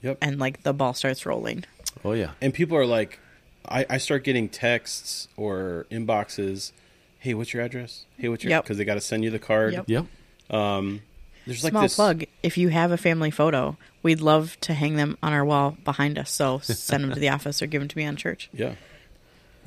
Yep. 0.02 0.18
and 0.22 0.40
like 0.40 0.64
the 0.64 0.74
ball 0.74 0.94
starts 0.94 1.26
rolling. 1.26 1.66
Oh 2.04 2.14
yeah, 2.14 2.32
And 2.42 2.54
people 2.54 2.78
are 2.78 2.86
like, 2.86 3.20
I, 3.68 3.86
I 3.90 3.98
start 3.98 4.24
getting 4.24 4.48
texts 4.50 5.28
or 5.36 5.86
inboxes. 5.92 6.72
Hey, 7.20 7.34
what's 7.34 7.54
your 7.54 7.64
address? 7.64 8.06
Hey, 8.18 8.30
what's 8.30 8.44
your? 8.44 8.52
Yep. 8.52 8.64
Because 8.64 8.78
they 8.78 8.86
got 8.86 8.94
to 8.94 9.02
send 9.02 9.24
you 9.24 9.30
the 9.30 9.40
card. 9.40 9.74
Yep. 9.74 9.86
yep. 9.90 10.06
Um, 10.50 11.02
there's 11.46 11.64
like 11.64 11.72
Small 11.72 11.82
this. 11.84 11.96
plug: 11.96 12.24
if 12.44 12.58
you 12.58 12.70
have 12.70 12.92
a 12.92 12.98
family 12.98 13.32
photo, 13.32 13.76
we'd 14.04 14.22
love 14.22 14.58
to 14.62 14.74
hang 14.74 14.96
them 14.96 15.18
on 15.24 15.34
our 15.34 15.44
wall 15.44 15.76
behind 15.84 16.18
us. 16.18 16.30
So 16.32 16.60
send 16.64 17.04
them 17.04 17.14
to 17.14 17.20
the 17.20 17.30
office 17.30 17.62
or 17.62 17.66
give 17.68 17.82
them 17.82 17.88
to 17.90 17.98
me 17.98 18.06
on 18.06 18.16
church 18.16 18.50
Yeah. 18.54 18.76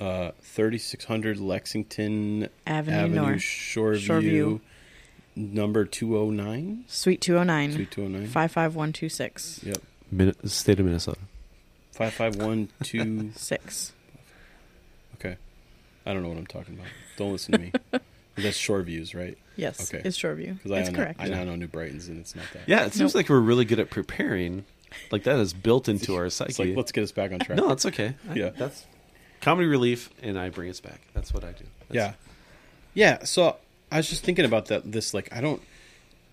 Uh, 0.00 0.30
3600 0.40 1.38
Lexington 1.38 2.48
Avenue, 2.66 2.96
Avenue, 2.96 3.14
North, 3.22 3.38
Shoreview, 3.40 4.06
Shoreview. 4.06 4.60
Number 5.36 5.84
209. 5.84 6.84
Suite 6.88 7.20
two 7.20 7.34
hundred 7.36 7.46
nine, 7.46 7.72
Suite 7.72 7.90
209. 7.90 8.28
five 8.30 8.50
five 8.52 8.74
one 8.74 8.92
two 8.92 9.08
six 9.08 9.60
Yep. 9.62 9.78
Min- 10.10 10.48
state 10.48 10.78
of 10.80 10.86
Minnesota. 10.86 11.18
5512. 11.92 13.36
six. 13.36 13.92
okay. 15.16 15.36
I 16.06 16.12
don't 16.12 16.22
know 16.22 16.28
what 16.30 16.38
I'm 16.38 16.46
talking 16.46 16.74
about. 16.74 16.86
Don't 17.16 17.32
listen 17.32 17.52
to 17.52 17.58
me. 17.58 17.72
That's 18.36 18.56
shore 18.56 18.80
views, 18.82 19.14
right? 19.14 19.36
Yes, 19.56 19.92
Okay. 19.92 20.00
it's 20.06 20.16
Shoreview. 20.16 20.56
Because 20.62 20.78
It's 20.78 20.88
I, 20.88 20.92
know, 20.92 20.96
correct. 20.96 21.20
I 21.20 21.28
now 21.28 21.44
know 21.44 21.56
New 21.56 21.66
Brighton's 21.66 22.08
and 22.08 22.18
it's 22.18 22.34
not 22.34 22.46
that. 22.54 22.62
Yeah, 22.66 22.86
it 22.86 22.94
seems 22.94 23.12
Nope. 23.12 23.16
like 23.16 23.28
we're 23.28 23.40
really 23.40 23.66
good 23.66 23.78
at 23.80 23.90
preparing. 23.90 24.64
Like 25.10 25.24
that 25.24 25.38
is 25.38 25.52
built 25.52 25.88
into 25.88 26.14
our 26.16 26.30
psyche. 26.30 26.50
It's 26.50 26.58
like, 26.58 26.76
let's 26.76 26.92
get 26.92 27.04
us 27.04 27.12
back 27.12 27.32
on 27.32 27.40
track. 27.40 27.58
no, 27.58 27.68
that's 27.68 27.84
okay. 27.86 28.14
I- 28.30 28.34
Yeah. 28.34 28.50
that's 28.50 28.86
comedy 29.42 29.68
relief, 29.68 30.08
and 30.22 30.38
I 30.38 30.48
bring 30.48 30.70
us 30.70 30.80
back. 30.80 31.00
That's 31.12 31.34
what 31.34 31.44
I 31.44 31.52
do. 31.52 31.64
yeah. 31.90 32.00
That's- 32.00 32.14
Yeah. 32.94 33.24
So 33.24 33.56
I 33.90 33.96
was 33.98 34.08
just 34.08 34.24
thinking 34.24 34.44
about 34.44 34.66
that. 34.66 34.90
This, 34.90 35.14
like, 35.14 35.28
I 35.34 35.40
don't, 35.40 35.62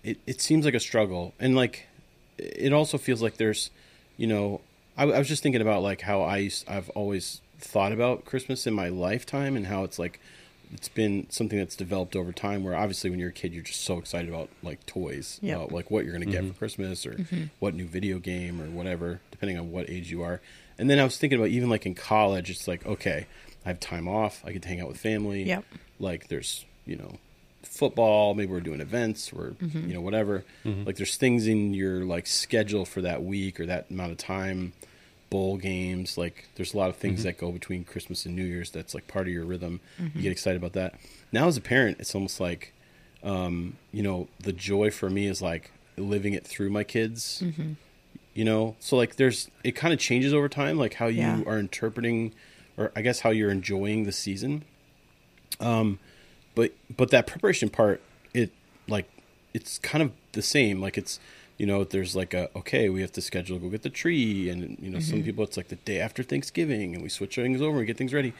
it, 0.02 0.18
it 0.26 0.40
seems 0.40 0.64
like 0.64 0.74
a 0.74 0.80
struggle. 0.80 1.34
And, 1.38 1.56
like, 1.56 1.86
it 2.38 2.72
also 2.72 2.98
feels 2.98 3.22
like 3.22 3.36
there's, 3.36 3.70
you 4.16 4.26
know, 4.26 4.60
I, 4.96 5.04
I 5.04 5.18
was 5.18 5.28
just 5.28 5.42
thinking 5.42 5.60
about, 5.62 5.82
like, 5.82 6.02
how 6.02 6.22
I 6.22 6.38
used, 6.38 6.68
I've 6.68 6.90
always 6.90 7.40
thought 7.58 7.92
about 7.92 8.24
Christmas 8.24 8.66
in 8.66 8.74
my 8.74 8.88
lifetime 8.88 9.56
and 9.56 9.66
how 9.66 9.84
it's 9.84 9.98
like, 9.98 10.20
it's 10.72 10.88
been 10.88 11.26
something 11.30 11.58
that's 11.58 11.76
developed 11.76 12.14
over 12.14 12.32
time 12.32 12.62
where 12.62 12.76
obviously 12.76 13.10
when 13.10 13.18
you're 13.18 13.30
a 13.30 13.32
kid 13.32 13.52
you're 13.52 13.62
just 13.62 13.80
so 13.80 13.98
excited 13.98 14.28
about 14.28 14.48
like 14.62 14.84
toys 14.86 15.38
Yep. 15.42 15.56
about 15.56 15.72
like 15.72 15.90
what 15.90 16.04
you're 16.04 16.12
going 16.12 16.26
to 16.26 16.30
get 16.30 16.42
for 16.42 16.48
mm-hmm. 16.48 16.58
christmas 16.58 17.06
or 17.06 17.12
mm-hmm. 17.12 17.44
what 17.58 17.74
new 17.74 17.86
video 17.86 18.18
game 18.18 18.60
or 18.60 18.66
whatever 18.66 19.20
depending 19.30 19.58
on 19.58 19.70
what 19.70 19.88
age 19.88 20.10
you 20.10 20.22
are 20.22 20.40
and 20.78 20.90
then 20.90 20.98
i 20.98 21.04
was 21.04 21.16
thinking 21.16 21.38
about 21.38 21.48
even 21.48 21.70
like 21.70 21.86
in 21.86 21.94
college 21.94 22.50
it's 22.50 22.68
like 22.68 22.84
okay 22.86 23.26
i 23.64 23.68
have 23.68 23.80
time 23.80 24.06
off 24.06 24.42
i 24.44 24.52
get 24.52 24.62
to 24.62 24.68
hang 24.68 24.80
out 24.80 24.88
with 24.88 24.98
family 24.98 25.44
Yep. 25.44 25.64
like 25.98 26.28
there's 26.28 26.64
you 26.84 26.96
know 26.96 27.16
football 27.70 28.34
maybe 28.34 28.50
we're 28.50 28.60
doing 28.60 28.80
events 28.80 29.32
or 29.32 29.50
mm-hmm. 29.60 29.88
you 29.88 29.94
know 29.94 30.00
whatever. 30.00 30.44
Mm-hmm. 30.64 30.84
Like 30.84 30.96
there's 30.96 31.16
things 31.16 31.46
in 31.46 31.74
your 31.74 32.04
like 32.04 32.26
schedule 32.26 32.84
for 32.84 33.02
that 33.02 33.22
week 33.22 33.60
or 33.60 33.66
that 33.66 33.90
amount 33.90 34.12
of 34.12 34.18
time 34.18 34.72
bowl 35.30 35.58
games 35.58 36.16
like 36.16 36.48
there's 36.54 36.72
a 36.72 36.76
lot 36.78 36.88
of 36.88 36.96
things 36.96 37.20
mm-hmm. 37.20 37.28
that 37.28 37.38
go 37.38 37.52
between 37.52 37.84
christmas 37.84 38.24
and 38.24 38.34
new 38.34 38.44
year's 38.44 38.70
that's 38.70 38.94
like 38.94 39.06
part 39.06 39.26
of 39.26 39.32
your 39.32 39.44
rhythm. 39.44 39.80
You 40.14 40.22
get 40.22 40.32
excited 40.32 40.56
about 40.56 40.72
that. 40.72 40.94
Now 41.32 41.46
as 41.48 41.56
a 41.56 41.60
parent 41.60 41.98
it's 42.00 42.14
almost 42.14 42.40
like 42.40 42.72
um, 43.22 43.76
you 43.92 44.02
know 44.02 44.28
the 44.40 44.52
joy 44.52 44.90
for 44.90 45.10
me 45.10 45.26
is 45.26 45.42
like 45.42 45.70
living 45.96 46.32
it 46.32 46.46
through 46.46 46.70
my 46.70 46.84
kids. 46.84 47.42
You 48.34 48.44
know? 48.44 48.76
So 48.78 48.96
like 48.96 49.16
there's 49.16 49.50
it 49.64 49.72
kind 49.72 49.92
of 49.92 49.98
changes 50.00 50.32
over 50.32 50.48
time 50.48 50.78
like 50.78 50.94
how 50.94 51.06
you 51.06 51.22
Yeah. 51.22 51.42
are 51.46 51.58
interpreting 51.58 52.32
or 52.76 52.92
i 52.94 53.02
guess 53.02 53.20
how 53.20 53.30
you're 53.30 53.50
enjoying 53.50 54.04
the 54.04 54.12
season. 54.12 54.64
Um 55.60 55.98
but 56.58 56.72
but 56.96 57.10
that 57.10 57.28
preparation 57.28 57.68
part 57.68 58.00
it 58.34 58.50
like 58.88 59.08
it's 59.54 59.78
kind 59.78 60.02
of 60.02 60.10
the 60.32 60.42
same 60.42 60.80
like 60.80 60.98
it's 60.98 61.20
you 61.56 61.64
know 61.64 61.84
there's 61.84 62.16
like 62.16 62.34
a 62.34 62.50
okay 62.58 62.88
we 62.88 63.00
have 63.00 63.12
to 63.12 63.20
schedule 63.20 63.60
go 63.60 63.68
get 63.68 63.82
the 63.82 63.88
tree 63.88 64.50
and 64.50 64.76
you 64.80 64.90
know 64.90 64.98
some 64.98 65.22
people 65.22 65.44
it's 65.44 65.56
like 65.56 65.68
the 65.68 65.76
day 65.76 66.00
after 66.00 66.24
thanksgiving 66.24 66.94
and 66.94 67.02
we 67.02 67.08
switch 67.08 67.36
things 67.36 67.62
over 67.62 67.78
and 67.78 67.86
get 67.86 67.96
things 67.96 68.12
ready 68.12 68.32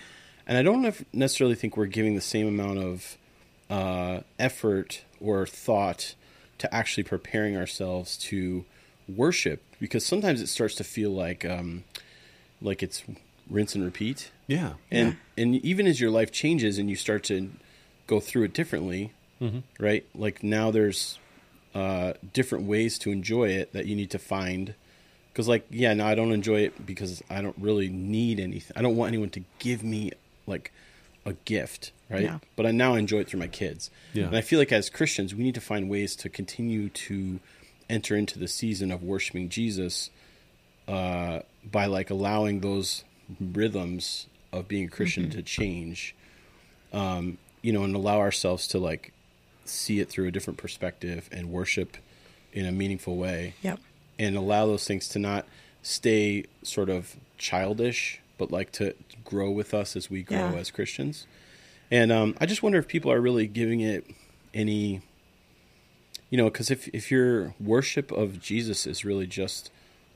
and 0.49 0.59
i 0.59 0.63
don't 0.63 0.83
necessarily 1.13 1.55
think 1.55 1.77
we're 1.77 1.87
giving 1.87 2.17
the 2.17 2.21
same 2.21 2.49
amount 2.49 2.79
of 2.79 3.17
uh, 3.71 4.21
effort 4.39 5.05
or 5.21 5.47
thought 5.47 6.15
to 6.59 6.75
actually 6.75 7.05
preparing 7.05 7.57
ourselves 7.57 8.17
to 8.17 8.65
worship 9.07 9.63
because 9.79 10.05
sometimes 10.05 10.41
it 10.41 10.49
starts 10.49 10.75
to 10.75 10.83
feel 10.83 11.11
like 11.11 11.45
um, 11.45 11.85
like 12.61 12.83
it's 12.83 13.05
rinse 13.49 13.75
and 13.75 13.85
repeat. 13.85 14.31
Yeah. 14.47 14.75
And 14.91 15.17
and 15.37 15.57
even 15.57 15.87
as 15.87 16.01
your 16.01 16.11
life 16.11 16.33
changes 16.33 16.79
and 16.79 16.89
you 16.89 16.97
start 16.97 17.25
to 17.25 17.51
go 18.09 18.19
through 18.19 18.43
it 18.45 18.53
differently, 18.53 19.13
Mm-hmm. 19.41 19.61
right? 19.79 20.05
Like 20.17 20.43
now 20.43 20.73
there's 20.73 21.17
uh, 21.73 22.15
different 22.33 22.65
ways 22.67 22.99
to 22.99 23.13
enjoy 23.13 23.51
it 23.51 23.73
that 23.73 23.87
you 23.87 23.95
need 23.95 24.11
to 24.11 24.19
find. 24.19 24.75
Because 25.33 25.47
like 25.47 25.65
yeah, 25.71 25.95
no, 25.95 26.05
I 26.07 26.17
don't 26.17 26.33
enjoy 26.33 26.63
it 26.63 26.85
because 26.85 27.23
I 27.31 27.41
don't 27.41 27.55
really 27.57 27.89
need 27.89 28.41
anything. 28.41 28.77
I 28.77 28.83
don't 28.83 28.97
want 28.97 29.11
anyone 29.11 29.31
to 29.31 29.45
give 29.61 29.85
me 29.85 30.11
like 30.49 30.73
a 31.25 31.35
gift, 31.45 31.93
right? 32.11 32.23
Yeah. 32.25 32.39
But 32.57 32.67
I 32.67 32.73
now 32.73 32.95
enjoy 32.95 33.19
it 33.19 33.29
through 33.29 33.39
my 33.39 33.47
kids. 33.47 33.91
Yeah. 34.13 34.25
And 34.27 34.37
I 34.37 34.41
feel 34.41 34.59
like 34.59 34.73
as 34.73 34.91
Christians, 34.91 35.37
we 35.37 35.45
need 35.45 35.55
to 35.55 35.61
find 35.61 35.89
ways 35.89 36.17
to 36.17 36.29
continue 36.29 36.89
to 36.89 37.39
enter 37.89 38.17
into 38.17 38.41
the 38.41 38.49
season 38.49 38.91
of 38.91 39.05
worshiping 39.05 39.49
Jesus 39.51 40.11
uh, 40.89 41.41
by 41.71 41.87
like 41.87 42.11
allowing 42.11 42.59
those 42.61 43.05
rhythms 43.41 44.27
of 44.53 44.67
being 44.67 44.87
a 44.87 44.89
Christian 44.89 45.31
to 45.31 45.43
change, 45.43 46.15
um, 46.93 47.39
you 47.63 47.73
know, 47.73 47.85
and 47.85 47.95
allow 47.95 48.19
ourselves 48.19 48.67
to 48.69 48.79
like 48.79 49.13
see 49.65 50.01
it 50.01 50.09
through 50.09 50.27
a 50.27 50.31
different 50.31 50.59
perspective 50.59 51.29
and 51.33 51.51
worship 51.51 51.97
in 52.53 52.65
a 52.67 52.73
meaningful 52.73 53.17
way 53.17 53.55
Yep. 53.63 53.79
and 54.19 54.37
allow 54.37 54.67
those 54.67 54.87
things 54.87 55.09
to 55.09 55.19
not 55.19 55.47
stay 55.83 56.45
sort 56.63 56.89
of 56.89 57.17
childish, 57.37 58.21
but 58.39 58.51
like 58.51 58.73
to 58.73 58.95
grow 59.25 59.51
with 59.51 59.75
us 59.75 59.95
as 59.97 60.09
we 60.11 60.23
grow 60.23 60.53
Yeah. 60.53 60.59
as 60.59 60.71
Christians. 60.71 61.27
And 61.91 62.11
um, 62.13 62.35
I 62.41 62.47
just 62.47 62.63
wonder 62.63 62.79
if 62.79 62.89
people 62.89 63.11
are 63.13 63.21
really 63.21 63.47
giving 63.47 63.81
it 63.81 64.05
any, 64.55 65.01
you 66.31 66.37
know, 66.39 66.45
because 66.45 66.71
if 66.71 66.89
if 66.95 67.11
your 67.11 67.55
worship 67.61 68.11
of 68.13 68.41
Jesus 68.41 68.87
is 68.87 69.05
really 69.05 69.27
just 69.27 69.71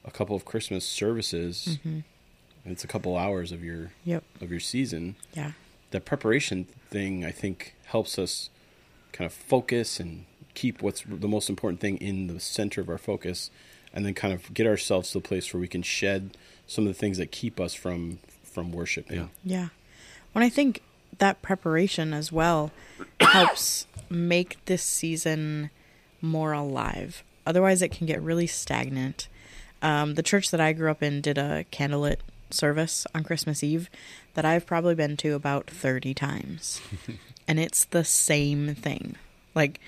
a 0.05 0.11
couple 0.11 0.35
of 0.37 0.45
Christmas 0.45 0.85
services, 0.87 1.79
it's 2.65 2.85
a 2.85 2.89
couple 2.89 3.17
hours 3.17 3.53
of 3.53 3.63
your 3.65 3.93
Yep. 4.05 4.25
of 4.41 4.51
your 4.51 4.61
season. 4.61 5.17
Yeah. 5.35 5.53
The 5.93 6.01
preparation 6.01 6.67
thing, 6.91 7.25
I 7.25 7.31
think, 7.31 7.75
helps 7.87 8.19
us 8.19 8.51
kind 9.13 9.27
of 9.27 9.33
focus 9.33 10.01
and 10.01 10.27
keep 10.55 10.83
what's 10.83 11.03
the 11.07 11.29
most 11.29 11.49
important 11.49 11.81
thing 11.81 11.97
in 11.99 12.27
the 12.27 12.41
center 12.41 12.81
of 12.81 12.89
our 12.89 12.99
focus, 12.99 13.51
and 13.95 14.05
then 14.05 14.15
kind 14.15 14.35
of 14.35 14.53
get 14.53 14.67
ourselves 14.67 15.13
to 15.13 15.19
the 15.19 15.27
place 15.27 15.53
where 15.53 15.61
we 15.61 15.69
can 15.69 15.83
shed 15.83 16.37
some 16.67 16.87
of 16.87 16.93
the 16.93 16.99
things 16.99 17.19
that 17.19 17.31
keep 17.31 17.61
us 17.61 17.75
from 17.75 18.19
from 18.43 18.73
worshiping. 18.73 19.17
Yeah. 19.17 19.29
Yeah. 19.45 19.69
When 20.33 20.43
I 20.43 20.49
think 20.49 20.83
that 21.19 21.43
preparation 21.43 22.13
as 22.13 22.33
well 22.33 22.71
helps 23.21 23.87
make 24.11 24.63
this 24.67 24.83
season 24.83 25.71
more 26.21 26.53
alive. 26.53 27.23
Otherwise, 27.47 27.83
it 27.83 27.91
can 27.91 28.07
get 28.07 28.23
really 28.23 28.47
stagnant. 28.47 29.29
Um, 29.83 30.15
the 30.15 30.23
church 30.23 30.51
that 30.51 30.61
I 30.61 30.73
grew 30.73 30.91
up 30.91 31.03
in 31.03 31.21
did 31.21 31.39
a 31.39 31.65
candlelit 31.73 32.19
service 32.55 33.07
on 33.15 33.25
Christmas 33.25 33.63
Eve 33.63 33.89
that 34.35 34.45
I've 34.45 34.67
probably 34.67 34.95
been 34.95 35.17
to 35.19 35.35
about 35.35 35.69
30 35.69 36.15
times. 36.15 36.81
and 37.49 37.59
it's 37.61 37.85
the 37.85 38.05
same 38.05 38.75
thing. 38.75 39.17
Like 39.55 39.81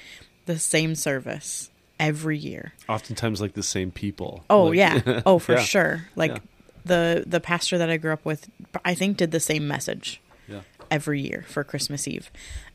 the 0.46 0.58
same 0.58 0.94
service 0.94 1.70
every 1.98 2.36
year. 2.36 2.72
Oftentimes, 2.88 3.40
like 3.40 3.54
the 3.54 3.62
same 3.62 3.90
people. 3.90 4.44
Oh 4.50 4.64
Like- 4.64 4.76
yeah. 4.78 5.22
Oh 5.26 5.38
for 5.38 5.52
Yeah. 5.54 5.60
sure. 5.62 6.04
Like 6.16 6.32
Yeah. 6.32 6.38
the 6.84 7.24
the 7.26 7.40
pastor 7.40 7.78
that 7.78 7.88
I 7.90 7.96
grew 7.96 8.12
up 8.12 8.24
with 8.24 8.50
I 8.84 8.94
think 8.94 9.16
did 9.16 9.30
the 9.30 9.40
same 9.40 9.66
message 9.68 10.20
Yeah. 10.48 10.60
every 10.90 11.20
year 11.20 11.44
for 11.48 11.64
Christmas 11.64 12.06
Eve. 12.08 12.30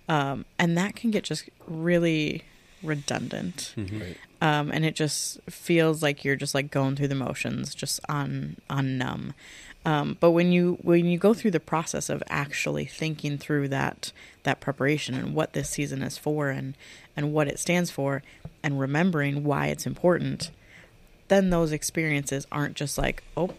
Um, 0.07 0.45
and 0.57 0.75
that 0.77 0.95
can 0.95 1.11
get 1.11 1.23
just 1.25 1.47
really 1.67 2.43
redundant. 2.81 3.73
Right. 3.77 4.17
Um, 4.41 4.71
and 4.71 4.85
it 4.85 4.95
just 4.95 5.39
feels 5.49 6.01
like 6.01 6.23
you're 6.23 6.37
just 6.37 6.55
like 6.55 6.71
going 6.71 6.95
through 6.95 7.09
the 7.09 7.15
motions, 7.15 7.75
just 7.75 7.99
on 8.09 8.55
on 8.69 8.97
numb. 8.97 9.33
Um, 9.85 10.17
but 10.19 10.31
when 10.31 10.51
you 10.51 10.77
when 10.81 11.05
you 11.05 11.17
go 11.17 11.33
through 11.33 11.51
the 11.51 11.59
process 11.59 12.09
of 12.09 12.21
actually 12.27 12.85
thinking 12.85 13.37
through 13.37 13.69
that 13.69 14.11
that 14.43 14.59
preparation 14.59 15.15
and 15.15 15.33
what 15.33 15.53
this 15.53 15.69
season 15.69 16.01
is 16.01 16.17
for 16.17 16.49
and 16.49 16.75
and 17.15 17.33
what 17.33 17.47
it 17.47 17.59
stands 17.59 17.89
for 17.89 18.21
and 18.61 18.79
remembering 18.79 19.43
why 19.43 19.67
it's 19.67 19.85
important, 19.85 20.51
then 21.29 21.49
those 21.49 21.71
experiences 21.71 22.45
aren't 22.51 22.75
just 22.75 22.97
like, 22.97 23.23
oh, 23.37 23.51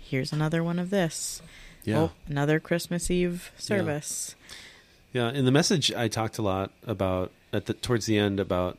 here's 0.00 0.32
another 0.32 0.64
one 0.64 0.78
of 0.78 0.90
this. 0.90 1.40
Yeah. 1.84 1.98
Oh, 1.98 2.10
another 2.28 2.60
Christmas 2.60 3.10
Eve 3.10 3.52
service. 3.56 4.34
Yeah, 5.12 5.30
in 5.30 5.44
the 5.44 5.50
message, 5.50 5.92
I 5.92 6.08
talked 6.08 6.38
a 6.38 6.42
lot 6.42 6.70
about 6.86 7.32
at 7.52 7.66
the 7.66 7.74
towards 7.74 8.06
the 8.06 8.18
end 8.18 8.40
about 8.40 8.78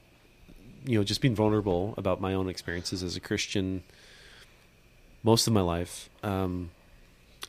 you 0.86 0.98
know 0.98 1.04
just 1.04 1.22
being 1.22 1.36
vulnerable 1.36 1.94
about 1.98 2.20
my 2.20 2.34
own 2.34 2.50
experiences 2.50 3.04
as 3.04 3.16
a 3.16 3.20
Christian. 3.20 3.84
Most 5.22 5.48
of 5.48 5.54
my 5.54 5.62
life, 5.62 6.10
um, 6.22 6.72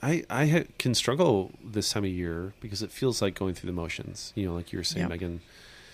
I 0.04 0.24
I 0.28 0.46
ha- 0.46 0.66
can 0.78 0.94
struggle 0.94 1.52
this 1.64 1.90
time 1.90 2.04
of 2.04 2.10
year 2.10 2.52
because 2.60 2.82
it 2.82 2.92
feels 2.92 3.22
like 3.22 3.34
going 3.34 3.54
through 3.54 3.68
the 3.68 3.74
motions. 3.74 4.32
You 4.34 4.46
know, 4.46 4.54
like 4.54 4.72
you 4.72 4.78
were 4.78 4.84
saying. 4.84 5.08
Megan. 5.08 5.40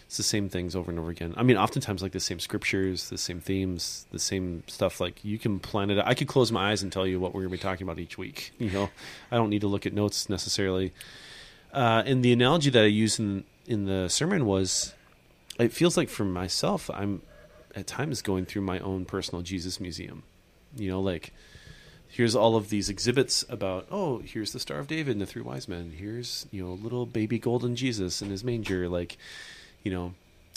It's 0.06 0.16
the 0.16 0.24
same 0.24 0.48
things 0.48 0.74
over 0.74 0.90
and 0.90 0.98
over 0.98 1.08
again. 1.10 1.34
I 1.36 1.44
mean, 1.44 1.56
oftentimes 1.56 2.02
like 2.02 2.10
the 2.10 2.18
same 2.18 2.40
scriptures, 2.40 3.10
the 3.10 3.16
same 3.16 3.38
themes, 3.38 4.06
the 4.10 4.18
same 4.18 4.64
stuff. 4.66 5.00
Like 5.00 5.24
you 5.24 5.38
can 5.38 5.60
plan 5.60 5.88
it. 5.88 6.02
I 6.04 6.14
could 6.14 6.26
close 6.26 6.50
my 6.50 6.72
eyes 6.72 6.82
and 6.82 6.90
tell 6.90 7.06
you 7.06 7.20
what 7.20 7.32
we're 7.32 7.42
going 7.42 7.52
to 7.52 7.58
be 7.58 7.62
talking 7.62 7.86
about 7.86 8.00
each 8.00 8.18
week. 8.18 8.50
You 8.58 8.70
know, 8.72 8.90
I 9.30 9.36
don't 9.36 9.50
need 9.50 9.60
to 9.60 9.68
look 9.68 9.86
at 9.86 9.92
notes 9.92 10.28
necessarily. 10.28 10.92
Uh, 11.72 12.02
and 12.04 12.24
the 12.24 12.32
analogy 12.32 12.70
that 12.70 12.82
I 12.82 12.86
used 12.86 13.20
in 13.20 13.44
in 13.66 13.84
the 13.84 14.08
sermon 14.08 14.46
was, 14.46 14.94
it 15.60 15.72
feels 15.72 15.96
like 15.96 16.08
for 16.08 16.24
myself, 16.24 16.90
I'm 16.92 17.22
at 17.76 17.86
times 17.86 18.20
going 18.20 18.46
through 18.46 18.62
my 18.62 18.80
own 18.80 19.04
personal 19.04 19.42
Jesus 19.42 19.78
museum. 19.78 20.24
You 20.74 20.90
know, 20.90 21.00
like 21.00 21.32
here's 22.10 22.34
all 22.34 22.56
of 22.56 22.68
these 22.68 22.88
exhibits 22.88 23.44
about 23.48 23.86
oh, 23.90 24.18
here's 24.18 24.52
the 24.52 24.60
Star 24.60 24.78
of 24.78 24.86
David 24.88 25.12
and 25.12 25.20
the 25.20 25.26
three 25.26 25.42
wise 25.42 25.68
men. 25.68 25.92
Here's 25.96 26.46
you 26.50 26.62
know 26.62 26.72
little 26.74 27.06
baby 27.06 27.38
golden 27.38 27.76
Jesus 27.76 28.20
in 28.20 28.30
his 28.30 28.44
manger. 28.44 28.88
Like, 28.88 29.16
you 29.82 29.90
know, 29.92 30.14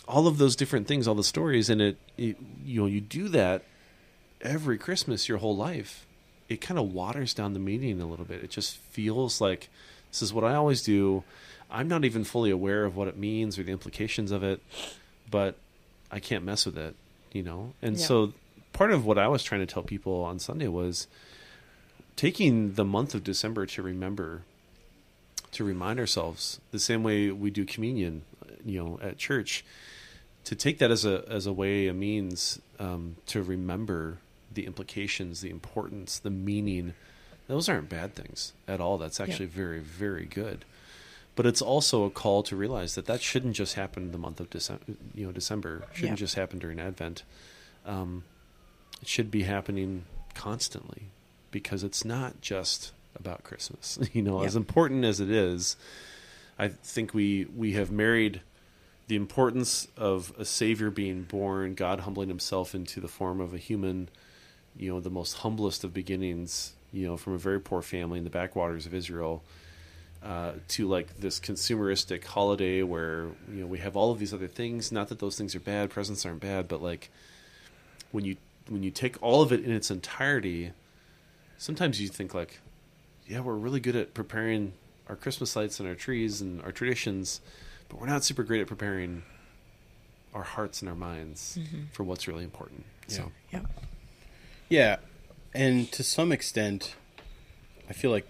all 0.08 0.28
of 0.28 0.38
those 0.38 0.56
different 0.56 0.88
things, 0.88 1.08
all 1.08 1.16
the 1.16 1.24
stories, 1.24 1.70
and 1.70 1.82
it, 1.82 1.98
it 2.18 2.38
you 2.66 2.82
know 2.82 2.88
you 2.88 3.02
do 3.02 3.30
that 3.30 3.64
every 4.42 4.78
Christmas 4.78 5.30
your 5.30 5.38
whole 5.38 5.56
life. 5.56 6.06
It 6.50 6.60
kind 6.60 6.78
of 6.80 6.94
waters 6.94 7.34
down 7.34 7.54
the 7.54 7.60
meaning 7.60 8.02
a 8.02 8.06
little 8.06 8.26
bit. 8.26 8.44
It 8.44 8.50
just 8.50 8.76
feels 8.78 9.40
like 9.40 9.70
this 10.12 10.22
is 10.22 10.34
what 10.34 10.44
I 10.44 10.56
always 10.56 10.82
do. 10.84 11.24
I'm 11.72 11.88
not 11.88 12.06
even 12.06 12.24
fully 12.24 12.52
aware 12.52 12.84
of 12.86 12.96
what 12.96 13.08
it 13.08 13.18
means 13.18 13.58
or 13.58 13.64
the 13.64 13.72
implications 13.72 14.32
of 14.32 14.44
it, 14.44 14.62
but 15.32 15.56
I 16.12 16.20
can't 16.20 16.44
mess 16.44 16.66
with 16.68 16.78
it, 16.78 16.96
you 17.32 17.42
know? 17.42 17.74
And 17.82 17.98
Yeah. 17.98 18.06
so 18.06 18.34
part 18.74 18.92
of 18.92 19.06
what 19.06 19.18
I 19.18 19.28
was 19.28 19.42
trying 19.44 19.62
to 19.62 19.74
tell 19.74 19.82
people 19.82 20.22
on 20.22 20.38
Sunday 20.38 20.68
was 20.68 21.08
taking 22.16 22.74
the 22.74 22.86
month 22.86 23.14
of 23.16 23.24
December 23.24 23.66
to 23.68 23.82
remember, 23.82 24.44
to 25.52 25.64
remind 25.64 26.00
ourselves 26.00 26.60
the 26.72 26.80
same 26.80 27.04
way 27.04 27.32
we 27.32 27.50
do 27.52 27.66
communion, 27.66 28.24
you 28.66 28.84
know, 28.84 29.00
at 29.02 29.18
church, 29.18 29.64
to 30.46 30.56
take 30.56 30.78
that 30.80 30.92
as 30.92 31.06
a 31.06 31.24
as 31.28 31.46
a 31.46 31.54
way, 31.54 31.88
a 31.88 31.94
means 31.94 32.60
um, 32.80 33.16
to 33.28 33.42
remember 33.42 34.18
the 34.52 34.66
implications, 34.66 35.42
the 35.42 35.50
importance, 35.50 36.20
the 36.20 36.30
meaning. 36.30 36.94
Those 37.48 37.68
aren't 37.68 37.90
bad 37.90 38.16
things 38.16 38.54
at 38.68 38.80
all. 38.80 38.98
That's 38.98 39.20
actually 39.20 39.48
very, 39.48 39.80
very 39.80 40.26
good. 40.26 40.64
But 41.36 41.46
it's 41.46 41.62
also 41.62 42.04
a 42.06 42.10
call 42.10 42.44
to 42.44 42.56
realize 42.56 42.96
that 42.96 43.06
that 43.08 43.22
shouldn't 43.22 43.56
just 43.56 43.74
happen 43.74 44.04
in 44.04 44.12
the 44.12 44.18
month 44.18 44.40
of 44.40 44.50
December. 44.50 44.84
You 45.16 45.26
know, 45.26 45.32
December 45.32 45.88
shouldn't 45.94 46.20
Yeah. 46.20 46.26
just 46.26 46.36
happen 46.36 46.60
during 46.60 46.80
Advent. 46.80 47.24
Um, 47.86 48.24
it 49.02 49.08
should 49.08 49.30
be 49.32 49.44
happening 49.44 50.06
constantly 50.36 51.10
because 51.54 51.84
it's 51.86 52.04
not 52.04 52.42
just 52.42 52.92
about 53.18 53.44
Christmas. 53.46 53.98
You 54.14 54.22
know, 54.24 54.40
Yep. 54.40 54.48
as 54.48 54.56
important 54.58 55.06
as 55.06 55.22
it 55.22 55.32
is, 55.32 55.78
I 56.60 56.68
think 56.68 57.14
we 57.14 57.46
we 57.56 57.74
have 57.74 57.90
married 57.92 58.42
the 59.08 59.16
importance 59.16 59.88
of 59.98 60.34
a 60.38 60.44
savior 60.46 60.90
being 60.90 61.24
born, 61.24 61.76
God 61.76 62.02
humbling 62.02 62.28
himself 62.30 62.74
into 62.76 63.00
the 63.00 63.08
form 63.08 63.40
of 63.40 63.54
a 63.54 63.58
human, 63.58 64.10
you 64.78 64.90
know, 64.92 65.00
the 65.00 65.10
most 65.10 65.34
humblest 65.38 65.84
of 65.84 65.94
beginnings, 65.94 66.74
you 66.92 67.06
know, 67.08 67.18
from 67.18 67.34
a 67.34 67.38
very 67.38 67.60
poor 67.60 67.82
family 67.82 68.18
in 68.18 68.24
the 68.24 68.30
backwaters 68.30 68.86
of 68.86 68.94
Israel, 68.94 69.44
uh, 70.24 70.54
to 70.70 70.88
like 70.88 71.20
this 71.20 71.40
consumeristic 71.40 72.24
holiday 72.24 72.82
where 72.82 73.28
you 73.52 73.62
know 73.62 73.68
we 73.68 73.78
have 73.80 73.96
all 73.98 74.12
of 74.12 74.20
these 74.20 74.34
other 74.34 74.48
things. 74.48 74.92
Not 74.92 75.10
that 75.10 75.20
those 75.20 75.38
things 75.38 75.54
are 75.56 75.60
bad, 75.60 75.90
presents 75.90 76.26
aren't 76.26 76.40
bad, 76.42 76.68
but 76.68 76.82
like 76.82 77.10
when 78.12 78.26
you 78.26 78.38
when 78.70 78.84
you 78.84 78.92
take 78.92 79.22
all 79.22 79.42
of 79.42 79.52
it 79.52 79.60
in 79.66 79.72
its 79.72 79.92
entirety, 79.92 80.72
sometimes 81.58 82.02
you 82.02 82.08
think 82.08 82.34
like, 82.34 82.60
yeah, 83.28 83.40
we're 83.40 83.56
really 83.56 83.80
good 83.80 83.96
at 83.96 84.14
preparing 84.14 84.74
our 85.08 85.16
Christmas 85.16 85.56
lights 85.56 85.80
and 85.80 85.88
our 85.88 85.96
trees 85.96 86.42
and 86.42 86.62
our 86.64 86.72
traditions, 86.72 87.42
but 87.90 88.00
we're 88.00 88.08
not 88.08 88.24
super 88.24 88.44
great 88.44 88.62
at 88.62 88.68
preparing 88.68 89.24
our 90.34 90.44
hearts 90.44 90.82
and 90.82 90.90
our 90.90 90.96
minds 90.96 91.60
for 91.92 92.04
what's 92.04 92.28
really 92.28 92.44
important. 92.44 92.86
So 93.08 93.32
Yep. 93.52 93.66
Yeah, 94.70 94.98
and 95.54 95.92
to 95.92 96.04
some 96.04 96.32
extent, 96.32 96.96
I 97.90 97.94
feel 97.94 98.10
like 98.12 98.26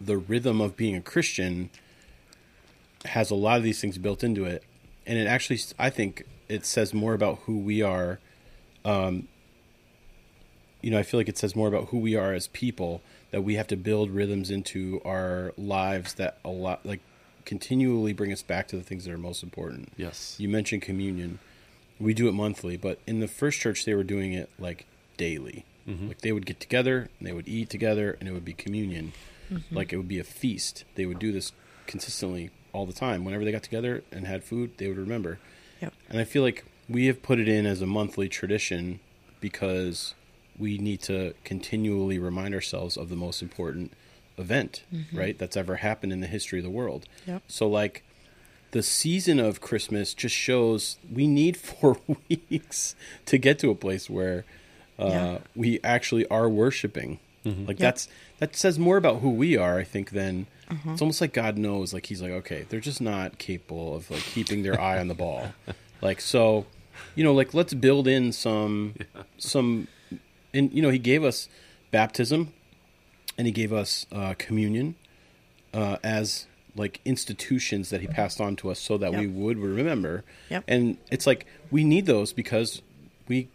the 0.00 0.16
rhythm 0.16 0.60
of 0.60 0.76
being 0.76 0.96
a 0.96 1.00
Christian 1.02 1.70
has 3.04 3.30
a 3.30 3.34
lot 3.34 3.58
of 3.58 3.62
these 3.62 3.80
things 3.80 3.98
built 3.98 4.24
into 4.24 4.44
it, 4.44 4.62
and 5.06 5.18
it 5.18 5.26
actually, 5.26 5.60
I 5.78 5.90
think, 5.90 6.26
it 6.48 6.64
says 6.64 6.94
more 6.94 7.12
about 7.12 7.40
who 7.44 7.58
we 7.58 7.82
are. 7.82 8.18
Um, 8.84 9.28
you 10.82 10.90
know, 10.90 10.98
I 10.98 11.02
feel 11.02 11.18
like 11.18 11.28
it 11.28 11.38
says 11.38 11.56
more 11.56 11.68
about 11.68 11.88
who 11.88 11.98
we 11.98 12.14
are 12.16 12.32
as 12.32 12.48
people 12.48 13.02
that 13.30 13.42
we 13.42 13.54
have 13.56 13.66
to 13.68 13.76
build 13.76 14.10
rhythms 14.10 14.50
into 14.50 15.00
our 15.04 15.52
lives 15.56 16.14
that 16.14 16.38
a 16.44 16.50
lot 16.50 16.84
like 16.86 17.00
continually 17.44 18.12
bring 18.12 18.32
us 18.32 18.42
back 18.42 18.68
to 18.68 18.76
the 18.76 18.82
things 18.82 19.04
that 19.04 19.12
are 19.12 19.18
most 19.18 19.42
important. 19.42 19.92
Yes. 19.96 20.36
You 20.38 20.48
mentioned 20.48 20.82
communion. 20.82 21.38
We 21.98 22.12
do 22.14 22.28
it 22.28 22.32
monthly, 22.32 22.76
but 22.76 22.98
in 23.06 23.20
the 23.20 23.28
first 23.28 23.58
church 23.60 23.84
they 23.84 23.94
were 23.94 24.04
doing 24.04 24.32
it 24.32 24.50
like 24.58 24.86
daily. 25.16 25.64
Mhm. 25.88 26.08
Like 26.08 26.20
they 26.22 26.32
would 26.32 26.46
get 26.46 26.60
together 26.60 27.08
and 27.18 27.26
they 27.28 27.32
would 27.32 27.48
eat 27.48 27.70
together 27.70 28.16
and 28.20 28.28
it 28.28 28.32
would 28.32 28.44
be 28.44 28.52
communion. 28.52 29.12
Like 29.70 29.92
it 29.92 29.96
would 29.96 30.08
be 30.08 30.18
a 30.18 30.24
feast. 30.24 30.84
They 30.96 31.06
would 31.06 31.20
do 31.20 31.30
this 31.30 31.52
consistently 31.86 32.50
all 32.72 32.84
the 32.84 32.92
time. 32.92 33.24
Whenever 33.24 33.44
they 33.44 33.52
got 33.52 33.62
together 33.62 34.02
and 34.10 34.26
had 34.26 34.42
food, 34.42 34.72
they 34.76 34.88
would 34.88 34.98
remember. 34.98 35.38
Yep. 35.80 35.92
And 36.08 36.18
I 36.18 36.24
feel 36.24 36.42
like 36.42 36.64
we 36.88 37.06
have 37.06 37.22
put 37.22 37.38
it 37.38 37.46
in 37.48 37.64
as 37.64 37.80
a 37.80 37.86
monthly 37.86 38.28
tradition 38.28 38.98
because 39.40 40.14
we 40.58 40.78
need 40.78 41.00
to 41.02 41.34
continually 41.44 42.18
remind 42.18 42.54
ourselves 42.54 42.96
of 42.96 43.08
the 43.08 43.16
most 43.16 43.42
important 43.42 43.92
event, 44.38 44.82
right? 45.12 45.38
That's 45.38 45.56
ever 45.56 45.76
happened 45.76 46.12
in 46.12 46.20
the 46.20 46.26
history 46.26 46.58
of 46.58 46.64
the 46.64 46.70
world. 46.70 47.06
Yep. 47.26 47.42
So 47.48 47.68
like 47.68 48.02
the 48.72 48.82
season 48.82 49.38
of 49.38 49.60
Christmas 49.60 50.12
just 50.14 50.34
shows 50.34 50.98
we 51.12 51.26
need 51.26 51.56
4 51.70 51.98
weeks 52.28 52.94
to 53.26 53.38
get 53.38 53.58
to 53.60 53.70
a 53.70 53.74
place 53.74 54.10
where 54.10 54.44
uh, 54.98 55.06
Yeah. 55.06 55.38
we 55.54 55.80
actually 55.84 56.26
are 56.28 56.48
worshiping. 56.48 57.18
Like 57.44 57.78
Yep. 57.78 57.78
that's 57.78 58.08
that 58.40 58.56
says 58.56 58.76
more 58.76 58.96
about 58.96 59.20
who 59.20 59.30
we 59.30 59.56
are, 59.56 59.78
I 59.78 59.84
think, 59.84 60.10
than 60.10 60.46
Uh-huh. 60.68 60.90
it's 60.92 61.00
almost 61.00 61.20
like 61.20 61.32
God 61.32 61.56
knows. 61.56 61.94
Like 61.94 62.06
He's 62.06 62.20
like, 62.20 62.32
okay, 62.32 62.66
they're 62.68 62.80
just 62.80 63.00
not 63.00 63.38
capable 63.38 63.94
of 63.94 64.10
like 64.10 64.22
keeping 64.22 64.64
their 64.64 64.80
eye 64.80 64.98
on 64.98 65.08
the 65.08 65.14
ball. 65.14 65.52
Like 66.02 66.20
so, 66.20 66.66
you 67.14 67.24
know, 67.24 67.32
like 67.32 67.54
let's 67.54 67.72
build 67.72 68.06
in 68.08 68.30
some 68.32 68.94
some, 69.38 69.88
and 70.56 70.72
you 70.72 70.82
know, 70.82 70.90
He 70.90 70.98
gave 70.98 71.22
us 71.24 71.48
baptism, 71.90 72.52
and 73.38 73.46
He 73.46 73.52
gave 73.52 73.72
us 73.72 74.06
uh, 74.12 74.34
communion 74.38 74.94
uh, 75.74 75.96
as 76.02 76.46
like 76.74 77.00
institutions 77.04 77.90
that 77.90 78.00
He 78.00 78.06
passed 78.06 78.40
on 78.40 78.56
to 78.56 78.70
us, 78.70 78.78
so 78.80 78.98
that 78.98 79.12
we 79.14 79.26
would 79.26 79.58
remember. 79.58 80.24
Yep. 80.50 80.64
And 80.68 80.98
it's 81.10 81.26
like 81.26 81.46
we 81.70 81.84
need 81.84 82.06
those 82.06 82.32
because 82.32 82.82
we 83.28 83.48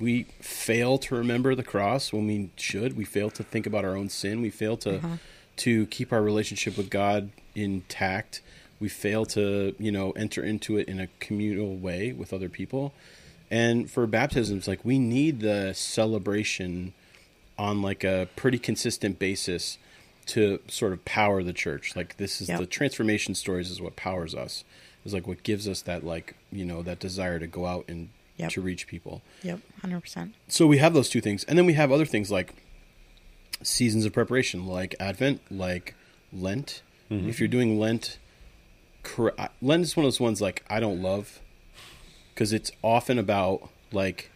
we 0.00 0.24
fail 0.40 0.98
to 0.98 1.14
remember 1.14 1.54
the 1.54 1.62
cross 1.62 2.12
when 2.12 2.26
we 2.26 2.50
should. 2.56 2.96
We 2.96 3.04
fail 3.04 3.30
to 3.30 3.42
think 3.44 3.66
about 3.66 3.84
our 3.84 3.96
own 3.96 4.08
sin. 4.08 4.42
We 4.42 4.50
fail 4.50 4.76
to 4.78 4.96
Uh-huh. 4.96 5.16
to 5.58 5.86
keep 5.86 6.12
our 6.12 6.20
relationship 6.22 6.76
with 6.76 6.90
God 6.90 7.30
intact. 7.54 8.42
We 8.80 8.88
fail 8.88 9.24
to 9.26 9.74
you 9.78 9.92
know 9.92 10.10
enter 10.12 10.42
into 10.44 10.76
it 10.76 10.88
in 10.88 10.98
a 11.00 11.06
communal 11.20 11.76
way 11.76 12.12
with 12.12 12.32
other 12.32 12.48
people. 12.48 12.92
And 13.54 13.88
for 13.88 14.06
baptisms, 14.08 14.66
like 14.66 14.84
we 14.84 14.98
need 14.98 15.38
the 15.40 15.72
celebration 15.74 16.92
on 17.56 17.82
like 17.82 18.02
a 18.02 18.28
pretty 18.34 18.58
consistent 18.58 19.18
basis 19.20 19.78
to 20.26 20.58
sort 20.66 20.92
of 20.92 21.04
power 21.04 21.42
the 21.42 21.52
church. 21.52 21.94
Like 21.94 22.16
this 22.16 22.40
is 22.40 22.48
Yep. 22.48 22.58
the 22.58 22.66
transformation 22.66 23.34
stories 23.36 23.70
is 23.70 23.80
what 23.80 23.94
powers 23.94 24.34
us. 24.34 24.64
Is 25.04 25.12
like 25.14 25.26
what 25.28 25.42
gives 25.44 25.68
us 25.68 25.82
that 25.82 26.02
like 26.04 26.34
you 26.50 26.64
know 26.64 26.82
that 26.82 26.98
desire 26.98 27.38
to 27.38 27.46
go 27.46 27.66
out 27.66 27.84
and 27.86 28.08
Yep. 28.38 28.50
to 28.52 28.60
reach 28.60 28.88
people. 28.88 29.22
Yep, 29.44 29.60
hundred 29.82 30.00
percent. 30.00 30.34
So 30.48 30.66
we 30.66 30.78
have 30.78 30.92
those 30.92 31.08
two 31.08 31.20
things, 31.20 31.44
and 31.44 31.56
then 31.56 31.66
we 31.66 31.74
have 31.74 31.92
other 31.92 32.06
things 32.06 32.32
like 32.32 32.54
seasons 33.62 34.04
of 34.04 34.12
preparation, 34.12 34.66
like 34.66 34.96
Advent, 34.98 35.40
like 35.50 35.94
Lent. 36.32 36.82
Mm-hmm. 37.10 37.28
If 37.28 37.38
you're 37.38 37.48
doing 37.48 37.78
Lent, 37.78 38.18
cor- 39.04 39.34
Lent 39.62 39.82
is 39.84 39.96
one 39.96 40.04
of 40.04 40.08
those 40.08 40.18
ones 40.20 40.40
like 40.40 40.64
I 40.68 40.80
don't 40.80 41.00
love 41.00 41.40
because 42.34 42.52
it's 42.52 42.70
often 42.82 43.18
about 43.18 43.68
like 43.92 44.30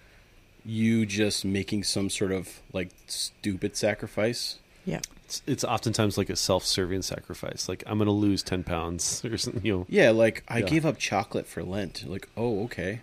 you 0.64 1.04
just 1.06 1.44
making 1.44 1.82
some 1.84 2.08
sort 2.10 2.32
of 2.32 2.60
like 2.72 2.90
stupid 3.06 3.76
sacrifice. 3.76 4.58
Yeah. 4.84 5.00
It's, 5.24 5.42
it's 5.46 5.64
oftentimes 5.64 6.16
like 6.16 6.30
a 6.30 6.36
self-serving 6.36 7.02
sacrifice. 7.02 7.68
Like 7.68 7.82
I'm 7.86 7.98
going 7.98 8.06
to 8.06 8.12
lose 8.12 8.42
ten 8.42 8.64
pounds 8.64 9.22
or 9.26 9.36
something. 9.36 9.64
You 9.64 9.72
know. 9.78 9.86
Yeah, 9.88 10.10
like 10.10 10.42
I 10.48 10.58
Yeah. 10.58 10.66
gave 10.66 10.86
up 10.86 10.98
chocolate 10.98 11.46
for 11.46 11.62
Lent. 11.62 12.08
Like, 12.08 12.28
oh, 12.36 12.64
okay. 12.64 13.00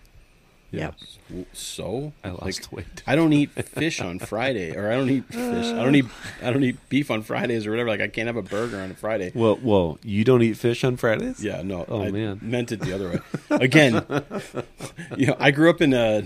Yeah. 0.72 0.90
Yep. 1.30 1.46
So 1.52 2.12
I 2.24 2.30
lost 2.30 2.42
like, 2.44 2.72
weight. 2.72 3.02
I 3.06 3.14
don't 3.16 3.32
eat 3.32 3.50
fish 3.50 4.00
on 4.00 4.18
Friday, 4.18 4.76
or 4.76 4.90
I 4.90 4.96
don't 4.96 5.08
eat 5.10 5.24
fish. 5.26 5.66
I 5.66 5.82
don't 5.82 5.94
eat. 5.94 6.04
I 6.42 6.50
don't 6.50 6.64
eat 6.64 6.76
beef 6.88 7.10
on 7.10 7.22
Fridays 7.22 7.66
or 7.66 7.70
whatever. 7.70 7.88
Like 7.88 8.00
I 8.00 8.08
can't 8.08 8.26
have 8.26 8.36
a 8.36 8.42
burger 8.42 8.80
on 8.80 8.90
a 8.90 8.94
Friday. 8.94 9.32
Well, 9.34 9.58
well, 9.62 9.98
you 10.02 10.24
don't 10.24 10.42
eat 10.42 10.56
fish 10.56 10.82
on 10.84 10.96
Fridays? 10.96 11.42
Yeah, 11.42 11.62
no. 11.62 11.84
Oh, 11.88 12.02
I 12.02 12.10
man. 12.10 12.40
meant 12.42 12.72
it 12.72 12.80
the 12.80 12.92
other 12.92 13.10
way. 13.10 13.20
Again, 13.50 14.04
you 15.16 15.26
know, 15.26 15.36
I 15.38 15.50
grew 15.50 15.70
up 15.70 15.80
in 15.80 15.92
a 15.94 16.24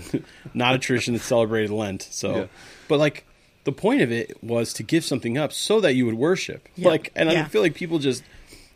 not 0.53 0.75
a 0.75 0.79
tradition 0.79 1.13
that 1.13 1.21
celebrated 1.21 1.69
Lent. 1.71 2.01
So, 2.11 2.35
Yeah. 2.35 2.45
but 2.87 2.97
like 2.99 3.25
the 3.63 3.71
point 3.71 4.01
of 4.01 4.11
it 4.11 4.43
was 4.43 4.73
to 4.73 4.83
give 4.83 5.03
something 5.05 5.37
up 5.37 5.53
so 5.53 5.79
that 5.81 5.93
you 5.93 6.05
would 6.05 6.15
worship. 6.15 6.67
Yeah. 6.75 6.89
Like, 6.89 7.11
and 7.15 7.29
I 7.29 7.43
feel 7.45 7.61
like 7.61 7.75
people 7.75 7.99
just. 7.99 8.23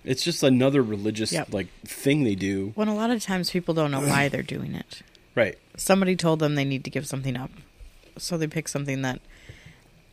It's 0.08 0.23
just 0.23 0.43
another 0.43 0.84
religious 0.84 1.32
Yep. 1.32 1.51
like 1.51 1.65
thing 1.84 2.23
they 2.25 2.36
do. 2.36 2.73
When 2.75 2.88
a 2.88 2.93
lot 2.95 3.10
of 3.10 3.23
times 3.23 3.49
people 3.49 3.73
don't 3.73 3.89
know 3.89 4.01
why 4.01 4.28
they're 4.30 4.43
doing 4.43 4.75
it. 4.75 5.01
Right. 5.36 5.58
Somebody 5.76 6.15
told 6.15 6.39
them 6.39 6.56
they 6.56 6.65
need 6.65 6.84
to 6.86 6.89
give 6.89 7.06
something 7.06 7.36
up, 7.36 7.52
so 8.17 8.38
they 8.38 8.48
pick 8.48 8.67
something 8.67 9.02
that 9.02 9.19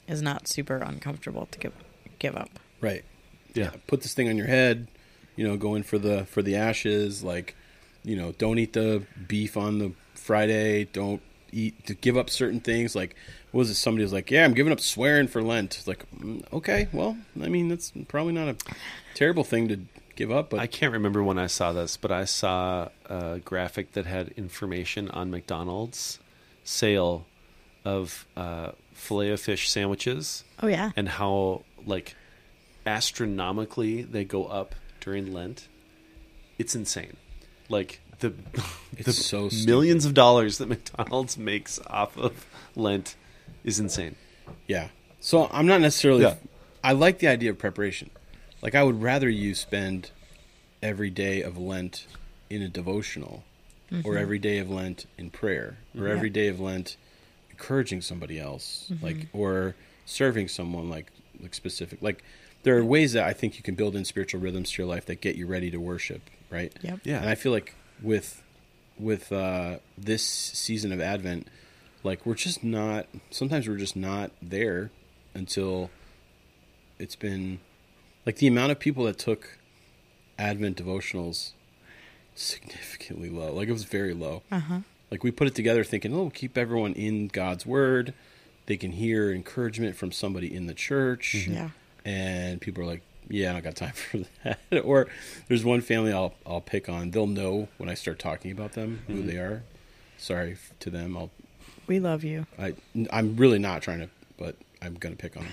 is 0.08 0.20
not 0.20 0.48
super 0.48 0.76
uncomfortable 0.76 1.46
to 1.46 1.58
give 1.58 1.72
give 2.18 2.36
up. 2.36 2.50
Right. 2.80 3.04
Yeah. 3.54 3.70
put 3.86 4.02
this 4.02 4.14
thing 4.14 4.28
on 4.28 4.36
your 4.36 4.46
head, 4.46 4.88
you 5.36 5.46
know, 5.46 5.56
go 5.56 5.74
in 5.74 5.82
for 5.82 5.98
the 5.98 6.24
for 6.24 6.42
the 6.42 6.56
ashes, 6.56 7.22
like, 7.22 7.54
you 8.04 8.16
know, 8.16 8.32
don't 8.32 8.58
eat 8.58 8.72
the 8.72 9.04
beef 9.28 9.56
on 9.56 9.78
the 9.78 9.92
Friday, 10.14 10.84
don't 10.92 11.22
eat 11.52 11.86
to 11.86 11.94
give 11.94 12.16
up 12.16 12.30
certain 12.30 12.60
things. 12.60 12.96
Like, 12.96 13.14
what 13.52 13.60
was 13.60 13.70
it? 13.70 13.74
Somebody 13.74 14.02
was 14.04 14.12
like, 14.12 14.30
"Yeah, 14.30 14.44
I'm 14.44 14.54
giving 14.54 14.72
up 14.72 14.80
swearing 14.80 15.28
for 15.28 15.42
Lent." 15.42 15.76
It's 15.76 15.86
like, 15.86 16.10
mm, 16.12 16.42
okay, 16.52 16.88
well, 16.92 17.18
I 17.40 17.48
mean, 17.48 17.68
that's 17.68 17.92
probably 18.08 18.32
not 18.32 18.48
a 18.48 18.56
terrible 19.14 19.44
thing 19.44 19.68
to 19.68 19.80
give 20.22 20.30
up, 20.32 20.50
but 20.50 20.60
I 20.60 20.66
can't 20.66 20.92
remember 20.92 21.22
when 21.22 21.38
I 21.38 21.46
saw 21.48 21.72
this, 21.72 21.96
but 21.96 22.10
I 22.12 22.24
saw 22.24 22.88
a 23.06 23.40
graphic 23.44 23.92
that 23.92 24.06
had 24.06 24.28
information 24.36 25.10
on 25.10 25.30
McDonald's 25.30 26.18
sale 26.64 27.26
of 27.84 28.26
uh, 28.36 28.70
filet 28.92 29.30
of 29.30 29.40
fish 29.40 29.68
sandwiches 29.68 30.44
Oh 30.62 30.68
yeah. 30.68 30.90
and 30.96 31.08
how 31.08 31.62
like 31.84 32.14
astronomically 32.86 34.02
they 34.02 34.24
go 34.24 34.46
up 34.46 34.74
during 35.00 35.32
Lent. 35.32 35.66
It's 36.58 36.74
insane. 36.74 37.16
Like 37.68 38.00
the 38.20 38.32
It's 38.96 39.06
the 39.06 39.12
so 39.12 39.48
stupid. 39.48 39.66
millions 39.66 40.04
of 40.04 40.14
dollars 40.14 40.58
that 40.58 40.68
McDonald's 40.74 41.36
makes 41.36 41.80
off 41.88 42.16
of 42.16 42.46
Lent 42.76 43.16
is 43.64 43.80
insane. 43.80 44.14
yeah. 44.68 44.88
So 45.20 45.48
I'm 45.52 45.66
not 45.66 45.80
necessarily. 45.80 46.22
Yeah. 46.22 46.34
I 46.82 46.92
like 46.92 47.20
the 47.20 47.28
idea 47.28 47.50
of 47.50 47.58
preparation. 47.58 48.10
Like, 48.62 48.74
I 48.74 48.82
would 48.82 49.02
rather 49.02 49.28
you 49.28 49.54
spend 49.54 50.10
every 50.82 51.10
day 51.10 51.42
of 51.42 51.58
Lent 51.58 52.06
in 52.48 52.62
a 52.62 52.68
devotional, 52.68 53.44
or 53.90 53.96
mm-hmm. 53.96 54.16
every 54.16 54.38
day 54.38 54.58
of 54.58 54.70
Lent 54.70 55.06
in 55.18 55.30
prayer, 55.30 55.76
or 55.94 56.02
mm-hmm. 56.02 56.12
every 56.12 56.30
day 56.30 56.48
of 56.48 56.60
Lent 56.60 56.96
encouraging 57.50 58.00
somebody 58.00 58.40
else, 58.40 58.90
mm-hmm. 58.92 59.04
like 59.04 59.28
or 59.32 59.74
serving 60.06 60.48
someone, 60.48 60.88
like 60.88 61.12
like 61.40 61.54
specific. 61.54 62.00
Like 62.02 62.22
there 62.62 62.76
are 62.76 62.84
ways 62.84 63.12
that 63.12 63.24
I 63.24 63.32
think 63.32 63.56
you 63.56 63.62
can 63.62 63.74
build 63.74 63.96
in 63.96 64.04
spiritual 64.04 64.40
rhythms 64.40 64.70
to 64.72 64.82
your 64.82 64.88
life 64.88 65.06
that 65.06 65.20
get 65.20 65.36
you 65.36 65.46
ready 65.46 65.70
to 65.70 65.78
worship, 65.78 66.22
right? 66.50 66.72
Yep. 66.82 67.00
Yeah. 67.04 67.18
And 67.18 67.28
I 67.28 67.34
feel 67.34 67.52
like 67.52 67.74
with 68.02 68.42
with 68.98 69.32
uh, 69.32 69.78
this 69.98 70.24
season 70.24 70.92
of 70.92 71.00
Advent, 71.00 71.48
like 72.02 72.26
we're 72.26 72.34
just 72.34 72.64
not. 72.64 73.06
Sometimes 73.30 73.68
we're 73.68 73.76
just 73.76 73.96
not 73.96 74.30
there 74.40 74.90
until 75.34 75.90
it's 76.98 77.16
been 77.16 77.60
like 78.26 78.36
the 78.36 78.46
amount 78.46 78.72
of 78.72 78.78
people 78.78 79.04
that 79.04 79.18
took 79.18 79.58
Advent 80.38 80.76
devotionals 80.76 81.52
significantly 82.34 83.28
low. 83.28 83.52
Like 83.52 83.68
it 83.68 83.72
was 83.72 83.84
very 83.84 84.14
low. 84.14 84.42
Uh 84.50 84.60
huh. 84.60 84.78
Like 85.10 85.22
we 85.22 85.30
put 85.30 85.46
it 85.46 85.54
together 85.54 85.84
thinking, 85.84 86.14
oh, 86.14 86.22
we'll 86.22 86.30
keep 86.30 86.56
everyone 86.56 86.94
in 86.94 87.28
God's 87.28 87.66
word. 87.66 88.14
They 88.66 88.76
can 88.76 88.92
hear 88.92 89.30
encouragement 89.32 89.96
from 89.96 90.12
somebody 90.12 90.54
in 90.54 90.66
the 90.66 90.74
church. 90.74 91.46
Yeah. 91.48 91.70
And 92.04 92.60
people 92.60 92.82
are 92.82 92.86
like, 92.86 93.02
yeah, 93.28 93.50
I 93.50 93.52
don't 93.54 93.64
got 93.64 93.76
time 93.76 93.92
for 93.94 94.20
that. 94.44 94.84
or 94.84 95.08
there's 95.48 95.64
one 95.64 95.80
family 95.80 96.12
I'll 96.12 96.34
I'll 96.46 96.60
pick 96.60 96.88
on. 96.88 97.10
They'll 97.10 97.26
know 97.26 97.68
when 97.78 97.88
I 97.88 97.94
start 97.94 98.18
talking 98.18 98.50
about 98.50 98.72
them 98.72 99.00
who 99.06 99.22
they 99.22 99.36
are. 99.36 99.62
Sorry 100.16 100.56
to 100.80 100.90
them. 100.90 101.16
I'll 101.16 101.30
We 101.86 102.00
love 102.00 102.24
you. 102.24 102.46
I 102.58 102.74
I'm 103.12 103.36
really 103.36 103.58
not 103.58 103.82
trying 103.82 104.00
to, 104.00 104.08
but 104.38 104.56
I'm 104.80 104.94
gonna 104.94 105.16
pick 105.16 105.36
on 105.36 105.44
them. 105.44 105.52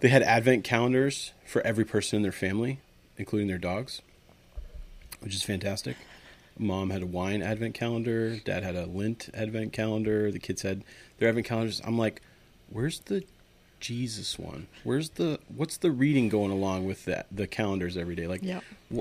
They 0.00 0.08
had 0.08 0.22
advent 0.22 0.64
calendars 0.64 1.32
for 1.44 1.60
every 1.62 1.84
person 1.84 2.16
in 2.16 2.22
their 2.22 2.32
family, 2.32 2.80
including 3.16 3.48
their 3.48 3.58
dogs, 3.58 4.00
which 5.20 5.34
is 5.34 5.42
fantastic. 5.42 5.96
Mom 6.58 6.90
had 6.90 7.02
a 7.02 7.06
wine 7.06 7.42
advent 7.42 7.74
calendar. 7.74 8.36
Dad 8.38 8.62
had 8.62 8.74
a 8.76 8.86
Lindt 8.86 9.30
advent 9.34 9.72
calendar. 9.72 10.30
The 10.30 10.38
kids 10.38 10.62
had 10.62 10.82
their 11.18 11.28
advent 11.28 11.46
calendars. 11.46 11.80
I'm 11.84 11.96
like, 11.98 12.20
where's 12.70 13.00
the 13.00 13.24
Jesus 13.80 14.38
one? 14.38 14.66
Where's 14.82 15.10
the 15.10 15.38
what's 15.54 15.76
the 15.76 15.90
reading 15.92 16.28
going 16.28 16.50
along 16.50 16.86
with 16.86 17.04
that? 17.04 17.26
The 17.30 17.46
calendars 17.46 17.96
every 17.96 18.16
day. 18.16 18.26
Like, 18.26 18.42
Yep. 18.42 18.64
wh- 18.96 19.00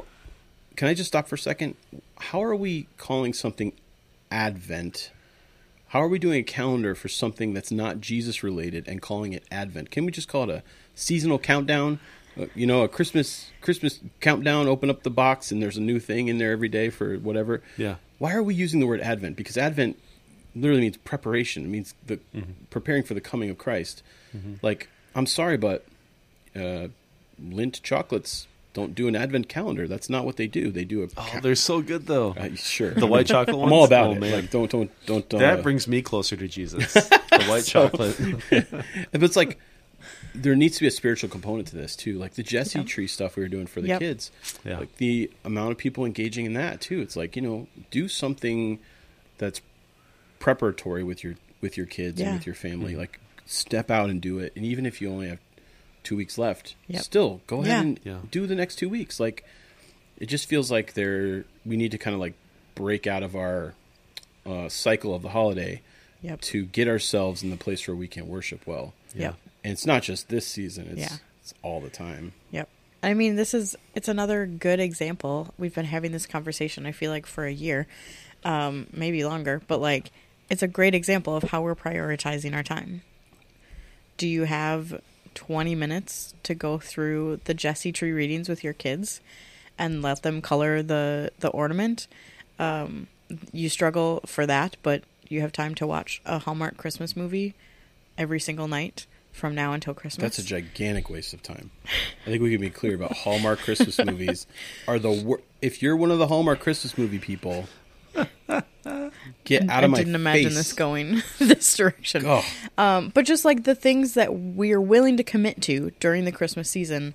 can 0.76 0.88
I 0.88 0.94
just 0.94 1.08
stop 1.08 1.28
for 1.28 1.34
a 1.36 1.40
second? 1.40 1.76
How 2.18 2.44
are 2.44 2.56
we 2.56 2.88
calling 2.98 3.34
something 3.34 3.74
Advent 4.30 5.12
How 5.90 6.02
are 6.02 6.08
we 6.08 6.20
doing 6.20 6.40
a 6.40 6.44
calendar 6.44 6.96
for 6.96 7.08
something 7.08 7.54
that's 7.54 7.72
not 7.72 8.02
Jesus 8.02 8.44
related 8.44 8.88
and 8.88 9.02
calling 9.02 9.34
it 9.34 9.44
Advent? 9.50 9.90
Can 9.90 10.06
we 10.06 10.12
just 10.12 10.28
call 10.28 10.44
it 10.44 10.50
a 10.50 10.64
seasonal 10.96 11.40
countdown? 11.40 12.00
Uh, 12.40 12.46
you 12.56 12.68
know, 12.68 12.84
a 12.84 12.88
Christmas 12.88 13.52
Christmas 13.62 14.00
countdown. 14.20 14.68
Open 14.68 14.90
up 14.90 15.04
the 15.04 15.10
box 15.10 15.52
and 15.52 15.62
there's 15.62 15.78
a 15.78 15.82
new 15.82 16.00
thing 16.00 16.28
in 16.28 16.38
there 16.38 16.52
every 16.52 16.70
day 16.70 16.90
for 16.90 17.16
whatever. 17.18 17.64
Yeah. 17.78 17.96
Why 18.18 18.34
are 18.34 18.44
we 18.44 18.54
using 18.54 18.80
the 18.80 18.88
word 18.88 19.00
Advent? 19.02 19.38
Because 19.38 19.58
Advent 19.58 19.98
literally 20.56 20.82
means 20.82 20.98
preparation. 20.98 21.64
It 21.66 21.70
means 21.70 21.94
the 22.06 22.20
preparing 22.70 23.04
for 23.04 23.14
the 23.14 23.22
coming 23.22 23.50
of 23.50 23.58
Christ. 23.58 24.04
Like, 24.62 24.90
I'm 25.16 25.26
sorry, 25.26 25.58
but 25.58 25.86
uh, 26.56 26.90
Lindt 27.42 27.82
chocolates 27.82 28.48
don't 28.78 28.94
do 28.94 29.08
an 29.08 29.16
Advent 29.16 29.50
calendar. 29.50 29.88
That's 29.88 30.08
not 30.08 30.24
what 30.24 30.36
they 30.38 30.46
do. 30.46 30.70
They 30.72 30.86
do 30.86 31.02
a 31.04 31.08
Oh, 31.18 31.40
they're 31.42 31.56
so 31.56 31.82
good 31.82 32.06
though. 32.06 32.36
uh, 32.38 32.50
sure 32.56 32.92
The 32.92 33.08
white 33.08 33.26
chocolate 33.34 33.58
ones. 33.58 33.70
I'm 33.70 33.74
all 33.74 33.86
about 33.86 34.08
oh, 34.10 34.12
it. 34.14 34.20
Man. 34.20 34.32
Like, 34.34 34.52
don't 34.52 34.70
don't 34.70 34.92
don't. 35.08 35.34
Uh, 35.34 35.40
that 35.40 35.64
brings 35.64 35.88
me 35.88 36.02
closer 36.04 36.36
to 36.38 36.48
Jesus. 36.48 36.94
The 37.38 37.44
white 37.46 37.64
So- 37.64 37.90
chocolate. 37.90 38.16
But 39.12 39.24
it's 39.24 39.36
like 39.36 39.60
there 40.36 40.56
needs 40.56 40.76
to 40.78 40.82
be 40.82 40.88
a 40.88 40.92
spiritual 40.92 41.30
component 41.30 41.68
to 41.70 41.76
this 41.76 41.96
too, 41.96 42.20
like 42.20 42.36
the 42.36 42.44
Jesse 42.44 42.78
Yeah. 42.80 42.86
tree 42.86 43.08
stuff 43.08 43.36
we 43.36 43.42
were 43.44 43.50
doing 43.50 43.66
for 43.68 43.82
the 43.82 43.88
Yep. 43.90 44.00
kids. 44.00 44.32
Yeah. 44.64 44.78
Like 44.80 44.98
the 44.98 45.32
amount 45.44 45.72
of 45.72 45.78
people 45.80 46.06
engaging 46.06 46.46
in 46.46 46.54
that 46.54 46.80
too. 46.82 47.02
It's 47.02 47.16
like 47.16 47.36
you 47.36 47.42
know, 47.42 47.68
do 47.90 48.08
something 48.08 48.78
that's 49.40 49.62
preparatory 50.40 51.04
with 51.04 51.24
your 51.24 51.36
with 51.62 51.78
your 51.78 51.88
kids 51.88 52.22
and 52.22 52.34
with 52.36 52.46
your 52.46 52.56
family. 52.56 52.92
Mm-hmm. 52.92 53.00
Like 53.02 53.20
step 53.48 53.90
out 53.90 54.10
and 54.12 54.22
do 54.22 54.38
it. 54.40 54.54
And 54.56 54.64
even 54.66 54.86
if 54.86 55.02
you 55.02 55.10
only 55.10 55.30
have 55.30 55.40
two 56.08 56.16
weeks 56.16 56.38
left, 56.38 56.76
Yep. 56.88 57.02
still 57.04 57.42
go 57.48 57.58
ahead 57.62 57.68
Yeah. 57.68 57.80
and 57.82 58.00
Yeah. 58.04 58.18
do 58.32 58.48
the 58.48 58.56
next 58.56 58.76
two 58.78 58.88
weeks. 58.90 59.20
Like 59.20 59.44
it 60.18 60.28
just 60.28 60.48
feels 60.48 60.72
like 60.72 60.94
there 60.94 61.44
we 61.66 61.76
need 61.78 61.92
to 61.92 61.98
kind 61.98 62.14
of 62.14 62.20
like 62.20 62.34
break 62.76 63.06
out 63.08 63.24
of 63.24 63.36
our 63.36 63.74
uh, 64.46 64.70
cycle 64.70 65.14
of 65.14 65.22
the 65.22 65.30
holiday 65.30 65.82
Yep. 66.22 66.42
to 66.42 66.66
get 66.68 66.88
ourselves 66.88 67.44
in 67.44 67.50
the 67.50 67.58
place 67.58 67.86
where 67.88 67.96
we 67.96 68.08
can 68.08 68.28
worship 68.28 68.66
well. 68.66 68.94
Yeah, 69.14 69.34
And 69.64 69.74
it's 69.74 69.86
not 69.86 70.02
just 70.04 70.30
this 70.30 70.48
season; 70.48 70.88
it's, 70.92 71.00
Yeah. 71.00 71.18
it's 71.42 71.54
all 71.62 71.82
the 71.82 71.90
time. 71.90 72.32
Yep. 72.52 72.70
I 73.04 73.14
mean, 73.14 73.36
this 73.36 73.54
is 73.54 73.76
it's 73.94 74.08
another 74.08 74.46
good 74.46 74.80
example. 74.80 75.54
We've 75.58 75.76
been 75.76 75.86
having 75.86 76.12
this 76.14 76.26
conversation. 76.26 76.86
I 76.86 76.92
feel 76.94 77.12
like 77.12 77.26
for 77.26 77.46
a 77.46 77.52
year, 77.52 77.86
um, 78.46 78.88
maybe 78.94 79.24
longer, 79.26 79.62
but 79.68 79.82
like 79.82 80.12
it's 80.50 80.64
a 80.64 80.68
great 80.68 80.96
example 80.96 81.36
of 81.36 81.44
how 81.44 81.62
we're 81.62 81.76
prioritizing 81.76 82.56
our 82.56 82.64
time. 82.64 83.02
Do 84.18 84.28
you 84.28 84.46
have 84.46 85.00
twenty 85.38 85.76
minutes 85.76 86.34
to 86.42 86.56
go 86.56 86.80
through 86.80 87.40
the 87.46 87.54
Jesse 87.54 87.92
tree 87.92 88.12
readings 88.12 88.50
with 88.50 88.64
your 88.64 88.74
kids 88.74 89.22
and 89.78 90.02
let 90.02 90.24
them 90.24 90.42
color 90.42 90.82
the 90.82 91.32
the 91.40 91.50
ornament? 91.50 92.08
Um, 92.58 93.08
you 93.54 93.70
struggle 93.70 94.22
for 94.26 94.48
that, 94.48 94.78
but 94.82 95.04
you 95.30 95.42
have 95.42 95.52
time 95.52 95.76
to 95.76 95.86
watch 95.86 96.22
a 96.26 96.40
Hallmark 96.40 96.76
Christmas 96.78 97.16
movie 97.16 97.54
every 98.18 98.40
single 98.40 98.68
night 98.68 99.06
from 99.32 99.54
now 99.54 99.74
until 99.74 99.94
Christmas. 99.94 100.24
That's 100.24 100.40
a 100.40 100.44
gigantic 100.44 101.08
waste 101.12 101.34
of 101.36 101.44
time. 101.44 101.70
I 102.26 102.32
think 102.32 102.42
we 102.42 102.50
can 102.50 102.60
be 102.62 102.72
clear 102.72 102.96
about 102.96 103.12
Hallmark 103.12 103.60
Christmas 103.60 104.04
movies 104.04 104.48
are 104.88 104.98
the 104.98 105.12
wor- 105.12 105.42
if 105.62 105.84
you're 105.84 105.96
one 105.96 106.10
of 106.10 106.18
the 106.18 106.28
Hallmark 106.28 106.60
Christmas 106.60 106.98
movie 106.98 107.20
people, 107.20 107.66
get 109.44 109.70
out 109.70 109.84
of 109.84 109.90
I 109.90 109.92
my 109.92 109.98
didn't 110.00 110.16
imagine 110.16 110.50
face. 110.50 110.56
this 110.58 110.74
going 110.74 111.22
this 111.40 111.76
direction. 111.78 112.24
Oh, 112.26 112.44
Um, 112.78 113.10
but 113.14 113.26
just 113.26 113.46
like 113.46 113.64
the 113.64 113.76
things 113.76 114.14
that 114.16 114.34
we're 114.34 114.82
willing 114.82 115.18
to 115.18 115.24
commit 115.24 115.62
to 115.64 115.92
during 116.00 116.26
the 116.26 116.32
Christmas 116.32 116.70
season 116.70 117.14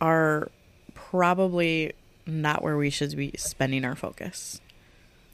are 0.00 0.50
probably 0.94 1.92
not 2.26 2.62
where 2.62 2.76
we 2.76 2.90
should 2.90 3.16
be 3.16 3.32
spending 3.36 3.84
our 3.84 3.94
focus. 3.96 4.60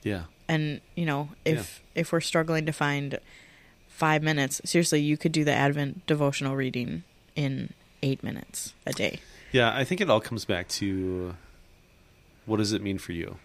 Yeah. 0.03 0.25
And 0.49 0.81
you 0.95 1.05
know, 1.07 1.31
if 1.45 1.83
if 1.95 2.13
we're 2.13 2.21
struggling 2.21 2.67
to 2.67 2.73
find 2.73 3.19
five 3.89 4.23
minutes, 4.23 4.61
seriously, 4.65 5.01
you 5.01 5.17
could 5.17 5.33
do 5.33 5.45
the 5.45 5.53
Advent 5.53 6.07
devotional 6.07 6.57
reading 6.57 7.03
in 7.37 7.73
eight 8.03 8.23
minutes 8.23 8.75
a 8.87 8.93
day. 8.93 9.21
Yeah, 9.53 9.75
I 9.75 9.85
think 9.85 10.01
it 10.01 10.09
all 10.11 10.21
comes 10.21 10.45
back 10.45 10.69
to 10.69 11.35
what 12.47 12.59
does 12.59 12.73
it 12.73 12.83
mean 12.83 12.99
for 12.99 13.13
you? 13.13 13.37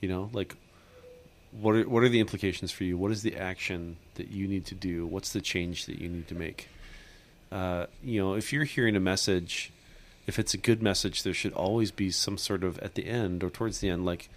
You 0.00 0.08
know, 0.08 0.30
like 0.32 0.56
what 1.60 1.76
are 1.76 1.88
what 1.88 2.02
are 2.02 2.08
the 2.08 2.20
implications 2.20 2.72
for 2.72 2.84
you? 2.84 2.96
What 2.96 3.12
is 3.12 3.22
the 3.22 3.36
action 3.36 3.96
that 4.14 4.30
you 4.30 4.48
need 4.48 4.66
to 4.66 4.74
do? 4.74 5.06
What's 5.06 5.32
the 5.32 5.40
change 5.40 5.86
that 5.86 5.98
you 5.98 6.08
need 6.08 6.28
to 6.28 6.34
make? 6.34 6.68
Uh, 7.50 7.86
you 8.02 8.20
know, 8.20 8.34
if 8.34 8.52
you're 8.52 8.64
hearing 8.64 8.96
a 8.96 9.00
message, 9.00 9.70
if 10.26 10.38
it's 10.38 10.54
a 10.54 10.58
good 10.58 10.82
message, 10.82 11.22
there 11.22 11.34
should 11.34 11.52
always 11.52 11.90
be 11.90 12.10
some 12.10 12.38
sort 12.38 12.64
of 12.64 12.78
at 12.78 12.94
the 12.94 13.06
end 13.06 13.44
or 13.44 13.50
towards 13.50 13.80
the 13.80 13.90
end, 13.90 14.06
like 14.06 14.30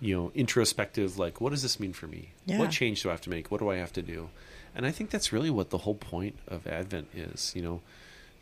you 0.00 0.14
know, 0.14 0.30
introspective, 0.34 1.18
like 1.18 1.40
what 1.40 1.50
does 1.50 1.62
this 1.62 1.80
mean 1.80 1.92
for 1.92 2.06
me? 2.06 2.30
Yeah. 2.44 2.58
What 2.58 2.70
change 2.70 3.02
do 3.02 3.08
I 3.08 3.12
have 3.12 3.22
to 3.22 3.30
make? 3.30 3.50
What 3.50 3.60
do 3.60 3.70
I 3.70 3.76
have 3.76 3.92
to 3.94 4.02
do? 4.02 4.28
And 4.74 4.86
I 4.86 4.90
think 4.90 5.10
that's 5.10 5.32
really 5.32 5.50
what 5.50 5.70
the 5.70 5.78
whole 5.78 5.94
point 5.94 6.38
of 6.46 6.66
Advent 6.66 7.08
is. 7.14 7.52
You 7.56 7.62
know, 7.62 7.80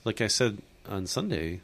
like 0.04 0.20
I 0.20 0.26
said 0.26 0.58
on 0.86 1.06
Sunday, 1.06 1.60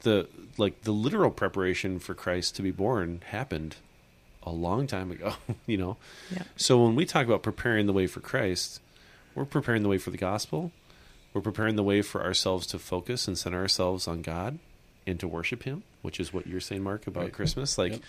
the 0.00 0.28
like 0.56 0.82
the 0.82 0.92
literal 0.92 1.30
preparation 1.30 1.98
for 2.00 2.14
Christ 2.14 2.56
to 2.56 2.62
be 2.62 2.70
born 2.70 3.22
happened 3.26 3.76
a 4.48 4.52
long 4.54 4.86
time 4.86 5.10
ago, 5.10 5.34
you 5.66 5.76
know. 5.76 5.96
Yeah. 6.30 6.42
So 6.56 6.82
when 6.84 6.94
we 6.94 7.04
talk 7.04 7.26
about 7.26 7.42
preparing 7.42 7.86
the 7.86 7.92
way 7.92 8.06
for 8.06 8.20
Christ, 8.20 8.80
we're 9.34 9.44
preparing 9.44 9.82
the 9.82 9.88
way 9.88 9.98
for 9.98 10.10
the 10.10 10.16
gospel. 10.18 10.72
We're 11.34 11.42
preparing 11.42 11.76
the 11.76 11.82
way 11.82 12.02
for 12.02 12.22
ourselves 12.24 12.66
to 12.68 12.78
focus 12.78 13.28
and 13.28 13.36
center 13.38 13.58
ourselves 13.60 14.08
on 14.08 14.22
God 14.22 14.58
and 15.06 15.20
to 15.20 15.28
worship 15.28 15.62
him, 15.62 15.82
which 16.02 16.18
is 16.18 16.32
what 16.32 16.46
you're 16.46 16.60
saying 16.60 16.82
Mark 16.82 17.06
about 17.06 17.24
Right. 17.24 17.32
Christmas. 17.32 17.78
Like 17.78 17.92
Yep. 17.92 18.00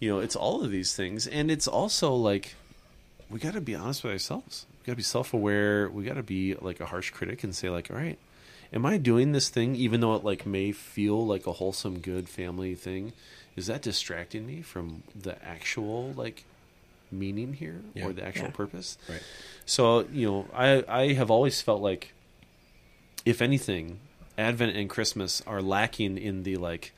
you 0.00 0.08
know, 0.10 0.18
it's 0.20 0.36
all 0.36 0.62
of 0.62 0.70
these 0.70 0.94
things 0.94 1.26
and 1.26 1.50
it's 1.50 1.66
also 1.66 2.14
like 2.14 2.54
we 3.30 3.38
got 3.40 3.54
to 3.54 3.60
be 3.60 3.74
honest 3.74 4.04
with 4.04 4.12
ourselves. 4.12 4.66
We 4.82 4.86
got 4.86 4.92
to 4.92 4.96
be 4.96 5.02
self-aware. 5.02 5.88
We 5.88 6.04
got 6.04 6.14
to 6.14 6.22
be 6.22 6.54
like 6.54 6.78
a 6.80 6.86
harsh 6.86 7.10
critic 7.10 7.42
and 7.42 7.54
say 7.56 7.70
like, 7.70 7.90
"All 7.90 7.96
right, 7.96 8.18
am 8.72 8.84
I 8.84 8.98
doing 8.98 9.32
this 9.32 9.48
thing 9.48 9.74
even 9.74 10.00
though 10.00 10.14
it 10.14 10.22
like 10.22 10.44
may 10.44 10.72
feel 10.72 11.26
like 11.26 11.46
a 11.46 11.52
wholesome 11.52 11.98
good 12.00 12.28
family 12.28 12.74
thing? 12.74 13.12
Is 13.56 13.66
that 13.66 13.82
distracting 13.82 14.46
me 14.46 14.62
from 14.62 15.02
the 15.14 15.42
actual 15.44 16.12
like 16.12 16.44
meaning 17.10 17.52
here 17.54 17.82
Yeah. 17.94 18.06
or 18.06 18.12
the 18.12 18.24
actual 18.24 18.46
Yeah. 18.46 18.50
purpose?" 18.52 18.98
right. 19.08 19.22
So, 19.64 20.06
you 20.12 20.26
know, 20.26 20.48
I 20.52 20.84
I 20.88 21.12
have 21.14 21.30
always 21.30 21.60
felt 21.62 21.80
like 21.82 22.12
if 23.24 23.40
anything, 23.40 24.00
Advent 24.36 24.76
and 24.76 24.90
Christmas 24.90 25.40
are 25.46 25.62
lacking 25.62 26.18
in 26.18 26.42
the 26.42 26.56
like 26.56 26.92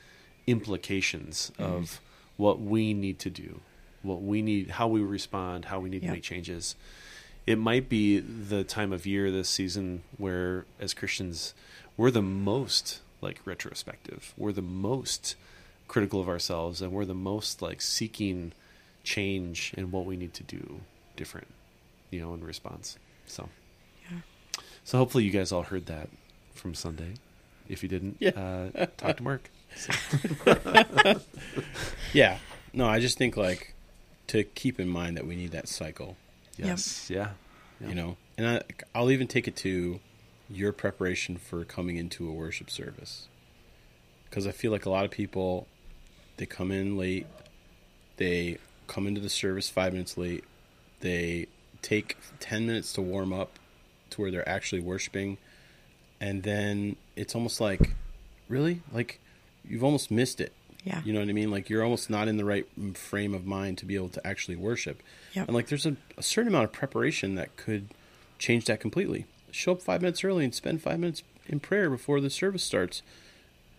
implications 0.47 1.53
mm-hmm. 1.59 1.63
of 1.73 2.01
what 2.37 2.61
we 2.61 2.95
need 2.95 3.19
to 3.21 3.31
do, 3.31 3.61
what 4.03 4.23
we 4.23 4.43
need, 4.43 4.71
how 4.73 4.89
we 4.89 5.01
respond, 5.01 5.67
how 5.67 5.81
we 5.81 5.89
need 5.91 6.03
Yeah. 6.03 6.09
to 6.11 6.15
make 6.15 6.23
changes. 6.23 6.75
It 7.47 7.59
might 7.59 7.89
be 7.89 8.19
the 8.19 8.65
time 8.65 8.93
of 8.93 9.07
year 9.07 9.31
this 9.31 9.49
season 9.49 10.03
where, 10.17 10.67
as 10.81 10.95
Christians, 10.95 11.55
we're 11.97 12.11
the 12.11 12.23
most 12.23 13.01
like 13.21 13.41
retrospective. 13.45 14.35
We're 14.37 14.53
the 14.53 14.63
most 14.63 15.37
critical 15.89 16.21
of 16.21 16.29
ourselves, 16.29 16.83
and 16.83 16.93
we're 16.93 17.05
the 17.05 17.15
most 17.15 17.63
like 17.63 17.81
seeking 17.81 18.53
change 19.05 19.73
in 19.77 19.91
what 19.91 20.05
we 20.07 20.17
need 20.17 20.35
to 20.35 20.43
do 20.43 20.81
different, 21.17 21.47
you 22.11 22.21
know, 22.21 22.35
in 22.35 22.43
response. 22.45 22.99
So, 23.27 23.49
Yeah. 24.11 24.19
so 24.85 24.99
hopefully 24.99 25.25
you 25.25 25.31
guys 25.31 25.53
all 25.53 25.63
heard 25.63 25.87
that 25.87 26.09
from 26.55 26.75
Sunday. 26.75 27.15
If 27.69 27.83
you 27.83 27.89
didn't, 27.89 28.17
Yeah. 28.21 28.31
uh, 28.75 28.87
talk 28.97 29.17
to 29.19 29.23
Mark. 29.23 29.51
Yeah. 32.13 32.39
No, 32.73 32.87
I 32.87 33.01
just 33.01 33.19
think 33.19 33.37
like 33.37 33.75
to 34.29 34.45
keep 34.45 34.79
in 34.81 34.89
mind 34.89 35.17
that 35.17 35.27
we 35.27 35.37
need 35.37 35.53
that 35.53 35.69
cycle, 35.69 36.17
Yes, 36.57 37.09
yeah, 37.11 37.31
yeah. 37.81 37.89
you 37.89 37.95
know. 37.95 38.17
And 38.37 38.47
I, 38.47 38.63
I'll 38.95 39.11
even 39.11 39.27
take 39.29 39.49
it 39.49 39.57
to 39.57 40.01
your 40.51 40.73
preparation 40.73 41.37
for 41.37 41.65
coming 41.65 41.97
into 41.97 42.29
a 42.29 42.33
worship 42.33 42.71
service, 42.71 43.29
because 44.29 44.47
I 44.47 44.53
feel 44.53 44.73
like 44.73 44.85
a 44.87 44.91
lot 44.91 45.05
of 45.05 45.11
people 45.11 45.67
they 46.37 46.47
come 46.47 46.71
in 46.71 46.97
late, 46.97 47.27
they 48.17 48.59
come 48.87 49.07
into 49.07 49.21
the 49.21 49.29
service 49.29 49.69
five 49.69 49.93
minutes 49.93 50.17
late, 50.17 50.45
they 51.01 51.47
take 51.83 52.17
ten 52.41 52.67
minutes 52.67 52.93
to 52.95 53.03
warm 53.03 53.33
up 53.33 53.59
to 54.11 54.21
where 54.21 54.31
they're 54.31 54.49
actually 54.49 54.81
worshiping, 54.81 55.39
and 56.21 56.43
then 56.43 56.97
it's 57.17 57.35
almost 57.35 57.61
like, 57.61 57.95
really, 58.49 58.83
like 58.93 59.21
you've 59.69 59.85
almost 59.85 60.11
missed 60.11 60.41
it. 60.41 60.53
Yeah. 60.85 61.03
You 61.05 61.13
know 61.13 61.19
what 61.19 61.29
I 61.29 61.33
mean? 61.33 61.51
Like 61.51 61.69
you're 61.69 61.83
almost 61.83 62.09
not 62.09 62.29
in 62.29 62.37
the 62.37 62.45
right 62.45 62.65
frame 62.95 63.35
of 63.35 63.45
mind 63.45 63.79
to 63.79 63.85
be 63.85 63.97
able 63.97 64.09
to 64.11 64.25
actually 64.25 64.55
worship. 64.55 65.03
Yep. 65.33 65.49
And 65.49 65.55
like 65.57 65.67
there's 65.67 65.85
a, 65.85 65.97
a 66.17 66.23
certain 66.23 66.49
amount 66.49 66.67
of 66.67 66.73
preparation 66.73 67.35
that 67.35 67.57
could 67.57 67.89
change 68.39 68.67
that 68.67 68.79
completely. 68.79 69.27
Show 69.51 69.73
up 69.73 69.83
five 69.83 70.01
minutes 70.01 70.23
early 70.23 70.45
and 70.45 70.55
spend 70.55 70.83
five 70.83 71.01
minutes 71.01 71.25
in 71.49 71.59
prayer 71.59 71.91
before 71.91 72.21
the 72.21 72.31
service 72.31 72.63
starts. 72.63 73.03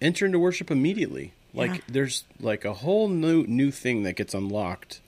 Enter 0.02 0.26
into 0.26 0.38
worship 0.38 0.70
immediately. 0.70 1.32
Like 1.58 1.72
Yeah. 1.76 1.82
there's 1.88 2.24
like 2.40 2.64
a 2.66 2.74
whole 2.74 3.08
new 3.10 3.44
new 3.48 3.72
thing 3.72 4.04
that 4.04 4.16
gets 4.16 4.34
unlocked 4.34 5.02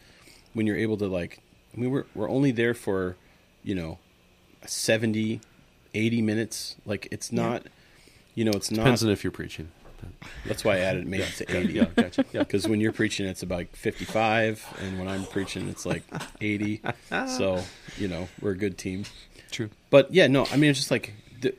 when 0.54 0.66
you're 0.68 0.78
able 0.78 0.97
to 0.97 1.08
like 1.08 1.39
I 1.76 1.80
mean 1.80 1.91
we're 1.91 2.06
we're 2.16 2.30
only 2.30 2.52
there 2.52 2.74
for, 2.74 3.16
you 3.64 3.76
know, 3.76 4.00
70 4.66 5.41
80 5.93 6.22
minutes. 6.22 6.76
Like 6.86 7.08
it's 7.12 7.32
Yeah. 7.32 7.41
not 7.43 7.64
you 8.36 8.45
know, 8.45 8.52
it's 8.52 8.72
not 8.72 8.84
Depends 8.84 9.04
on 9.04 9.10
if 9.12 9.24
you're 9.24 9.32
preaching. 9.32 9.70
That's 10.45 10.64
why 10.64 10.76
I 10.78 10.80
added 10.80 11.06
maybe 11.08 11.26
to 11.38 11.58
eighty. 11.58 11.74
Yeah, 11.74 11.86
gotcha. 11.93 12.24
Yeah. 12.32 12.39
Because 12.43 12.66
when 12.70 12.80
you're 12.80 12.93
preaching, 12.93 13.26
it's 13.28 13.43
about 13.43 13.68
fifty-five, 13.74 14.66
and 14.82 14.97
when 14.97 15.10
I'm 15.10 15.26
preaching, 15.26 15.68
it's 15.68 15.86
like 15.86 16.04
eighty. 16.39 16.82
So 17.10 17.62
you 17.97 18.08
know, 18.08 18.30
we're 18.39 18.52
a 18.52 18.58
good 18.58 18.78
team. 18.78 19.04
True. 19.52 19.70
But 19.89 20.14
yeah, 20.14 20.28
no, 20.28 20.45
I 20.52 20.56
mean, 20.58 20.70
it's 20.70 20.80
just 20.80 20.89
like, 20.91 21.14
the, 21.41 21.54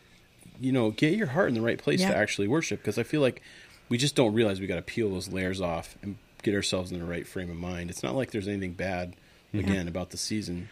you 0.59 0.73
know, 0.73 0.91
get 0.91 1.15
your 1.19 1.27
heart 1.27 1.49
in 1.49 1.55
the 1.55 1.61
right 1.61 1.77
place 1.79 2.01
Yeah. 2.01 2.13
to 2.13 2.17
actually 2.17 2.49
worship. 2.49 2.81
Because 2.81 2.97
I 2.99 3.03
feel 3.03 3.21
like 3.21 3.43
we 3.91 3.99
just 3.99 4.15
don't 4.15 4.33
realize 4.33 4.61
we 4.61 4.67
got 4.67 4.77
to 4.77 4.83
peel 4.83 5.11
those 5.11 5.29
layers 5.29 5.61
off 5.61 5.99
and 6.03 6.17
get 6.43 6.55
ourselves 6.55 6.91
in 6.91 6.99
the 6.99 7.05
right 7.05 7.27
frame 7.27 7.51
of 7.51 7.57
mind. 7.57 7.91
It's 7.91 8.03
not 8.03 8.15
like 8.15 8.31
there's 8.31 8.49
anything 8.49 8.73
bad 8.73 9.15
again 9.53 9.89
about 9.89 10.11
the 10.11 10.17
season. 10.17 10.71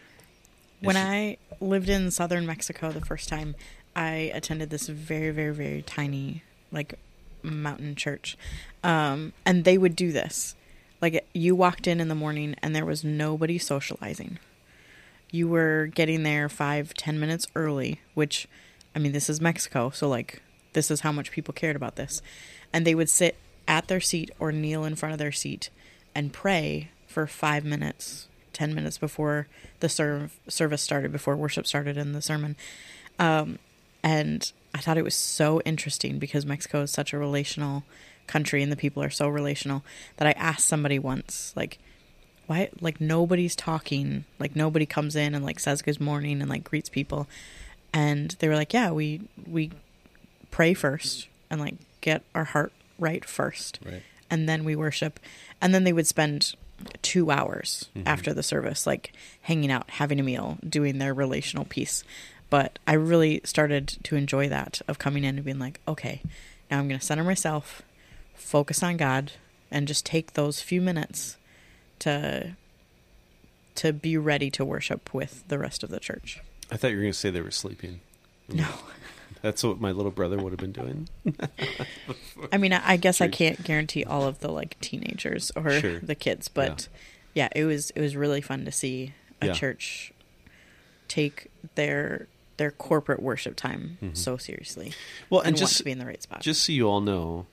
when 0.81 0.97
I 0.97 1.37
lived 1.59 1.89
in 1.89 2.09
southern 2.11 2.45
Mexico 2.45 2.91
the 2.91 3.01
first 3.01 3.29
time, 3.29 3.55
I 3.95 4.31
attended 4.33 4.69
this 4.69 4.87
very, 4.87 5.31
very, 5.31 5.53
very 5.53 5.81
tiny, 5.81 6.43
like, 6.71 6.95
mountain 7.43 7.95
church. 7.95 8.37
Um, 8.83 9.33
and 9.45 9.65
they 9.65 9.77
would 9.77 9.95
do 9.95 10.11
this. 10.13 10.55
Like, 11.01 11.27
you 11.33 11.55
walked 11.55 11.87
in 11.87 11.99
in 11.99 12.07
the 12.07 12.15
morning 12.15 12.55
and 12.63 12.73
there 12.73 12.85
was 12.85 13.03
nobody 13.03 13.57
socializing. 13.57 14.39
You 15.31 15.49
were 15.49 15.87
getting 15.87 16.23
there 16.23 16.47
five, 16.47 16.93
ten 16.93 17.19
minutes 17.19 17.47
early, 17.55 17.99
which, 18.13 18.47
I 18.95 18.99
mean, 18.99 19.11
this 19.11 19.29
is 19.29 19.41
Mexico, 19.41 19.89
so, 19.89 20.07
like, 20.07 20.41
this 20.73 20.89
is 20.89 21.01
how 21.01 21.11
much 21.11 21.31
people 21.31 21.53
cared 21.53 21.75
about 21.75 21.97
this. 21.97 22.21
And 22.71 22.85
they 22.85 22.95
would 22.95 23.09
sit 23.09 23.35
at 23.67 23.87
their 23.87 23.99
seat 23.99 24.31
or 24.39 24.51
kneel 24.51 24.83
in 24.83 24.95
front 24.95 25.13
of 25.13 25.19
their 25.19 25.31
seat 25.31 25.69
and 26.15 26.33
pray 26.33 26.89
for 27.07 27.27
five 27.27 27.65
minutes, 27.65 28.27
ten 28.53 28.73
minutes 28.73 28.97
before 28.97 29.47
the 29.79 29.89
serve, 29.89 30.37
service 30.47 30.81
started, 30.81 31.11
before 31.11 31.35
worship 31.35 31.65
started 31.65 31.97
in 31.97 32.13
the 32.13 32.21
sermon. 32.21 32.55
Um, 33.17 33.59
and 34.03 34.51
I 34.73 34.79
thought 34.79 34.97
it 34.97 35.03
was 35.03 35.15
so 35.15 35.61
interesting 35.61 36.19
because 36.19 36.45
Mexico 36.45 36.81
is 36.81 36.91
such 36.91 37.13
a 37.13 37.17
relational 37.17 37.83
country 38.27 38.61
and 38.61 38.71
the 38.71 38.75
people 38.75 39.01
are 39.03 39.09
so 39.09 39.27
relational 39.27 39.83
that 40.17 40.27
I 40.27 40.31
asked 40.31 40.67
somebody 40.67 40.99
once, 40.99 41.53
like, 41.55 41.79
why, 42.45 42.69
like, 42.79 43.01
nobody's 43.01 43.55
talking, 43.55 44.25
like, 44.39 44.55
nobody 44.55 44.85
comes 44.85 45.15
in 45.15 45.35
and, 45.35 45.43
like, 45.43 45.59
says 45.59 45.81
good 45.81 45.99
morning 45.99 46.41
and, 46.41 46.49
like, 46.49 46.63
greets 46.63 46.89
people. 46.89 47.27
And 47.93 48.35
they 48.39 48.47
were 48.47 48.55
like, 48.55 48.73
yeah, 48.73 48.91
we, 48.91 49.21
we 49.47 49.71
pray 50.51 50.73
first 50.73 51.27
and, 51.49 51.59
like, 51.59 51.75
get 52.01 52.23
our 52.33 52.45
heart 52.45 52.71
right 52.97 53.23
first. 53.25 53.79
Right. 53.85 54.03
and 54.29 54.47
then 54.47 54.63
we 54.63 54.75
worship. 54.75 55.19
And 55.61 55.73
then 55.73 55.83
they 55.83 55.93
would 55.93 56.07
spend 56.07 56.55
two 57.01 57.29
hours 57.31 57.89
mm-hmm. 57.95 58.07
after 58.07 58.33
the 58.33 58.43
service 58.43 58.87
like 58.87 59.11
hanging 59.41 59.71
out 59.71 59.89
having 59.89 60.19
a 60.19 60.23
meal 60.23 60.57
doing 60.67 60.97
their 60.97 61.13
relational 61.13 61.65
piece. 61.65 62.03
But 62.49 62.79
i 62.87 62.93
really 62.93 63.41
started 63.43 63.87
to 64.03 64.15
enjoy 64.15 64.49
that 64.49 64.81
of 64.87 64.97
coming 64.97 65.23
in 65.23 65.35
and 65.35 65.45
being 65.45 65.59
like 65.59 65.79
okay 65.87 66.23
now 66.71 66.79
i'm 66.79 66.87
going 66.87 66.99
to 66.99 67.05
center 67.05 67.23
myself 67.23 67.83
focus 68.33 68.81
on 68.81 68.97
god 68.97 69.33
and 69.69 69.87
just 69.87 70.03
take 70.03 70.33
those 70.33 70.59
few 70.59 70.81
minutes 70.81 71.37
to 71.99 72.55
to 73.75 73.93
be 73.93 74.17
ready 74.17 74.49
to 74.51 74.65
worship 74.65 75.13
with 75.13 75.47
the 75.47 75.57
rest 75.57 75.83
of 75.83 75.89
the 75.89 76.01
church. 76.01 76.41
I 76.69 76.75
thought 76.75 76.91
you 76.91 76.97
were 76.97 77.03
going 77.03 77.13
to 77.13 77.17
say 77.17 77.29
they 77.29 77.41
were 77.41 77.49
sleeping. 77.49 78.01
no 78.49 78.67
That's 79.41 79.63
what 79.63 79.79
my 79.79 79.91
little 79.91 80.11
brother 80.11 80.37
would 80.37 80.51
have 80.51 80.59
been 80.59 80.71
doing. 80.73 81.07
I 82.51 82.57
mean, 82.57 82.73
I 82.73 82.81
I 82.93 82.97
guess 82.97 83.21
I 83.21 83.27
can't 83.29 83.63
guarantee 83.63 84.03
all 84.03 84.23
of 84.27 84.39
the 84.39 84.49
like 84.51 84.79
teenagers 84.81 85.51
or 85.55 85.71
Sure. 85.79 85.99
the 85.99 86.15
kids, 86.15 86.47
but 86.49 86.87
yeah. 87.33 87.49
it 87.55 87.63
was 87.65 87.91
it 87.91 88.01
was 88.01 88.15
really 88.15 88.41
fun 88.41 88.65
to 88.65 88.71
see 88.71 89.13
a 89.41 89.47
Yeah. 89.47 89.53
church 89.53 90.11
take 91.07 91.47
their 91.75 92.27
their 92.57 92.71
corporate 92.71 93.21
worship 93.21 93.55
time 93.55 93.97
Mhm. 94.03 94.17
so 94.17 94.35
seriously 94.35 94.91
Well, 95.29 95.39
and, 95.41 95.47
and 95.49 95.53
want 95.55 95.59
just 95.59 95.77
to 95.77 95.83
be 95.85 95.91
in 95.91 95.99
the 95.99 96.05
right 96.05 96.21
spot. 96.21 96.41
just 96.41 96.65
so 96.65 96.73
you 96.73 96.89
all 96.89 96.99
know, 96.99 97.47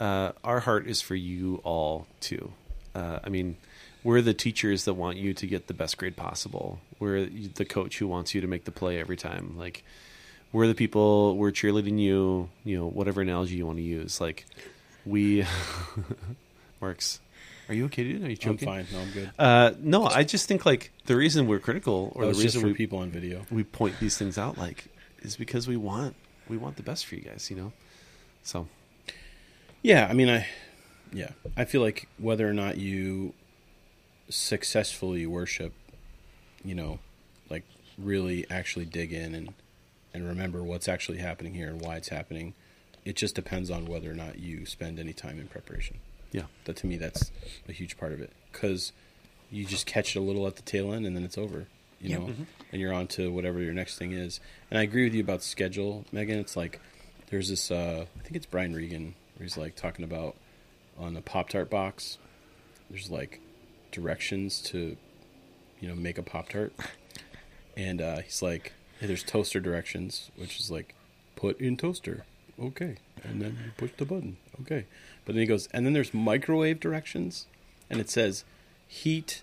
uh, 0.00 0.32
our 0.42 0.60
heart 0.60 0.88
is 0.88 1.00
for 1.00 1.14
you 1.14 1.60
all 1.62 2.08
too. 2.20 2.52
Uh, 2.94 3.20
I 3.22 3.28
mean, 3.28 3.56
we're 4.02 4.20
the 4.20 4.34
teachers 4.34 4.84
that 4.86 4.94
want 4.94 5.16
you 5.16 5.32
to 5.32 5.46
get 5.46 5.68
the 5.68 5.74
best 5.74 5.96
grade 5.96 6.16
possible. 6.16 6.80
We're 6.98 7.26
the 7.26 7.64
coach 7.64 7.98
who 7.98 8.08
wants 8.08 8.34
you 8.34 8.40
to 8.40 8.48
make 8.48 8.64
the 8.64 8.72
play 8.72 8.98
every 8.98 9.16
time. 9.16 9.56
Like, 9.56 9.84
we're 10.52 10.66
the 10.66 10.74
people. 10.74 11.36
We're 11.36 11.52
cheerleading 11.52 11.98
you. 11.98 12.48
You 12.64 12.78
know, 12.78 12.88
whatever 12.88 13.20
analogy 13.20 13.56
you 13.56 13.66
want 13.66 13.78
to 13.78 13.84
use. 13.84 14.20
Like, 14.20 14.46
we. 15.04 15.46
Marks, 16.80 17.20
are 17.68 17.74
you 17.74 17.84
okay, 17.86 18.04
dude? 18.04 18.24
Are 18.24 18.30
you 18.30 18.36
I'm 18.44 18.58
fine. 18.58 18.86
No, 18.92 19.00
I'm 19.00 19.10
good. 19.12 19.30
Uh, 19.38 19.70
no, 19.80 20.04
I 20.04 20.24
just 20.24 20.48
think 20.48 20.66
like 20.66 20.92
the 21.06 21.16
reason 21.16 21.46
we're 21.46 21.60
critical, 21.60 22.12
or 22.14 22.26
the 22.26 22.34
reason 22.34 22.62
we 22.62 22.74
people 22.74 22.98
on 22.98 23.10
video. 23.10 23.46
we 23.50 23.64
point 23.64 23.98
these 24.00 24.18
things 24.18 24.36
out, 24.36 24.58
like, 24.58 24.86
is 25.20 25.36
because 25.36 25.68
we 25.68 25.76
want 25.76 26.16
we 26.48 26.56
want 26.56 26.76
the 26.76 26.82
best 26.82 27.06
for 27.06 27.14
you 27.14 27.22
guys. 27.22 27.50
You 27.50 27.56
know, 27.56 27.72
so. 28.42 28.68
Yeah, 29.84 30.06
I 30.08 30.12
mean, 30.12 30.28
I, 30.28 30.46
yeah, 31.12 31.30
I 31.56 31.64
feel 31.64 31.80
like 31.80 32.08
whether 32.18 32.48
or 32.48 32.52
not 32.52 32.78
you 32.78 33.34
successfully 34.28 35.26
worship, 35.26 35.72
you 36.64 36.74
know, 36.74 36.98
like 37.50 37.64
really 37.98 38.46
actually 38.48 38.84
dig 38.84 39.12
in 39.12 39.34
and 39.34 39.54
and 40.14 40.26
remember 40.26 40.62
what's 40.62 40.88
actually 40.88 41.18
happening 41.18 41.54
here 41.54 41.68
and 41.68 41.80
why 41.80 41.96
it's 41.96 42.08
happening, 42.08 42.54
it 43.04 43.16
just 43.16 43.34
depends 43.34 43.70
on 43.70 43.86
whether 43.86 44.10
or 44.10 44.14
not 44.14 44.38
you 44.38 44.64
spend 44.66 44.98
any 44.98 45.12
time 45.12 45.38
in 45.40 45.48
preparation. 45.48 45.98
Yeah. 46.32 46.44
That 46.64 46.76
to 46.76 46.86
me, 46.86 46.96
that's 46.96 47.30
a 47.68 47.72
huge 47.72 47.96
part 47.98 48.12
of 48.12 48.20
it 48.20 48.32
because 48.52 48.92
you 49.50 49.64
just 49.66 49.86
catch 49.86 50.16
it 50.16 50.18
a 50.18 50.22
little 50.22 50.46
at 50.46 50.56
the 50.56 50.62
tail 50.62 50.92
end 50.92 51.04
and 51.06 51.14
then 51.14 51.24
it's 51.24 51.36
over, 51.36 51.66
you 52.00 52.10
Yep. 52.10 52.20
know, 52.20 52.26
Mhm. 52.28 52.46
and 52.72 52.80
you're 52.80 52.92
on 52.92 53.06
to 53.08 53.30
whatever 53.32 53.60
your 53.60 53.74
next 53.74 53.98
thing 53.98 54.12
is. 54.12 54.40
And 54.70 54.78
I 54.78 54.82
agree 54.82 55.04
with 55.04 55.14
you 55.14 55.20
about 55.22 55.42
schedule, 55.42 56.04
Megan. 56.12 56.38
It's 56.38 56.56
like 56.56 56.80
there's 57.28 57.48
this, 57.48 57.70
uh, 57.70 58.06
I 58.18 58.22
think 58.22 58.36
it's 58.36 58.46
Brian 58.46 58.74
Regan, 58.74 59.14
where 59.36 59.44
he's 59.44 59.56
like 59.56 59.74
talking 59.76 60.04
about 60.04 60.36
on 60.98 61.16
a 61.16 61.22
Pop 61.22 61.48
Tart 61.48 61.68
box, 61.70 62.18
there's 62.90 63.10
like 63.10 63.40
directions 63.90 64.60
to, 64.62 64.96
you 65.80 65.88
know, 65.88 65.94
make 65.94 66.18
a 66.18 66.22
Pop 66.22 66.48
Tart. 66.48 66.72
And 67.76 68.00
uh, 68.02 68.20
he's 68.20 68.42
like, 68.42 68.72
hey, 69.02 69.08
there's 69.08 69.24
toaster 69.24 69.58
directions, 69.58 70.30
which 70.36 70.60
is 70.60 70.70
like, 70.70 70.94
put 71.34 71.60
in 71.60 71.76
toaster. 71.76 72.24
Okay. 72.62 72.94
And 73.24 73.42
then 73.42 73.58
you 73.64 73.72
push 73.76 73.90
the 73.96 74.04
button. 74.04 74.36
Okay. 74.60 74.86
But 75.24 75.34
then 75.34 75.40
he 75.40 75.46
goes, 75.46 75.68
and 75.72 75.84
then 75.84 75.92
there's 75.92 76.14
microwave 76.14 76.78
directions. 76.78 77.46
And 77.90 77.98
it 77.98 78.08
says, 78.08 78.44
heat 78.86 79.42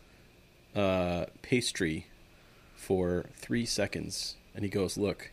uh, 0.74 1.26
pastry 1.42 2.08
for 2.78 3.26
three 3.36 3.66
seconds. 3.66 4.38
And 4.56 4.64
he 4.64 4.70
goes, 4.70 4.98
look, 4.98 5.32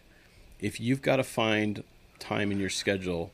if 0.58 0.80
you've 0.80 1.02
got 1.02 1.16
to 1.16 1.24
find 1.24 1.84
time 2.18 2.50
in 2.50 2.58
your 2.58 2.68
schedule 2.68 3.30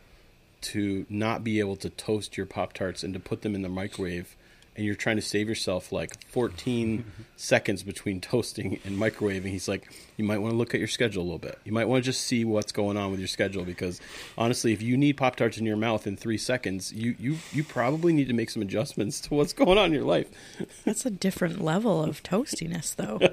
to 0.61 1.07
not 1.09 1.43
be 1.43 1.59
able 1.59 1.77
to 1.77 1.89
toast 1.89 2.37
your 2.37 2.45
Pop 2.45 2.75
Tarts 2.75 3.03
and 3.03 3.15
to 3.15 3.21
put 3.21 3.41
them 3.41 3.55
in 3.55 3.63
the 3.63 3.71
microwave, 3.71 4.37
and 4.75 4.87
you're 4.87 4.95
trying 4.95 5.17
to 5.17 5.23
save 5.23 5.49
yourself 5.49 5.93
like 5.93 6.25
14 6.29 7.05
seconds 7.37 7.83
between 7.83 8.21
toasting 8.21 8.79
and 8.85 8.97
microwaving, 8.97 9.47
he's 9.49 9.69
like, 9.69 9.91
you 10.17 10.25
might 10.25 10.39
want 10.39 10.53
to 10.53 10.57
look 10.57 10.73
at 10.75 10.79
your 10.79 10.89
schedule 10.89 11.23
a 11.23 11.25
little 11.25 11.39
bit. 11.39 11.59
You 11.65 11.73
might 11.73 11.87
want 11.87 12.03
to 12.05 12.11
just 12.11 12.23
see 12.27 12.45
what's 12.45 12.73
going 12.73 12.97
on 12.97 13.11
with 13.11 13.19
your 13.21 13.29
schedule 13.29 13.65
because 13.65 14.01
honestly, 14.39 14.73
if 14.73 14.81
you 14.81 14.97
need 14.97 15.17
Pop 15.17 15.37
Tarts 15.37 15.59
in 15.59 15.67
your 15.67 15.77
mouth 15.77 16.07
in 16.07 16.17
three 16.17 16.39
seconds, 16.39 16.93
you, 16.93 17.15
you, 17.19 17.37
you 17.53 17.65
probably 17.65 18.13
need 18.13 18.29
to 18.29 18.35
make 18.35 18.49
some 18.51 18.63
adjustments 18.63 19.21
to 19.23 19.35
what's 19.35 19.53
going 19.53 19.77
on 19.79 19.87
in 19.87 19.93
your 19.93 20.05
life. 20.05 20.29
That's 20.85 21.05
a 21.05 21.11
different 21.11 21.61
level 21.63 22.03
of 22.03 22.23
toastiness, 22.23 22.95
though. 22.97 23.19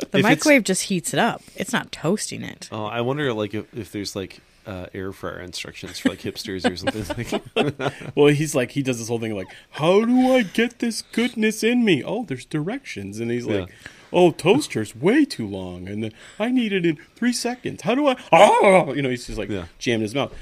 If 0.00 0.10
The 0.12 0.18
it's- 0.18 0.22
microwave 0.22 0.64
just 0.64 0.84
heats 0.84 1.12
it 1.12 1.18
up. 1.18 1.42
It's 1.56 1.72
not 1.72 1.90
toasting 1.92 2.42
it. 2.42 2.68
Oh, 2.72 2.84
I 2.84 3.00
wonder 3.02 3.32
like 3.32 3.52
if, 3.54 3.72
if 3.74 3.92
there's 3.92 4.14
like 4.16 4.40
uh, 4.68 4.86
air 4.92 5.12
fryer 5.12 5.40
instructions 5.40 5.98
for 5.98 6.10
like 6.10 6.20
hipsters 6.20 6.70
or 6.70 6.76
something 6.76 7.40
like. 7.56 7.92
Well, 8.14 8.26
he's 8.28 8.54
like, 8.54 8.72
he 8.72 8.82
does 8.82 8.98
this 8.98 9.08
whole 9.08 9.18
thing 9.18 9.34
like, 9.34 9.48
how 9.70 10.04
do 10.04 10.32
I 10.34 10.42
get 10.42 10.78
this 10.80 11.02
goodness 11.02 11.64
in 11.64 11.84
me? 11.84 12.04
Oh, 12.04 12.24
there's 12.24 12.44
directions. 12.44 13.18
And 13.18 13.30
he's 13.30 13.46
like, 13.46 13.68
Yeah. 13.68 13.74
oh, 14.12 14.30
toaster's 14.30 14.94
way 14.94 15.24
too 15.24 15.46
long. 15.46 15.88
And 15.88 16.04
then 16.04 16.12
I 16.38 16.50
need 16.50 16.72
it 16.72 16.84
in 16.84 16.96
three 17.16 17.32
seconds. 17.32 17.82
How 17.82 17.94
do 17.94 18.06
I? 18.08 18.16
Oh, 18.30 18.92
you 18.92 19.02
know, 19.02 19.08
he's 19.10 19.26
just 19.26 19.38
like 19.38 19.48
Yeah. 19.48 19.66
jamming 19.78 20.02
his 20.02 20.14
mouth. 20.14 20.34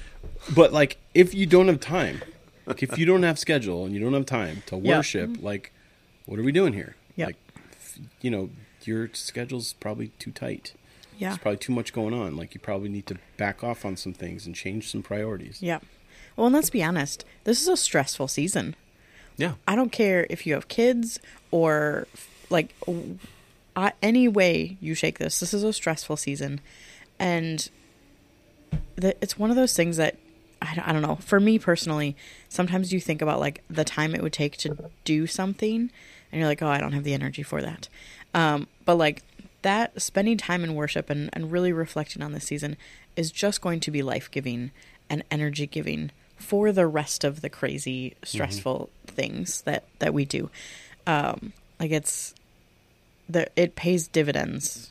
But 0.54 0.72
like, 0.72 0.96
if 1.14 1.32
you 1.34 1.46
don't 1.46 1.68
have 1.68 1.80
time, 1.80 2.22
like 2.66 2.82
if 2.82 2.98
you 2.98 3.06
don't 3.06 3.22
have 3.22 3.38
schedule 3.38 3.84
and 3.84 3.94
you 3.94 4.00
don't 4.00 4.12
have 4.14 4.26
time 4.26 4.62
to 4.66 4.76
Yeah. 4.76 4.96
worship, 4.96 5.36
like, 5.40 5.72
what 6.26 6.38
are 6.40 6.42
we 6.42 6.50
doing 6.52 6.72
here? 6.72 6.96
Yeah. 7.14 7.26
Like, 7.26 7.36
you 8.20 8.30
know, 8.30 8.50
your 8.82 9.08
schedule's 9.14 9.72
probably 9.74 10.08
too 10.18 10.30
tight. 10.32 10.74
Yeah. 11.18 11.28
There's 11.30 11.38
probably 11.38 11.58
too 11.58 11.72
much 11.72 11.92
going 11.92 12.12
on. 12.14 12.36
Like, 12.36 12.54
you 12.54 12.60
probably 12.60 12.88
need 12.88 13.06
to 13.06 13.16
back 13.36 13.64
off 13.64 13.84
on 13.84 13.96
some 13.96 14.12
things 14.12 14.46
and 14.46 14.54
change 14.54 14.90
some 14.90 15.02
priorities. 15.02 15.62
Yeah. 15.62 15.78
Well, 16.36 16.46
and 16.46 16.54
let's 16.54 16.70
be 16.70 16.82
honest. 16.82 17.24
This 17.44 17.60
is 17.62 17.68
a 17.68 17.76
stressful 17.76 18.28
season. 18.28 18.76
yeah, 19.38 19.54
I 19.66 19.74
don't 19.76 19.92
care 19.92 20.26
if 20.30 20.46
you 20.46 20.54
have 20.54 20.68
kids 20.68 21.18
or 21.50 22.06
like 22.50 22.74
uh, 23.74 23.90
any 24.02 24.28
way 24.28 24.76
you 24.80 24.94
shake 24.94 25.18
this. 25.18 25.40
This 25.40 25.52
is 25.54 25.62
a 25.64 25.72
stressful 25.72 26.16
season, 26.18 26.60
and 27.18 27.68
the, 28.96 29.16
it's 29.22 29.38
one 29.38 29.50
of 29.50 29.56
those 29.56 29.74
things 29.74 29.96
that 29.96 30.16
I, 30.62 30.74
don't- 30.74 30.88
I 30.88 30.92
don't 30.92 31.02
know. 31.02 31.16
For 31.16 31.40
me 31.40 31.58
personally, 31.58 32.16
sometimes 32.48 32.92
you 32.92 33.00
think 33.00 33.22
about 33.22 33.40
like 33.40 33.62
the 33.68 33.84
time 33.84 34.14
it 34.14 34.22
would 34.22 34.32
take 34.32 34.56
to 34.58 34.90
do 35.04 35.26
something, 35.26 35.90
and 36.32 36.38
you're 36.40 36.48
like, 36.48 36.62
oh, 36.62 36.68
I 36.68 36.78
don't 36.78 36.92
have 36.92 37.04
the 37.04 37.14
energy 37.14 37.42
for 37.42 37.62
that. 37.62 37.88
Um, 38.34 38.66
but 38.84 38.96
like 38.96 39.22
that, 39.62 40.00
spending 40.00 40.36
time 40.36 40.62
in 40.64 40.74
worship 40.74 41.10
and, 41.10 41.30
and 41.32 41.50
really 41.50 41.72
reflecting 41.72 42.22
on 42.22 42.32
this 42.32 42.44
season 42.44 42.76
is 43.16 43.30
just 43.30 43.60
going 43.60 43.80
to 43.80 43.90
be 43.90 44.02
life 44.02 44.30
giving 44.30 44.70
and 45.10 45.22
energy 45.30 45.66
giving 45.66 46.10
for 46.36 46.70
the 46.72 46.86
rest 46.86 47.24
of 47.24 47.40
the 47.40 47.48
crazy 47.48 48.14
stressful 48.22 48.90
things 49.06 49.62
that 49.62 49.84
that 50.00 50.12
we 50.14 50.24
do. 50.24 50.50
Um 51.06 51.52
like 51.80 51.90
it's 51.90 52.34
the 53.28 53.48
it 53.56 53.74
pays 53.74 54.06
dividends 54.08 54.90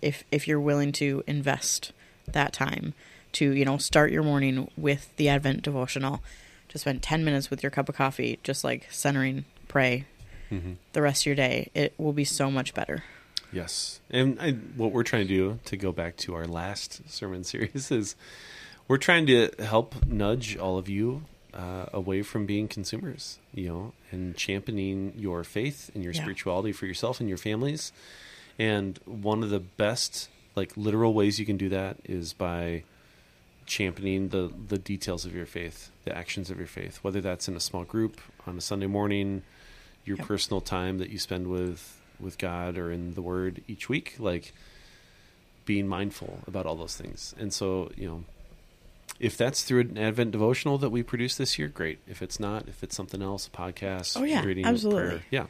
if 0.00 0.24
if 0.30 0.46
you're 0.48 0.60
willing 0.60 0.92
to 0.92 1.22
invest 1.26 1.92
that 2.26 2.52
time 2.52 2.94
to 3.32 3.50
you 3.52 3.64
know 3.64 3.76
start 3.78 4.10
your 4.12 4.22
morning 4.22 4.70
with 4.76 5.14
the 5.16 5.28
advent 5.28 5.62
devotional 5.62 6.22
to 6.68 6.78
spend 6.78 7.02
10 7.02 7.24
minutes 7.24 7.50
with 7.50 7.62
your 7.62 7.70
cup 7.70 7.88
of 7.88 7.94
coffee 7.96 8.38
just 8.44 8.62
like 8.64 8.86
centering 8.90 9.44
pray 9.68 10.04
Mhm. 10.50 10.76
the 10.94 11.02
rest 11.02 11.22
of 11.22 11.26
your 11.26 11.34
day. 11.36 11.70
It 11.74 11.94
will 11.96 12.12
be 12.12 12.24
so 12.24 12.50
much 12.50 12.74
better 12.74 13.04
Yes, 13.52 14.00
and 14.10 14.38
I, 14.40 14.52
what 14.52 14.92
we're 14.92 15.02
trying 15.02 15.26
to 15.26 15.34
do 15.34 15.58
to 15.64 15.76
go 15.76 15.90
back 15.92 16.16
to 16.18 16.34
our 16.34 16.46
last 16.46 17.08
sermon 17.10 17.42
series 17.52 17.90
is 17.90 18.14
we're 18.88 18.96
trying 18.98 19.26
to 19.26 19.50
help 19.58 20.04
nudge 20.06 20.56
all 20.56 20.78
of 20.78 20.88
you 20.88 21.22
uh, 21.52 21.86
away 21.92 22.22
from 22.22 22.46
being 22.46 22.68
consumers, 22.68 23.38
you 23.54 23.68
know, 23.68 23.92
and 24.12 24.36
championing 24.36 25.12
your 25.16 25.42
faith 25.42 25.90
and 25.94 26.04
your 26.04 26.12
Yeah. 26.12 26.20
spirituality 26.20 26.72
for 26.72 26.86
yourself 26.86 27.18
and 27.20 27.28
your 27.28 27.38
families. 27.38 27.92
And 28.58 28.98
one 29.04 29.42
of 29.42 29.50
the 29.50 29.58
best, 29.60 30.28
like 30.54 30.76
literal 30.76 31.12
ways 31.14 31.40
you 31.40 31.46
can 31.46 31.56
do 31.56 31.68
that 31.70 31.96
is 32.04 32.32
by 32.32 32.84
championing 33.66 34.28
the 34.30 34.52
the 34.68 34.78
details 34.78 35.24
of 35.24 35.34
your 35.34 35.46
faith, 35.46 35.90
the 36.04 36.16
actions 36.16 36.50
of 36.50 36.58
your 36.58 36.66
faith, 36.66 36.98
whether 37.02 37.20
that's 37.20 37.48
in 37.48 37.56
a 37.56 37.60
small 37.60 37.84
group 37.84 38.20
on 38.46 38.58
a 38.58 38.60
Sunday 38.60 38.86
morning, 38.88 39.42
your 40.04 40.16
Yep. 40.18 40.26
personal 40.26 40.60
time 40.60 40.98
that 40.98 41.10
you 41.10 41.18
spend 41.18 41.46
with 41.46 41.99
with 42.20 42.38
God 42.38 42.76
or 42.78 42.90
in 42.92 43.14
the 43.14 43.22
Word 43.22 43.62
each 43.68 43.88
week, 43.88 44.16
like 44.18 44.52
being 45.64 45.86
mindful 45.86 46.40
about 46.46 46.66
all 46.66 46.74
those 46.76 46.96
things. 46.96 47.34
And 47.38 47.52
so, 47.52 47.90
you 47.96 48.06
know, 48.08 48.24
if 49.18 49.36
that's 49.36 49.62
through 49.62 49.80
an 49.80 49.98
Advent 49.98 50.30
devotional 50.32 50.78
that 50.78 50.90
we 50.90 51.02
produce 51.02 51.36
this 51.36 51.58
year, 51.58 51.68
great. 51.68 51.98
If 52.08 52.22
it's 52.22 52.40
not, 52.40 52.66
if 52.68 52.82
it's 52.82 52.96
something 52.96 53.20
else, 53.22 53.46
a 53.46 53.50
podcast, 53.50 54.18
Oh, 54.18 54.24
yeah, 54.24 54.42
reading, 54.44 54.64
absolutely. 54.64 55.02
prayer, 55.08 55.22
yeah. 55.30 55.46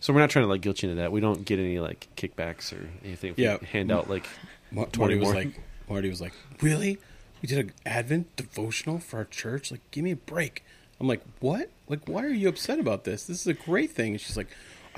So 0.00 0.12
we're 0.12 0.20
not 0.20 0.30
trying 0.30 0.44
to 0.44 0.48
like 0.50 0.60
guilt 0.60 0.82
you 0.82 0.90
into 0.90 1.00
that. 1.00 1.12
We 1.12 1.20
don't 1.20 1.44
get 1.44 1.58
any 1.58 1.78
like 1.78 2.08
kickbacks 2.16 2.72
or 2.72 2.88
anything. 3.04 3.30
If 3.30 3.36
we 3.38 3.44
Yeah. 3.44 3.58
hand 3.64 3.90
out 3.90 4.10
like 4.10 4.26
Mar- 4.70 4.86
20 4.86 4.98
Marty 5.14 5.16
was 5.20 5.32
more. 5.32 5.44
like, 5.44 5.60
Marty 5.88 6.08
was 6.10 6.20
like, 6.20 6.32
really? 6.60 6.98
We 7.42 7.48
did 7.48 7.58
an 7.58 7.72
Advent 7.86 8.34
devotional 8.36 8.98
for 8.98 9.18
our 9.18 9.24
church? 9.24 9.70
Like, 9.70 9.80
give 9.90 10.02
me 10.04 10.10
a 10.10 10.16
break. 10.16 10.64
I'm 10.98 11.06
like, 11.06 11.22
what? 11.40 11.70
Like, 11.88 12.08
why 12.08 12.24
are 12.24 12.28
you 12.30 12.48
upset 12.48 12.78
about 12.80 13.04
this? 13.04 13.24
This 13.26 13.40
is 13.40 13.46
a 13.46 13.54
great 13.54 13.90
thing. 13.92 14.12
And 14.12 14.20
she's 14.20 14.36
like, 14.36 14.48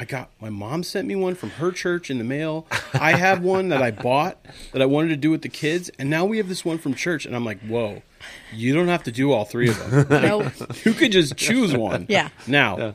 I 0.01 0.05
got 0.05 0.31
my 0.41 0.49
mom 0.49 0.85
sent 0.85 1.09
me 1.09 1.17
one 1.17 1.35
from 1.35 1.51
her 1.51 1.73
church 1.73 2.09
in 2.09 2.19
the 2.19 2.25
mail. 2.25 2.69
I 2.95 3.13
have 3.17 3.43
one 3.43 3.69
that 3.71 3.83
I 3.83 3.91
bought 3.91 4.39
that 4.73 4.81
I 4.81 4.87
wanted 4.87 5.09
to 5.09 5.17
do 5.17 5.31
with 5.33 5.43
the 5.43 5.49
kids, 5.49 5.91
and 5.99 6.09
now 6.09 6.25
we 6.25 6.37
have 6.39 6.49
this 6.49 6.65
one 6.65 6.79
from 6.79 6.95
church. 6.95 7.27
And 7.27 7.35
I'm 7.35 7.45
like, 7.45 7.61
whoa, 7.63 8.03
you 8.55 8.75
don't 8.75 8.87
have 8.89 9.03
to 9.05 9.13
do 9.13 9.33
all 9.33 9.45
three 9.45 9.69
of 9.71 9.91
them. 9.91 10.07
nope 10.23 10.53
you 10.85 10.95
could 10.95 11.11
just 11.11 11.37
choose 11.37 11.77
one. 11.77 12.07
Yeah. 12.09 12.29
Now, 12.47 12.79
Yeah. 12.79 12.93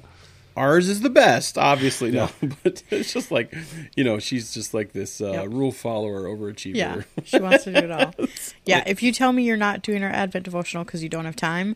ours 0.55 0.87
is 0.87 1.01
the 1.01 1.09
best, 1.09 1.57
obviously. 1.57 2.11
No, 2.11 2.29
but 2.63 2.81
it's 2.89 3.11
just 3.11 3.31
like, 3.31 3.53
you 3.97 4.05
know, 4.05 4.19
she's 4.19 4.53
just 4.53 4.73
like 4.73 4.93
this 4.93 5.19
uh, 5.19 5.31
Yep. 5.33 5.47
rule 5.49 5.71
follower, 5.73 6.23
overachiever. 6.23 6.75
Yeah, 6.75 7.01
she 7.25 7.39
wants 7.39 7.65
to 7.65 7.73
do 7.73 7.79
it 7.79 7.91
all. 7.91 8.13
Yeah, 8.65 8.81
if 8.87 9.03
you 9.03 9.11
tell 9.11 9.33
me 9.33 9.43
you're 9.43 9.57
not 9.57 9.81
doing 9.81 10.03
our 10.03 10.09
Advent 10.09 10.45
devotional 10.45 10.85
because 10.85 11.03
you 11.03 11.09
don't 11.09 11.25
have 11.25 11.35
time, 11.35 11.75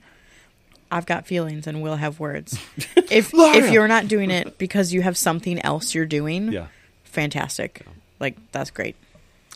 I've 0.91 1.05
got 1.05 1.27
feelings 1.27 1.67
and 1.67 1.81
we'll 1.81 1.95
have 1.97 2.19
words. 2.19 2.57
If 3.09 3.31
if 3.33 3.71
you're 3.71 3.87
not 3.87 4.07
doing 4.09 4.31
it 4.31 4.57
because 4.57 4.93
you 4.93 5.01
have 5.01 5.17
something 5.17 5.63
else 5.63 5.95
you're 5.95 6.05
doing, 6.05 6.51
yeah, 6.51 6.67
fantastic. 7.05 7.85
Like 8.19 8.35
that's 8.51 8.69
great. 8.71 8.95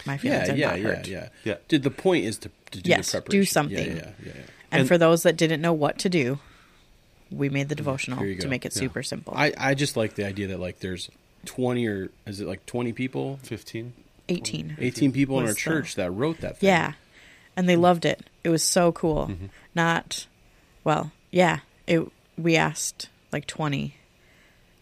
My 0.05 0.17
feelings 0.17 0.47
yeah, 0.47 0.53
are 0.53 0.57
yeah, 0.57 0.67
not 0.69 0.79
yeah, 0.79 0.87
hurt. 0.87 1.07
yeah, 1.07 1.29
Yeah. 1.43 1.55
Did 1.67 1.83
the 1.83 1.91
point 1.91 2.25
is 2.25 2.37
to, 2.39 2.49
to 2.71 2.81
do 2.81 2.89
Yes, 2.89 3.11
the 3.11 3.19
do 3.21 3.43
something. 3.45 3.77
Yeah, 3.77 3.93
yeah, 3.93 4.11
yeah. 4.25 4.25
yeah. 4.25 4.31
And, 4.71 4.79
And- 4.81 4.87
for 4.87 4.97
those 4.97 5.23
that 5.23 5.35
didn't 5.37 5.61
know 5.61 5.73
what 5.73 5.99
to 5.99 6.09
do, 6.09 6.39
we 7.29 7.49
made 7.49 7.67
the 7.69 7.75
devotional 7.75 8.19
to 8.19 8.47
make 8.47 8.65
it 8.65 8.73
Yeah. 8.75 8.79
super 8.79 9.03
simple. 9.03 9.33
I, 9.35 9.53
I 9.57 9.73
just 9.75 9.95
like 9.97 10.15
the 10.15 10.25
idea 10.25 10.47
that 10.47 10.59
like 10.59 10.79
there's 10.79 11.09
20 11.45 11.85
or 11.87 12.09
is 12.25 12.39
it 12.39 12.47
like 12.47 12.65
20 12.65 12.93
people, 12.93 13.37
fifteen. 13.43 13.93
18. 14.29 14.77
18 14.79 15.11
people 15.11 15.37
in 15.39 15.43
our 15.43 15.47
Was 15.47 15.55
the- 15.55 15.61
church 15.61 15.95
that 15.95 16.09
wrote 16.11 16.39
that 16.41 16.57
thing. 16.59 16.67
Yeah. 16.67 16.93
And 17.57 17.67
they 17.67 17.75
loved 17.75 18.05
it. 18.05 18.25
It 18.45 18.49
was 18.49 18.63
so 18.63 18.91
cool. 18.93 19.27
Mm-hmm. 19.27 19.45
Not 19.75 20.25
well, 20.85 21.11
yeah. 21.31 21.59
It 21.87 22.07
we 22.37 22.55
asked 22.55 23.09
like 23.31 23.45
20 23.47 23.95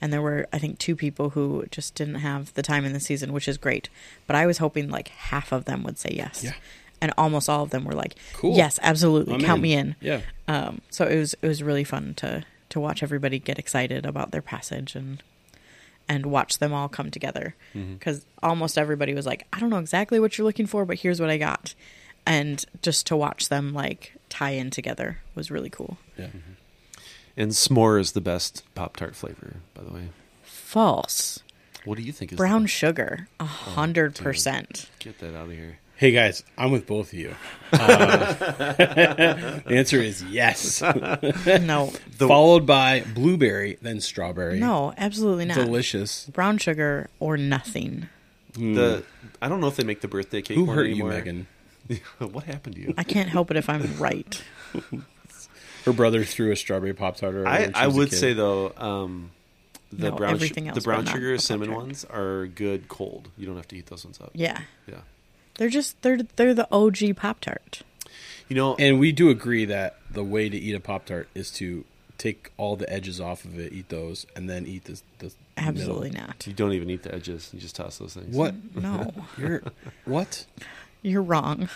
and 0.02 0.14
there 0.14 0.22
were 0.22 0.48
I 0.54 0.60
think 0.60 0.80
two 0.80 0.96
people 0.96 1.32
who 1.32 1.66
just 1.72 1.96
didn't 1.96 2.16
have 2.16 2.54
the 2.54 2.62
time 2.64 2.86
in 2.86 2.94
the 2.94 3.00
season, 3.00 3.34
which 3.34 3.48
is 3.48 3.58
great. 3.58 3.90
But 4.28 4.36
I 4.36 4.46
was 4.46 4.58
hoping 4.60 4.90
like 4.90 5.08
half 5.10 5.52
of 5.52 5.66
them 5.66 5.84
would 5.84 5.98
say 5.98 6.12
yes. 6.14 6.44
Yeah. 6.44 6.54
And 7.02 7.14
almost 7.18 7.50
all 7.50 7.64
of 7.64 7.70
them 7.70 7.86
were 7.86 7.94
like, 7.94 8.16
Cool. 8.34 8.56
"Yes, 8.58 8.78
absolutely. 8.82 9.36
I'm 9.36 9.40
Count 9.42 9.60
in. 9.60 9.62
me 9.62 9.74
in." 9.74 9.96
Yeah. 10.02 10.22
Um, 10.50 10.82
so 10.90 11.06
it 11.06 11.18
was 11.18 11.34
it 11.42 11.48
was 11.48 11.64
really 11.64 11.86
fun 11.86 12.14
to 12.16 12.44
to 12.70 12.80
watch 12.80 13.02
everybody 13.02 13.40
get 13.40 13.58
excited 13.58 14.06
about 14.06 14.32
their 14.32 14.42
passage 14.42 14.96
and 14.96 15.24
and 16.10 16.26
watch 16.26 16.58
them 16.58 16.74
all 16.74 16.90
come 16.90 17.10
together 17.12 17.56
Mm-hmm. 17.76 17.94
because 17.94 18.26
almost 18.44 18.78
everybody 18.78 19.14
was 19.14 19.26
like, 19.26 19.46
I 19.54 19.60
don't 19.60 19.70
know 19.70 19.78
exactly 19.78 20.20
what 20.20 20.38
you're 20.38 20.46
looking 20.46 20.66
for, 20.66 20.84
but 20.86 20.98
here's 21.00 21.22
what 21.22 21.30
I 21.30 21.38
got, 21.38 21.74
and 22.30 22.64
just 22.82 23.06
to 23.08 23.18
watch 23.18 23.50
them 23.50 23.74
like 23.74 24.14
tie 24.30 24.52
in 24.52 24.70
together 24.70 25.18
was 25.36 25.52
really 25.52 25.70
cool. 25.70 25.98
Yeah. 26.18 26.28
And 27.36 27.52
s'more 27.52 28.00
is 28.00 28.12
the 28.14 28.22
best 28.22 28.64
Pop 28.76 28.96
Tart 28.96 29.16
flavor, 29.16 29.58
by 29.74 29.84
the 29.84 29.92
way. 29.92 30.10
False 30.44 31.40
What 31.86 31.98
do 31.98 32.04
you 32.04 32.12
think 32.12 32.32
is 32.32 32.38
brown 32.38 32.62
the- 32.64 32.68
sugar, 32.68 33.28
a 33.40 33.46
hundred 33.46 34.16
percent. 34.16 34.90
Get 35.00 35.20
that 35.20 35.36
out 35.36 35.48
of 35.48 35.52
here. 35.52 35.80
Hey 35.96 36.12
guys, 36.12 36.44
I'm 36.58 36.72
with 36.72 36.86
both 36.88 37.12
of 37.12 37.20
you. 37.20 37.36
Uh, 37.74 38.34
the 38.74 39.64
answer 39.68 39.98
is 40.02 40.24
yes. 40.24 40.82
No, 41.62 41.92
The, 42.18 42.28
Followed 42.28 42.66
by 42.66 43.02
blueberry, 43.14 43.78
then 43.82 44.00
strawberry. 44.00 44.60
no, 44.60 44.94
absolutely 44.98 45.44
not. 45.46 45.56
Delicious. 45.58 46.26
Brown 46.28 46.58
sugar 46.58 47.10
or 47.20 47.36
nothing. 47.36 48.08
The 48.54 49.04
I 49.42 49.50
don't 49.50 49.60
know 49.60 49.68
if 49.68 49.76
they 49.76 49.84
make 49.84 50.00
the 50.02 50.08
birthday 50.08 50.42
cake. 50.42 50.56
Who 50.58 50.68
hurt 50.68 50.86
anymore. 50.88 51.10
you, 51.12 51.18
Megan? 51.18 51.48
what 52.20 52.44
happened 52.46 52.76
to 52.76 52.82
you? 52.82 52.94
I 52.98 53.04
can't 53.04 53.30
help 53.30 53.52
it 53.52 53.58
if 53.58 53.70
I'm 53.70 53.98
right. 53.98 54.42
Her 55.86 55.94
brother 55.94 56.24
threw 56.24 56.52
a 56.52 56.56
strawberry 56.56 56.94
pop 56.94 57.16
tart. 57.18 57.34
at 57.36 57.40
her 57.42 57.48
I, 57.48 57.60
when 57.62 57.70
she 57.74 57.80
I 57.80 57.88
was 57.88 57.96
a 57.96 57.98
would 58.00 58.10
kid. 58.10 58.16
say 58.18 58.34
though, 58.34 58.74
um, 58.78 59.32
the 59.92 60.12
No, 60.12 60.18
brown 60.18 60.34
everything 60.34 60.66
su- 60.66 60.70
else, 60.70 60.76
the 60.76 60.82
brown 60.82 61.00
but 61.00 61.06
not 61.06 61.16
sugar 61.16 61.32
the 61.34 61.40
cinnamon 61.42 61.70
Pop-Tart. 61.70 61.86
ones 61.88 62.06
are 62.06 62.48
good 62.48 62.88
cold. 62.90 63.30
You 63.38 63.48
don't 63.48 63.56
have 63.56 63.68
to 63.70 63.76
heat 63.76 63.88
those 63.88 64.04
ones 64.06 64.20
up. 64.22 64.32
Yeah, 64.34 64.60
Yeah. 64.88 64.96
they're 65.58 65.70
just 65.70 66.00
they're 66.02 66.20
they're 66.36 66.54
the 66.54 66.68
OG 66.72 67.16
Pop 67.16 67.40
Tart. 67.40 67.82
You 68.50 68.56
know, 68.56 68.76
And 68.78 69.00
we 69.00 69.12
do 69.12 69.30
agree 69.30 69.66
that 69.66 69.98
the 70.12 70.24
way 70.24 70.50
to 70.50 70.58
eat 70.58 70.74
a 70.76 70.80
pop 70.80 71.06
tart 71.06 71.28
is 71.36 71.52
to 71.52 71.86
take 72.18 72.52
all 72.58 72.76
the 72.76 72.92
edges 72.92 73.22
off 73.22 73.46
of 73.46 73.60
it, 73.60 73.72
eat 73.72 73.90
those, 73.90 74.26
and 74.36 74.50
then 74.50 74.66
eat 74.68 74.84
the 74.86 75.00
the 75.20 75.32
Absolutely 75.56 76.10
middle. 76.12 76.28
not. 76.28 76.46
you 76.48 76.54
don't 76.54 76.74
even 76.74 76.90
eat 76.90 77.04
the 77.04 77.14
edges. 77.16 77.50
You 77.54 77.60
just 77.60 77.76
toss 77.76 77.98
those 78.00 78.14
things. 78.16 78.36
What? 78.36 78.54
No, 78.76 79.14
You're 79.38 79.62
what? 80.06 80.46
You're 81.02 81.22
wrong. 81.22 81.70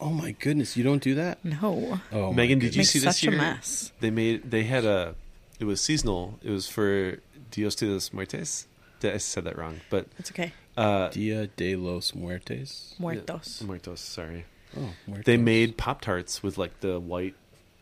Oh 0.00 0.10
my 0.10 0.32
goodness! 0.32 0.76
You 0.76 0.84
don't 0.84 1.02
do 1.02 1.14
that. 1.14 1.42
No, 1.44 2.00
Oh, 2.12 2.32
Megan, 2.32 2.58
did 2.58 2.76
you 2.76 2.84
see 2.84 2.98
this 2.98 3.16
such 3.16 3.24
year? 3.24 3.32
a 3.34 3.36
mess. 3.36 3.92
They 4.00 4.10
made 4.10 4.50
they 4.50 4.64
had 4.64 4.84
a 4.84 5.14
it 5.58 5.64
was 5.64 5.80
seasonal. 5.80 6.38
It 6.42 6.50
was 6.50 6.68
for 6.68 7.18
Dios 7.50 7.74
de 7.76 7.86
los 7.86 8.10
Muertes. 8.10 8.66
I 9.02 9.16
said 9.18 9.44
that 9.44 9.56
wrong, 9.56 9.80
but 9.88 10.06
It's 10.18 10.30
okay. 10.32 10.52
uh, 10.76 11.08
Dia 11.10 11.46
de 11.46 11.76
los 11.76 12.12
Muertes. 12.12 12.94
Muertos. 12.98 13.62
Muertos. 13.62 14.00
Sorry. 14.00 14.44
Oh, 14.76 14.90
Muertos. 15.06 15.24
They 15.24 15.36
made 15.36 15.76
Pop 15.78 16.00
Tarts 16.00 16.42
with 16.42 16.58
like 16.58 16.80
the 16.80 16.98
white 16.98 17.34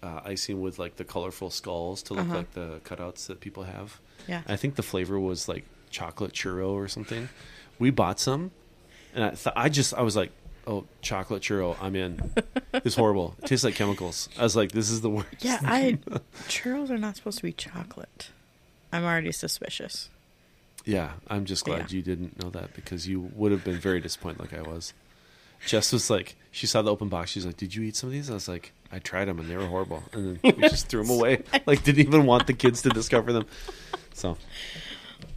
uh, 0.03 0.20
icing 0.24 0.61
with 0.61 0.78
like 0.78 0.97
the 0.97 1.05
colorful 1.05 1.51
skulls 1.51 2.03
to 2.05 2.14
look 2.14 2.26
Uh-huh. 2.26 2.36
like 2.36 2.53
the 2.53 2.80
cutouts 2.84 3.26
that 3.28 3.40
people 3.40 3.62
have. 3.64 4.01
Yeah. 4.28 4.42
I 4.47 4.57
think 4.57 4.74
the 4.76 4.82
flavor 4.82 5.18
was 5.18 5.49
like 5.49 5.64
chocolate 5.90 6.32
churro 6.32 6.70
or 6.72 6.86
something. 6.88 7.28
We 7.78 7.90
bought 7.90 8.20
some, 8.20 8.51
and 9.14 9.24
I 9.24 9.30
thought 9.30 9.55
I 9.57 9.68
just 9.68 9.95
I 9.95 10.03
was 10.03 10.14
like, 10.14 10.30
oh, 10.66 10.84
chocolate 11.02 11.42
churro, 11.42 11.76
I'm 11.80 11.94
in. 11.96 12.32
It's 12.72 12.96
horrible. 12.96 13.36
It 13.42 13.46
tastes 13.46 13.64
like 13.64 13.74
chemicals. 13.74 14.28
I 14.38 14.42
was 14.42 14.56
like, 14.56 14.72
this 14.72 14.90
is 14.90 15.00
the 15.00 15.10
worst. 15.10 15.28
Yeah, 15.40 15.58
I 15.62 15.98
churros 16.48 16.90
are 16.90 16.98
not 16.98 17.16
supposed 17.16 17.38
to 17.38 17.42
be 17.44 17.52
chocolate. 17.52 18.30
I'm 18.92 19.04
already 19.04 19.32
suspicious. 19.32 20.08
Yeah, 20.84 21.12
I'm 21.28 21.44
just 21.46 21.64
glad 21.64 21.90
Yeah. 21.90 21.96
you 21.96 22.02
didn't 22.02 22.42
know 22.42 22.50
that 22.50 22.74
because 22.74 23.08
you 23.08 23.30
would 23.34 23.52
have 23.52 23.64
been 23.64 23.78
very 23.78 24.00
disappointed, 24.00 24.40
like 24.40 24.52
I 24.52 24.62
was. 24.62 24.92
Jess 25.66 25.92
was 25.94 26.10
like, 26.10 26.36
she 26.50 26.66
saw 26.66 26.82
the 26.82 26.90
open 26.90 27.08
box. 27.08 27.30
She's 27.30 27.46
like, 27.46 27.56
"Did 27.56 27.74
you 27.74 27.82
eat 27.84 27.96
some 27.96 28.08
of 28.08 28.12
these?" 28.12 28.28
I 28.30 28.34
was 28.34 28.48
like, 28.48 28.72
"I 28.92 28.98
tried 28.98 29.24
them 29.26 29.38
and 29.38 29.48
they 29.48 29.56
were 29.56 29.66
horrible," 29.66 30.02
and 30.12 30.38
then 30.42 30.54
we 30.56 30.62
just 30.68 30.88
threw 30.88 31.02
them 31.02 31.10
away. 31.18 31.42
Like, 31.64 31.84
didn't 31.84 32.06
even 32.06 32.26
want 32.26 32.46
the 32.46 32.52
kids 32.52 32.82
to 32.82 32.90
discover 32.90 33.32
them. 33.32 33.46
So, 34.12 34.36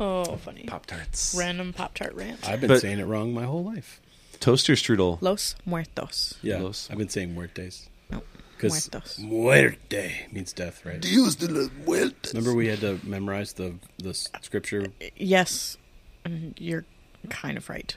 Oh, 0.01 0.36
funny. 0.36 0.63
Pop 0.67 0.86
Tarts, 0.86 1.34
Random 1.38 1.71
Pop 1.71 1.93
Tart 1.93 2.13
rant. 2.13 2.47
I've 2.47 2.59
been 2.59 2.67
But- 2.67 2.82
saying 2.82 2.99
it 2.99 3.05
wrong 3.05 3.34
my 3.34 3.43
whole 3.45 3.63
life. 3.63 4.01
Toaster 4.39 4.73
strudel. 4.73 5.17
Los 5.21 5.55
Muertos. 5.65 6.35
Yeah, 6.41 6.59
Los- 6.59 6.89
I've 6.89 6.97
been 6.97 7.09
saying 7.09 7.33
Muertes 7.35 7.88
No. 8.09 8.21
because 8.55 8.89
Muertos. 8.91 9.19
muerte 9.19 10.27
means 10.31 10.53
death, 10.53 10.85
right? 10.85 11.01
Dios 11.01 11.35
de 11.35 11.47
los 11.47 11.69
muertos. 11.85 12.33
Remember 12.33 12.53
we 12.55 12.67
had 12.67 12.79
to 12.81 12.99
memorize 13.03 13.53
the 13.53 13.75
the 13.97 14.13
scripture 14.13 14.88
Yes, 15.15 15.77
and 16.25 16.53
you're 16.59 16.85
kind 17.29 17.57
of 17.57 17.69
right. 17.69 17.95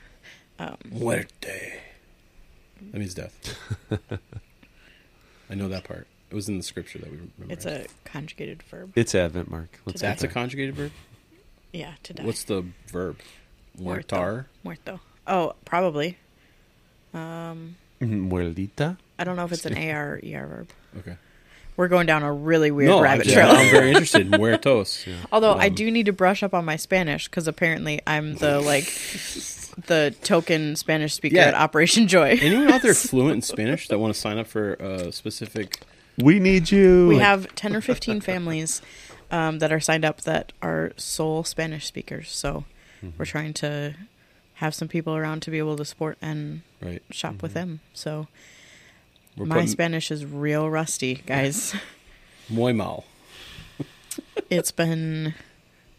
Um, 0.59 0.77
muerte. 0.91 1.81
That 2.93 2.99
means 2.99 3.15
death. 3.15 3.57
I 5.51 5.55
know 5.55 5.69
that 5.69 5.85
part. 5.85 6.07
It 6.31 6.35
was 6.35 6.49
in 6.49 6.57
the 6.59 6.63
scripture 6.63 6.99
that 6.99 7.11
we 7.11 7.17
remember. 7.17 7.53
It's 7.53 7.67
a 7.67 7.87
conjugated 8.05 8.63
verb. 8.63 8.93
It's 8.95 9.15
Advent, 9.15 9.51
Mark. 9.51 9.81
Let's 9.85 10.01
That's 10.01 10.23
a 10.23 10.29
get 10.29 10.35
conjugated 10.35 10.77
verb. 10.77 10.93
Yeah, 11.73 11.95
to 12.05 12.13
die. 12.15 12.25
What's 12.25 12.45
the 12.45 12.65
verb? 12.87 13.19
Muerto. 13.79 14.45
Muerto. 14.63 15.01
Oh, 15.27 15.55
probably. 15.65 16.19
Um, 17.15 17.77
there. 17.99 18.09
Muertita. 18.09 18.97
I 19.19 19.25
don't 19.25 19.37
know 19.37 19.45
if 19.45 19.53
it's 19.53 19.67
an 19.67 19.77
AR 19.77 20.15
or 20.15 20.21
ER 20.25 20.47
verb. 20.47 20.69
Okay. 20.99 21.17
We're 21.77 21.89
going 21.89 22.07
down 22.07 22.23
a 22.23 22.33
really 22.33 22.71
weird 22.71 22.91
no, 22.91 23.01
rabbit 23.01 23.27
I, 23.29 23.33
trail. 23.33 23.49
I'm 23.51 23.71
very 23.71 23.89
interested. 23.93 24.23
In 24.23 24.31
Muertos. 24.41 25.07
Although 25.33 25.55
I 25.55 25.69
Um, 25.69 25.75
do 25.75 25.91
need 25.91 26.07
to 26.07 26.13
brush 26.13 26.43
up 26.43 26.53
on 26.53 26.65
my 26.65 26.77
Spanish 26.77 27.29
because 27.29 27.47
apparently 27.49 28.01
I'm 28.07 28.35
the 28.35 28.61
like 28.61 28.85
the 29.87 30.15
token 30.23 30.77
Spanish 30.77 31.15
speaker 31.15 31.37
Yeah. 31.37 31.47
at 31.47 31.55
Operation 31.55 32.07
Joy. 32.09 32.39
Anyone 32.43 32.71
out 32.73 32.83
there 32.83 32.93
fluent 32.95 33.37
in 33.37 33.43
Spanish 33.43 33.89
that 33.89 33.99
want 33.99 34.13
to 34.15 34.21
sign 34.21 34.37
up 34.39 34.47
for 34.47 34.75
a 34.75 35.11
specific? 35.13 35.81
We 36.19 36.39
need 36.39 36.71
you. 36.71 37.07
we 37.09 37.17
have 37.19 37.55
ten 37.55 37.75
or 37.75 37.81
fifteen 37.81 38.21
families 38.21 38.83
um, 39.31 39.59
that 39.61 39.73
are 39.73 39.81
signed 39.81 40.05
up 40.05 40.21
that 40.23 40.53
are 40.61 40.93
sole 40.97 41.45
Spanish 41.45 41.87
speakers. 41.87 42.31
So 42.31 42.65
Mm-hmm. 43.03 43.17
we're 43.17 43.25
trying 43.25 43.55
to 43.55 43.95
have 44.61 44.75
some 44.75 44.89
people 44.89 45.17
around 45.17 45.41
to 45.43 45.51
be 45.51 45.59
able 45.59 45.77
to 45.77 45.85
support 45.85 46.17
and 46.23 46.63
Right. 46.81 47.03
shop 47.11 47.43
with 47.43 47.53
them. 47.55 47.81
So 47.93 48.29
We're 49.37 49.47
my 49.47 49.57
putting 49.57 49.69
Spanish 49.69 50.11
is 50.11 50.25
real 50.25 50.69
rusty, 50.71 51.17
guys. 51.27 51.75
muy 52.49 52.73
mal. 52.73 53.05
it's 54.51 54.71
been 54.73 55.35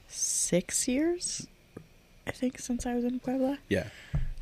six 0.07 0.87
years, 0.87 1.47
I 2.27 2.31
think, 2.31 2.59
since 2.59 2.85
I 2.85 2.93
was 2.95 3.03
in 3.03 3.19
Puebla 3.19 3.57
Yeah. 3.69 3.87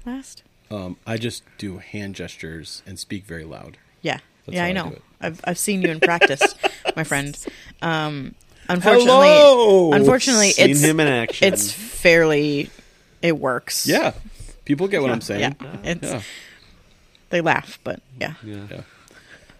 last. 0.05 0.43
Um, 0.71 0.97
I 1.07 1.17
just 1.17 1.43
do 1.57 1.77
hand 1.79 2.15
gestures 2.15 2.83
and 2.85 2.99
speak 2.99 3.25
very 3.25 3.43
loud. 3.43 3.77
Yeah, 4.01 4.19
That's 4.45 4.55
yeah, 4.55 4.65
I 4.65 4.69
I 4.69 4.71
know. 4.73 4.89
do. 4.91 5.01
I've 5.21 5.41
I've 5.43 5.57
seen 5.57 5.81
you 5.81 5.89
in 5.89 5.99
practice, 5.99 6.55
my 6.95 7.03
friend. 7.03 7.35
Um, 7.81 8.35
unfortunately, 8.69 9.27
Hello! 9.27 9.91
unfortunately, 9.93 10.51
Seen 10.51 10.69
it's 10.71 10.81
him 10.83 10.99
in 10.99 11.07
action. 11.07 11.47
it's 11.51 11.71
fairly, 11.71 12.69
it 13.21 13.37
works. 13.37 13.87
Yeah. 13.87 14.13
People 14.65 14.87
get 14.87 15.01
what 15.01 15.11
I'm 15.11 15.21
saying. 15.21 15.55
yeah. 15.61 15.77
It's 15.83 16.03
Yeah. 16.07 16.21
they 17.29 17.41
laugh, 17.41 17.79
but 17.83 18.01
yeah, 18.19 18.35
yeah. 18.43 18.67
Yeah. 18.69 18.81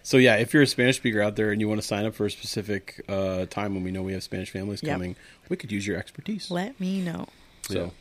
So 0.02 0.16
yeah, 0.16 0.36
if 0.36 0.54
you're 0.54 0.62
a 0.62 0.66
Spanish 0.66 0.96
speaker 0.96 1.20
out 1.20 1.36
there 1.36 1.50
and 1.52 1.60
you 1.60 1.68
want 1.68 1.80
to 1.80 1.86
sign 1.86 2.04
up 2.06 2.14
for 2.14 2.26
a 2.26 2.30
specific 2.30 3.04
uh, 3.08 3.46
time 3.46 3.74
when 3.74 3.84
we 3.84 3.90
know 3.90 4.02
we 4.02 4.12
have 4.12 4.22
Spanish 4.22 4.50
families 4.50 4.82
Yep. 4.82 4.92
coming, 4.92 5.16
we 5.48 5.56
could 5.56 5.70
use 5.70 5.86
your 5.86 5.96
expertise. 5.98 6.50
let 6.50 6.78
me 6.80 7.00
know. 7.02 7.26
So 7.68 7.92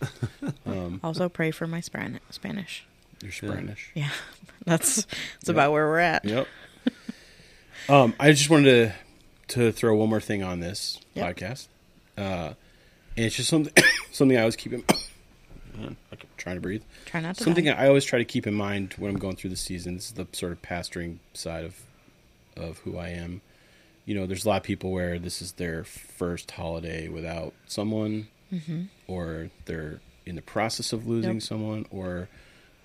um, 0.65 0.99
Also, 1.03 1.29
pray 1.29 1.51
for 1.51 1.67
my 1.67 1.81
Span- 1.81 2.19
Spanish. 2.31 2.85
you're 3.21 3.31
Spanish. 3.31 3.91
Yeah, 3.93 4.09
that's 4.65 5.03
that's 5.05 5.07
Yeah. 5.45 5.51
about 5.51 5.71
where 5.73 5.87
we're 5.87 5.99
at. 5.99 6.25
Yep. 6.25 6.47
um, 7.89 8.13
I 8.19 8.31
just 8.31 8.49
wanted 8.49 8.93
to 9.47 9.55
to 9.55 9.71
throw 9.71 9.95
one 9.95 10.09
more 10.09 10.21
thing 10.21 10.43
on 10.43 10.59
this 10.59 10.99
Yep. 11.15 11.35
podcast, 11.37 11.67
uh, 12.17 12.53
and 13.17 13.25
it's 13.25 13.35
just 13.35 13.49
something 13.49 13.73
something 14.11 14.37
I 14.37 14.41
always 14.41 14.55
keep 14.55 14.73
in. 14.73 14.83
Man, 15.79 15.95
I'm 16.11 16.17
trying 16.37 16.55
to 16.57 16.61
breathe. 16.61 16.83
Try 17.05 17.21
not 17.21 17.35
to. 17.37 17.43
Something 17.43 17.65
die. 17.65 17.71
I 17.71 17.87
always 17.87 18.05
try 18.05 18.19
to 18.19 18.25
keep 18.25 18.45
in 18.47 18.53
mind 18.53 18.93
when 18.97 19.09
I'm 19.11 19.19
going 19.19 19.35
through 19.35 19.51
the 19.51 19.55
seasons, 19.55 20.05
is 20.07 20.11
the 20.13 20.27
sort 20.33 20.51
of 20.51 20.61
pastoring 20.61 21.17
side 21.33 21.63
of 21.65 21.75
of 22.57 22.79
who 22.79 22.97
I 22.97 23.09
am. 23.09 23.41
You 24.05 24.15
know, 24.15 24.25
there's 24.25 24.43
a 24.45 24.49
lot 24.49 24.57
of 24.57 24.63
people 24.63 24.91
where 24.91 25.17
this 25.19 25.41
is 25.41 25.53
their 25.53 25.83
first 25.83 26.51
holiday 26.51 27.07
without 27.07 27.53
someone, 27.67 28.27
Mm-hmm. 28.53 28.83
or 29.07 29.49
they're 29.65 30.01
in 30.25 30.35
the 30.35 30.41
process 30.41 30.91
of 30.91 31.07
losing 31.07 31.35
Yep. 31.35 31.43
someone, 31.43 31.85
or 31.91 32.27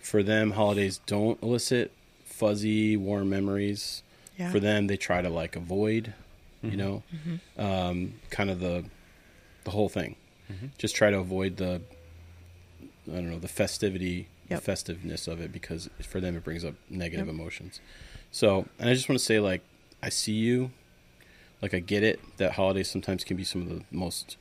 for 0.01 0.23
them, 0.23 0.51
holidays 0.53 1.01
don't 1.07 1.43
elicit 1.43 1.91
fuzzy, 2.25 2.97
warm 2.97 3.31
memories. 3.31 4.03
Yeah. 4.39 4.53
For 4.53 4.61
them, 4.61 4.87
they 4.89 4.97
try 4.99 5.23
to 5.23 5.31
like 5.31 5.57
avoid, 5.57 6.13
you 6.63 6.73
Mhm. 6.73 6.77
know, 6.77 7.03
Mm-hmm. 7.15 7.61
um, 7.61 8.15
kind 8.31 8.51
of 8.51 8.61
the 8.61 8.85
the 9.65 9.71
whole 9.71 9.89
thing. 9.89 10.17
Mhm. 10.53 10.69
Just 10.77 10.95
try 10.95 11.11
to 11.11 11.17
avoid 11.19 11.57
the 11.57 11.81
I 13.11 13.17
don't 13.17 13.31
know 13.31 13.39
the 13.39 13.49
festivity, 13.49 14.29
Yep. 14.51 14.59
the 14.61 14.65
festiveness 14.65 15.27
of 15.27 15.41
it 15.41 15.53
because 15.53 15.89
for 16.07 16.21
them 16.21 16.37
it 16.37 16.45
brings 16.45 16.65
up 16.65 16.75
negative 16.91 17.27
Yep. 17.27 17.35
emotions. 17.35 17.81
So, 18.31 18.67
and 18.79 18.89
I 18.91 18.95
just 18.95 19.09
want 19.09 19.19
to 19.19 19.25
say 19.25 19.41
like 19.41 19.63
I 20.03 20.09
see 20.11 20.33
you, 20.33 20.71
like 21.63 21.73
I 21.75 21.79
get 21.81 22.03
it 22.03 22.21
that 22.37 22.53
holidays 22.53 22.91
sometimes 22.91 23.25
can 23.25 23.37
be 23.37 23.45
some 23.45 23.63
of 23.63 23.69
the 23.69 23.83
most 23.91 24.37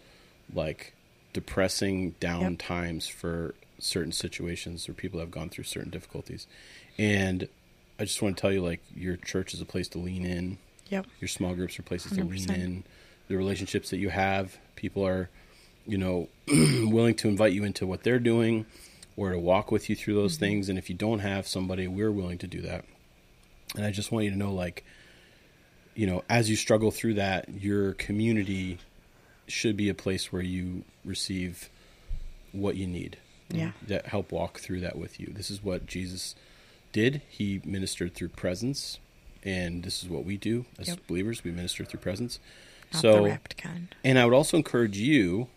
like 0.54 0.94
depressing 1.32 2.12
down 2.20 2.52
Yep. 2.52 2.60
times 2.60 3.08
for 3.08 3.56
certain 3.80 4.12
situations 4.12 4.88
where 4.88 4.96
people 4.96 5.20
have 5.20 5.32
gone 5.32 5.50
through 5.50 5.64
certain 5.66 5.90
difficulties, 5.90 6.48
and 6.98 7.48
I 8.00 8.06
just 8.06 8.22
want 8.22 8.36
to 8.38 8.42
tell 8.42 8.52
you 8.52 8.62
like 8.62 8.82
your 8.96 9.18
church 9.18 9.54
is 9.54 9.62
a 9.62 9.66
place 9.66 9.88
to 9.90 9.98
lean 10.00 10.26
in 10.26 10.58
Yep. 10.90 11.08
your 11.22 11.28
small 11.28 11.54
groups 11.56 11.78
are 11.80 11.84
places 11.84 12.12
to 12.14 12.24
lean 12.24 12.50
in 12.52 12.84
the 13.30 13.38
relationships 13.38 13.90
that 13.90 13.98
you 13.98 14.10
have 14.10 14.58
people 14.76 15.06
are 15.08 15.30
you 15.88 15.98
know 15.98 16.28
willing 16.48 17.16
to 17.16 17.28
invite 17.28 17.54
you 17.54 17.64
into 17.64 17.86
what 17.86 18.04
they're 18.04 18.20
doing 18.20 18.66
or 19.16 19.32
to 19.32 19.40
walk 19.40 19.72
with 19.72 19.90
you 19.90 19.96
through 19.96 20.16
those 20.16 20.36
mm-hmm. 20.36 20.46
things 20.46 20.70
and 20.70 20.78
if 20.78 20.90
you 20.90 20.96
don't 20.96 21.20
have 21.20 21.48
somebody 21.48 21.88
we're 21.88 22.12
willing 22.12 22.38
to 22.38 22.48
do 22.48 22.62
that 22.62 22.86
and 23.76 23.86
i 23.86 23.92
just 23.92 24.12
want 24.12 24.26
you 24.26 24.32
to 24.32 24.38
know 24.38 24.52
like 24.54 24.84
you 25.96 26.08
know 26.08 26.24
as 26.30 26.50
you 26.50 26.56
struggle 26.56 26.92
through 26.92 27.14
that 27.14 27.48
your 27.62 27.94
community 27.94 28.80
should 29.48 29.76
be 29.78 29.90
a 29.90 29.94
place 29.94 30.32
where 30.32 30.42
you 30.42 30.84
receive 31.04 31.70
what 32.52 32.76
you 32.76 32.88
need 32.88 33.18
Yeah. 33.52 33.72
that 33.88 34.08
help 34.08 34.32
walk 34.32 34.60
through 34.60 34.80
that 34.82 34.96
with 34.98 35.20
you. 35.20 35.28
This 35.36 35.52
is 35.52 35.64
what 35.64 35.86
Jesus 35.86 36.34
did. 36.92 37.22
He 37.28 37.62
ministered 37.66 38.14
through 38.14 38.30
presence, 38.30 39.00
and 39.44 39.84
this 39.84 40.02
is 40.02 40.10
what 40.10 40.24
we 40.24 40.38
do 40.38 40.66
as 40.80 40.88
Yep. 40.88 41.08
believers. 41.08 41.44
We 41.44 41.52
minister 41.52 41.84
through 41.84 42.00
presence. 42.00 42.40
Not 42.94 43.02
so, 43.02 43.14
the 43.16 43.22
wrapped 43.24 43.58
kind. 43.58 43.94
and 44.04 44.18
I 44.18 44.26
would 44.26 44.34
also 44.34 44.56
encourage 44.56 44.98
you 44.98 45.50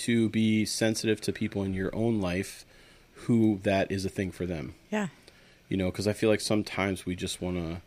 to 0.00 0.28
be 0.28 0.64
sensitive 0.64 1.20
to 1.22 1.32
people 1.32 1.62
in 1.62 1.74
your 1.74 1.94
own 1.94 2.20
life 2.20 2.64
who 3.26 3.60
that 3.62 3.90
is 3.90 4.04
a 4.04 4.08
thing 4.08 4.30
for 4.32 4.46
them. 4.46 4.74
Yeah. 4.90 5.08
You 5.68 5.76
know, 5.76 5.90
because 5.90 6.08
I 6.08 6.12
feel 6.12 6.30
like 6.30 6.40
sometimes 6.40 7.04
we 7.06 7.14
just 7.14 7.40
want 7.40 7.56
to 7.56 7.80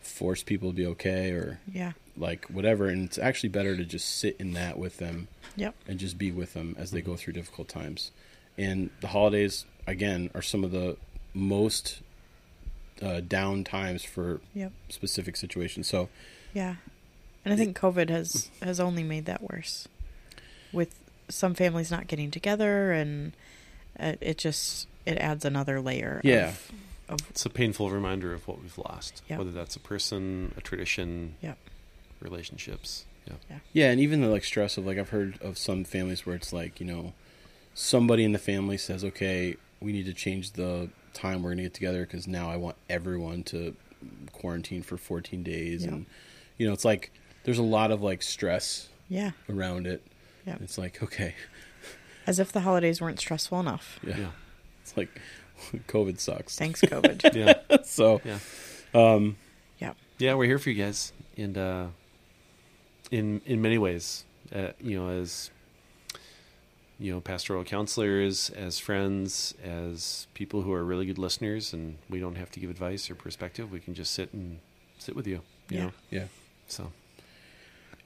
force 0.00 0.42
people 0.42 0.70
to 0.70 0.76
be 0.76 0.86
okay 0.86 1.30
or 1.32 1.58
Yeah. 1.72 1.92
like 2.16 2.44
whatever, 2.46 2.86
and 2.88 3.04
it's 3.04 3.18
actually 3.18 3.48
better 3.50 3.76
to 3.76 3.84
just 3.84 4.08
sit 4.08 4.36
in 4.38 4.52
that 4.52 4.78
with 4.78 4.98
them 4.98 5.28
Yep. 5.56 5.74
and 5.88 5.98
just 5.98 6.16
be 6.18 6.30
with 6.30 6.54
them 6.54 6.74
as 6.78 6.92
they 6.92 7.00
go 7.02 7.16
through 7.16 7.32
difficult 7.34 7.68
times. 7.68 8.12
And 8.56 8.90
the 9.00 9.08
holidays, 9.08 9.66
again, 9.86 10.30
are 10.34 10.42
some 10.42 10.64
of 10.64 10.70
the 10.70 10.96
most 11.34 12.00
uh, 13.02 13.20
down 13.20 13.62
times 13.64 14.02
for 14.04 14.40
Yep. 14.54 14.72
specific 14.88 15.36
situations. 15.36 15.86
So, 15.88 16.08
Yeah. 16.54 16.76
And 17.44 17.52
I 17.52 17.56
think 17.56 17.76
COVID 17.78 18.08
has 18.08 18.50
has 18.62 18.80
only 18.80 19.02
made 19.02 19.26
that 19.26 19.42
worse, 19.42 19.86
with 20.72 20.94
some 21.28 21.54
families 21.54 21.90
not 21.90 22.06
getting 22.06 22.30
together, 22.30 22.92
and 22.92 23.32
uh, 23.98 24.14
it 24.20 24.38
just 24.38 24.86
it 25.04 25.18
adds 25.18 25.44
another 25.44 25.80
layer. 25.80 26.20
Yeah. 26.24 26.48
Of, 26.48 26.70
of 27.08 27.30
It's 27.30 27.46
a 27.46 27.50
painful 27.50 27.90
reminder 27.90 28.32
of 28.32 28.46
what 28.48 28.60
we've 28.60 28.76
lost, 28.78 29.22
Yep. 29.28 29.38
whether 29.38 29.52
that's 29.52 29.76
a 29.76 29.80
person, 29.80 30.52
a 30.56 30.60
tradition, 30.60 31.34
Yep. 31.42 31.56
relationships. 32.20 33.04
Yeah. 33.50 33.58
yeah, 33.72 33.90
and 33.90 34.00
even 34.00 34.20
the 34.20 34.28
like 34.28 34.44
stress 34.44 34.76
of 34.76 34.86
like 34.86 34.98
I've 34.98 35.08
heard 35.10 35.40
of 35.42 35.58
some 35.58 35.82
families 35.82 36.24
where 36.24 36.36
it's 36.36 36.52
like 36.52 36.78
you 36.78 36.86
know 36.86 37.12
somebody 37.74 38.22
in 38.22 38.30
the 38.30 38.38
family 38.38 38.78
says, 38.78 39.02
"Okay, 39.04 39.56
we 39.80 39.90
need 39.92 40.06
to 40.06 40.14
change 40.14 40.52
the 40.52 40.90
time 41.12 41.42
we're 41.42 41.48
going 41.50 41.56
to 41.58 41.62
get 41.64 41.74
together 41.74 42.02
because 42.06 42.28
now 42.28 42.48
I 42.48 42.56
want 42.56 42.76
everyone 42.88 43.42
to 43.44 43.74
quarantine 44.32 44.82
for 44.82 44.96
14 44.96 45.42
days," 45.42 45.82
Yep. 45.84 45.92
and 45.92 46.06
you 46.56 46.68
know 46.68 46.72
it's 46.72 46.84
like 46.84 47.10
there's 47.42 47.58
a 47.58 47.62
lot 47.64 47.90
of 47.90 48.00
like 48.00 48.22
stress 48.22 48.88
yeah, 49.08 49.32
around 49.48 49.88
it. 49.88 50.02
Yep. 50.46 50.60
It's 50.62 50.78
like 50.78 51.02
okay, 51.02 51.34
as 52.26 52.38
if 52.38 52.52
the 52.52 52.60
holidays 52.60 53.00
weren't 53.00 53.18
stressful 53.20 53.58
enough. 53.60 53.98
yeah, 54.06 54.16
Yeah. 54.16 54.30
it's 54.82 54.96
like 54.96 55.20
COVID 55.88 56.18
sucks. 56.20 56.56
Thanks, 56.56 56.80
COVID. 56.80 57.34
Yeah. 57.70 57.78
so 57.84 58.20
Yeah. 58.24 58.38
um 58.94 59.36
yeah. 59.78 59.92
Yeah, 60.18 60.34
we're 60.34 60.46
here 60.46 60.58
for 60.58 60.70
you 60.70 60.82
guys, 60.82 61.12
and 61.36 61.58
uh, 61.58 61.86
in 63.10 63.40
in 63.44 63.60
many 63.60 63.78
ways, 63.78 64.24
uh, 64.54 64.68
you 64.80 64.98
know, 64.98 65.10
as 65.10 65.50
you 66.98 67.12
know, 67.12 67.20
pastoral 67.20 67.62
counselors, 67.62 68.48
as 68.50 68.78
friends, 68.78 69.52
as 69.62 70.26
people 70.32 70.62
who 70.62 70.72
are 70.72 70.82
really 70.82 71.04
good 71.04 71.18
listeners, 71.18 71.74
and 71.74 71.98
we 72.08 72.18
don't 72.18 72.36
have 72.36 72.50
to 72.52 72.60
give 72.60 72.70
advice 72.70 73.10
or 73.10 73.14
perspective. 73.14 73.70
We 73.70 73.80
can 73.80 73.92
just 73.92 74.14
sit 74.14 74.32
and 74.32 74.60
sit 74.98 75.14
with 75.14 75.26
you. 75.26 75.42
You 75.68 75.76
Yeah. 75.78 75.84
know, 75.84 75.92
yeah 76.10 76.24
so 76.68 76.90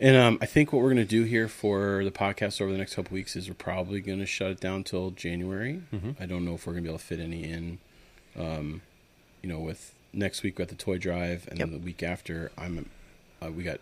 and 0.00 0.16
um 0.16 0.38
i 0.40 0.46
think 0.46 0.72
what 0.72 0.80
we're 0.82 0.92
going 0.92 0.96
to 0.96 1.04
do 1.04 1.24
here 1.24 1.48
for 1.48 2.02
the 2.04 2.10
podcast 2.10 2.60
over 2.60 2.72
the 2.72 2.78
next 2.78 2.94
couple 2.94 3.14
weeks 3.14 3.36
is 3.36 3.48
we're 3.48 3.54
probably 3.54 4.00
going 4.00 4.18
to 4.18 4.26
shut 4.26 4.50
it 4.50 4.60
down 4.60 4.82
till 4.84 5.10
january 5.10 5.82
Mhm. 5.92 6.20
i 6.20 6.26
don't 6.26 6.44
know 6.44 6.54
if 6.54 6.66
we're 6.66 6.72
going 6.72 6.84
to 6.84 6.88
be 6.88 6.92
able 6.92 6.98
to 6.98 7.04
fit 7.04 7.20
any 7.20 7.44
in 7.44 7.78
um 8.36 8.82
you 9.42 9.48
know 9.48 9.58
with 9.60 9.94
next 10.12 10.42
week 10.42 10.58
we 10.58 10.64
got 10.64 10.68
the 10.70 10.74
toy 10.82 10.98
drive 10.98 11.46
and 11.50 11.58
then 11.58 11.70
the 11.72 11.78
week 11.78 12.02
after 12.02 12.50
i'm 12.58 12.88
uh, 13.42 13.50
we 13.50 13.62
got 13.62 13.78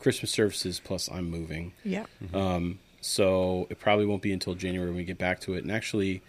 christmas 0.00 0.30
services 0.30 0.80
plus 0.82 1.08
i'm 1.10 1.28
moving 1.30 1.72
Yeah. 1.84 2.06
um 2.34 2.78
so 3.00 3.66
it 3.70 3.78
probably 3.78 4.06
won't 4.06 4.22
be 4.22 4.32
until 4.32 4.54
january 4.54 4.88
when 4.90 4.96
we 4.96 5.04
get 5.04 5.18
back 5.18 5.40
to 5.42 5.54
it 5.54 5.62
and 5.64 5.70
actually 5.72 6.22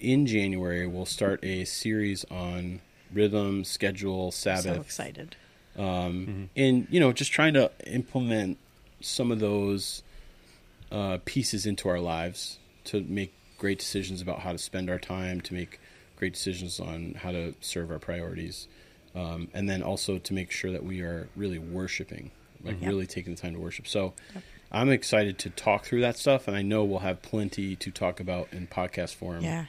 in 0.00 0.26
january 0.26 0.86
we'll 0.86 1.06
start 1.06 1.42
a 1.44 1.64
series 1.64 2.24
on 2.30 2.80
rhythm 3.12 3.62
schedule 3.64 4.32
Sabbath. 4.32 4.64
So 4.64 4.80
excited. 4.80 5.36
Um, 5.76 6.50
and 6.56 6.86
you 6.90 7.00
know, 7.00 7.12
just 7.12 7.32
trying 7.32 7.54
to 7.54 7.70
implement 7.86 8.58
some 9.00 9.30
of 9.30 9.40
those 9.40 10.02
uh, 10.90 11.18
pieces 11.24 11.66
into 11.66 11.88
our 11.88 12.00
lives 12.00 12.58
to 12.84 13.02
make 13.08 13.32
great 13.58 13.78
decisions 13.78 14.20
about 14.22 14.40
how 14.40 14.52
to 14.52 14.58
spend 14.58 14.88
our 14.90 14.98
time, 14.98 15.40
to 15.42 15.54
make 15.54 15.80
great 16.16 16.32
decisions 16.34 16.80
on 16.80 17.14
how 17.22 17.32
to 17.32 17.54
serve 17.60 17.90
our 17.90 17.98
priorities, 17.98 18.68
um, 19.14 19.48
and 19.54 19.68
then 19.68 19.82
also 19.82 20.18
to 20.18 20.32
make 20.34 20.50
sure 20.50 20.70
that 20.72 20.84
we 20.84 21.00
are 21.00 21.28
really 21.36 21.58
worshiping, 21.58 22.30
like 22.64 22.80
Yep. 22.80 22.88
really 22.88 23.06
taking 23.06 23.34
the 23.34 23.40
time 23.40 23.54
to 23.54 23.60
worship. 23.60 23.86
So. 23.86 24.14
I'm 24.72 24.90
excited 24.90 25.38
to 25.38 25.50
talk 25.50 25.84
through 25.84 26.00
that 26.00 26.16
stuff, 26.16 26.48
and 26.48 26.56
I 26.56 26.62
know 26.62 26.82
we'll 26.84 26.98
have 26.98 27.22
plenty 27.22 27.76
to 27.76 27.90
talk 27.92 28.18
about 28.18 28.48
in 28.52 28.66
podcast 28.66 29.14
form 29.14 29.44
Yeah. 29.44 29.66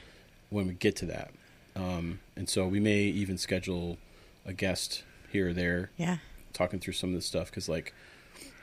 when 0.50 0.66
we 0.66 0.74
get 0.74 0.96
to 0.96 1.06
that. 1.06 1.30
Um, 1.76 2.18
and 2.34 2.48
so 2.48 2.66
we 2.66 2.80
may 2.80 3.02
even 3.02 3.38
schedule 3.38 3.96
a 4.44 4.52
guest 4.52 5.04
here 5.30 5.48
or 5.50 5.52
there 5.52 5.90
Yeah. 5.96 6.18
talking 6.52 6.78
through 6.80 6.94
some 6.94 7.10
of 7.10 7.14
this 7.14 7.26
stuff 7.26 7.50
because, 7.50 7.68
like, 7.68 7.92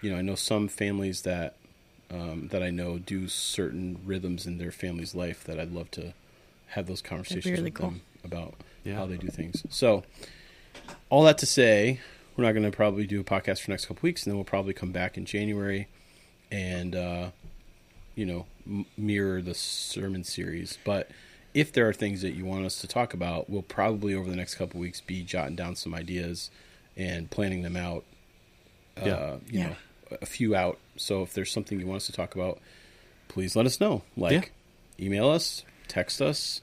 you 0.01 0.09
know, 0.11 0.18
I 0.18 0.22
know 0.22 0.36
some 0.36 0.68
families 0.68 1.22
that 1.24 1.55
um, 2.11 2.49
that 2.49 2.61
I 2.61 2.70
know 2.70 2.99
do 2.99 3.28
certain 3.28 3.99
rhythms 4.05 4.45
in 4.45 4.59
their 4.59 4.72
family's 4.72 5.16
life 5.16 5.43
that 5.45 5.59
I'd 5.59 5.72
love 5.72 5.89
to 5.91 6.13
have 6.68 6.86
those 6.86 7.01
conversations 7.01 7.45
really 7.51 7.63
with 7.63 7.74
cool. 7.74 7.89
them 7.89 8.01
about 8.24 8.53
Yeah. 8.84 8.93
how 8.95 9.07
they 9.07 9.18
do 9.18 9.28
things. 9.28 9.63
So, 9.72 10.03
all 11.09 11.24
that 11.24 11.39
to 11.39 11.45
say, 11.47 11.99
we're 12.38 12.43
not 12.43 12.51
going 12.51 12.70
to 12.70 12.76
probably 12.76 13.07
do 13.07 13.20
a 13.20 13.24
podcast 13.24 13.61
for 13.61 13.68
the 13.68 13.72
next 13.72 13.86
couple 13.88 14.01
weeks, 14.03 14.24
and 14.24 14.32
then 14.32 14.38
we'll 14.38 14.43
probably 14.45 14.74
come 14.74 14.91
back 14.91 15.18
in 15.18 15.26
January 15.26 15.88
and 16.51 16.95
uh, 16.95 17.30
you 18.13 18.26
know 18.26 18.45
m- 18.68 18.86
mirror 18.97 19.41
the 19.41 19.55
sermon 19.55 20.24
series. 20.24 20.78
But 20.86 21.09
if 21.56 21.72
there 21.74 21.88
are 21.89 21.93
things 21.93 22.22
that 22.22 22.34
you 22.34 22.45
want 22.45 22.66
us 22.66 22.80
to 22.82 22.88
talk 22.88 23.14
about, 23.16 23.49
we'll 23.49 23.62
probably 23.64 24.14
over 24.14 24.30
the 24.30 24.36
next 24.36 24.56
couple 24.56 24.80
weeks 24.80 25.01
be 25.01 25.24
jotting 25.24 25.56
down 25.56 25.76
some 25.76 25.95
ideas 25.95 26.51
and 26.95 27.32
planning 27.32 27.64
them 27.64 27.76
out. 27.78 28.03
Uh, 28.97 29.06
Yeah. 29.06 29.34
you 29.49 29.60
Yeah. 29.60 29.68
know, 29.70 29.76
a 30.22 30.26
few 30.28 30.56
out. 30.56 30.78
So 30.97 31.24
if 31.24 31.34
there's 31.34 31.51
something 31.51 31.80
you 31.80 31.88
want 31.88 31.97
us 31.97 32.06
to 32.08 32.12
talk 32.12 32.36
about, 32.36 32.60
please 33.28 33.56
let 33.56 33.66
us 33.66 33.80
know. 33.80 34.03
Like, 34.16 34.51
email 34.99 35.30
us, 35.30 35.64
text 35.88 36.22
us. 36.22 36.62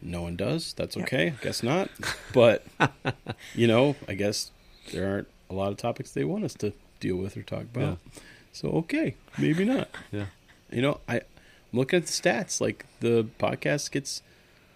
No 0.00 0.22
one 0.22 0.34
does. 0.36 0.72
That's 0.74 0.96
Yep. 0.96 1.06
okay. 1.06 1.34
Guess 1.42 1.62
not. 1.62 1.88
But 2.32 2.66
you 3.54 3.66
know, 3.68 3.94
I 4.08 4.14
guess 4.14 4.50
there 4.92 5.08
aren't 5.08 5.28
a 5.48 5.54
lot 5.54 5.70
of 5.70 5.76
topics 5.78 6.10
they 6.12 6.24
want 6.24 6.44
us 6.44 6.54
to 6.54 6.72
deal 7.00 7.16
with 7.16 7.36
or 7.36 7.42
talk 7.42 7.62
about. 7.62 7.98
So 8.52 8.68
okay, 8.70 9.14
maybe 9.38 9.64
not. 9.64 9.88
Yeah. 10.10 10.26
You 10.72 10.82
know, 10.82 11.00
I, 11.08 11.16
I'm 11.16 11.22
looking 11.72 11.98
at 11.98 12.06
the 12.06 12.12
stats. 12.12 12.60
Like 12.60 12.86
the 13.00 13.26
podcast 13.38 13.90
gets 13.90 14.22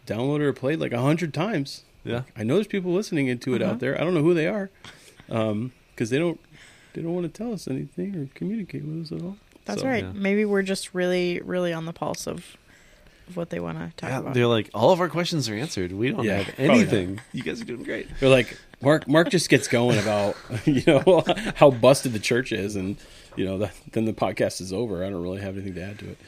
downloaded 0.07 0.43
or 0.43 0.53
played 0.53 0.79
like 0.81 0.93
a 0.93 1.01
hundred 1.01 1.33
times. 1.35 1.83
Yeah. 2.05 2.23
I 2.37 2.45
know 2.45 2.55
there's 2.55 2.67
people 2.69 2.93
listening 2.93 3.27
into 3.27 3.55
it 3.55 3.63
Uh-huh. 3.63 3.73
out 3.73 3.81
there. 3.81 4.01
I 4.01 4.05
don't 4.05 4.15
know 4.15 4.23
who 4.23 4.35
they 4.35 4.47
are, 4.47 4.71
because 5.27 6.11
they 6.11 6.19
don't 6.19 6.41
they 6.95 7.03
don't 7.03 7.15
want 7.15 7.33
to 7.33 7.37
tell 7.43 7.53
us 7.53 7.69
anything 7.69 8.17
or 8.17 8.29
communicate 8.35 8.85
with 8.85 9.03
us 9.03 9.13
at 9.13 9.23
all. 9.23 9.37
That's 9.65 9.83
So, 9.83 9.89
right. 9.89 10.05
yeah. 10.05 10.13
Maybe 10.15 10.45
we're 10.45 10.63
just 10.63 10.95
really, 10.95 11.41
really 11.45 11.73
on 11.73 11.85
the 11.85 11.93
pulse 11.93 12.27
of, 12.29 12.57
of 13.29 13.37
what 13.37 13.51
they 13.51 13.59
want 13.61 13.79
to 13.79 13.95
talk 13.97 14.09
Yeah, 14.11 14.19
about. 14.21 14.35
they're 14.35 14.47
like, 14.47 14.71
all 14.73 14.93
of 14.93 15.01
our 15.01 15.09
questions 15.09 15.49
are 15.49 15.55
answered. 15.55 15.91
We 15.93 16.11
don't 16.13 16.25
Yeah, 16.25 16.39
have 16.43 16.55
anything. 16.59 17.21
You 17.33 17.43
guys 17.43 17.61
are 17.61 17.65
doing 17.65 17.83
great. 17.83 18.09
They're 18.21 18.29
like 18.31 18.57
Mark. 18.81 19.09
Mark 19.09 19.29
just 19.31 19.49
gets 19.51 19.67
going 19.69 19.99
about 19.99 20.37
you 20.65 20.83
know 20.87 21.25
how 21.57 21.71
busted 21.73 22.13
the 22.13 22.19
church 22.21 22.53
is, 22.53 22.77
and 22.77 22.97
you 23.37 23.45
know 23.45 23.59
that, 23.59 23.73
then 23.93 24.05
the 24.05 24.13
podcast 24.13 24.61
is 24.61 24.73
over. 24.73 25.05
I 25.05 25.11
don't 25.11 25.23
really 25.23 25.41
have 25.41 25.55
anything 25.57 25.75
to 25.75 25.83
add 25.83 25.99
to 26.01 26.09
it. 26.11 26.19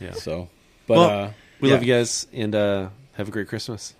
Yeah. 0.00 0.12
So, 0.12 0.48
but 0.86 0.94
Well, 0.98 1.08
uh, 1.24 1.30
We 1.60 1.68
yeah. 1.68 1.74
love 1.74 1.84
you 1.84 1.94
guys 1.94 2.26
and 2.32 2.54
uh, 2.54 2.88
have 3.14 3.28
a 3.28 3.30
great 3.30 3.48
Christmas. 3.48 3.94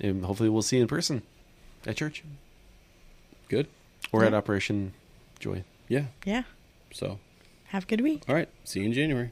And 0.00 0.24
hopefully 0.24 0.48
we'll 0.48 0.62
see 0.62 0.76
you 0.76 0.82
in 0.82 0.88
person 0.88 1.22
at 1.86 1.96
church 1.96 2.24
Good. 3.48 3.68
or 4.10 4.24
at 4.24 4.34
Operation 4.34 4.94
Joy. 5.38 5.62
Yeah. 5.88 6.06
yeah. 6.24 6.42
So, 6.92 7.18
Have 7.66 7.84
a 7.84 7.86
good 7.86 8.00
week. 8.00 8.22
all 8.28 8.34
right. 8.34 8.48
See 8.64 8.80
you 8.80 8.86
in 8.86 8.92
January. 8.92 9.30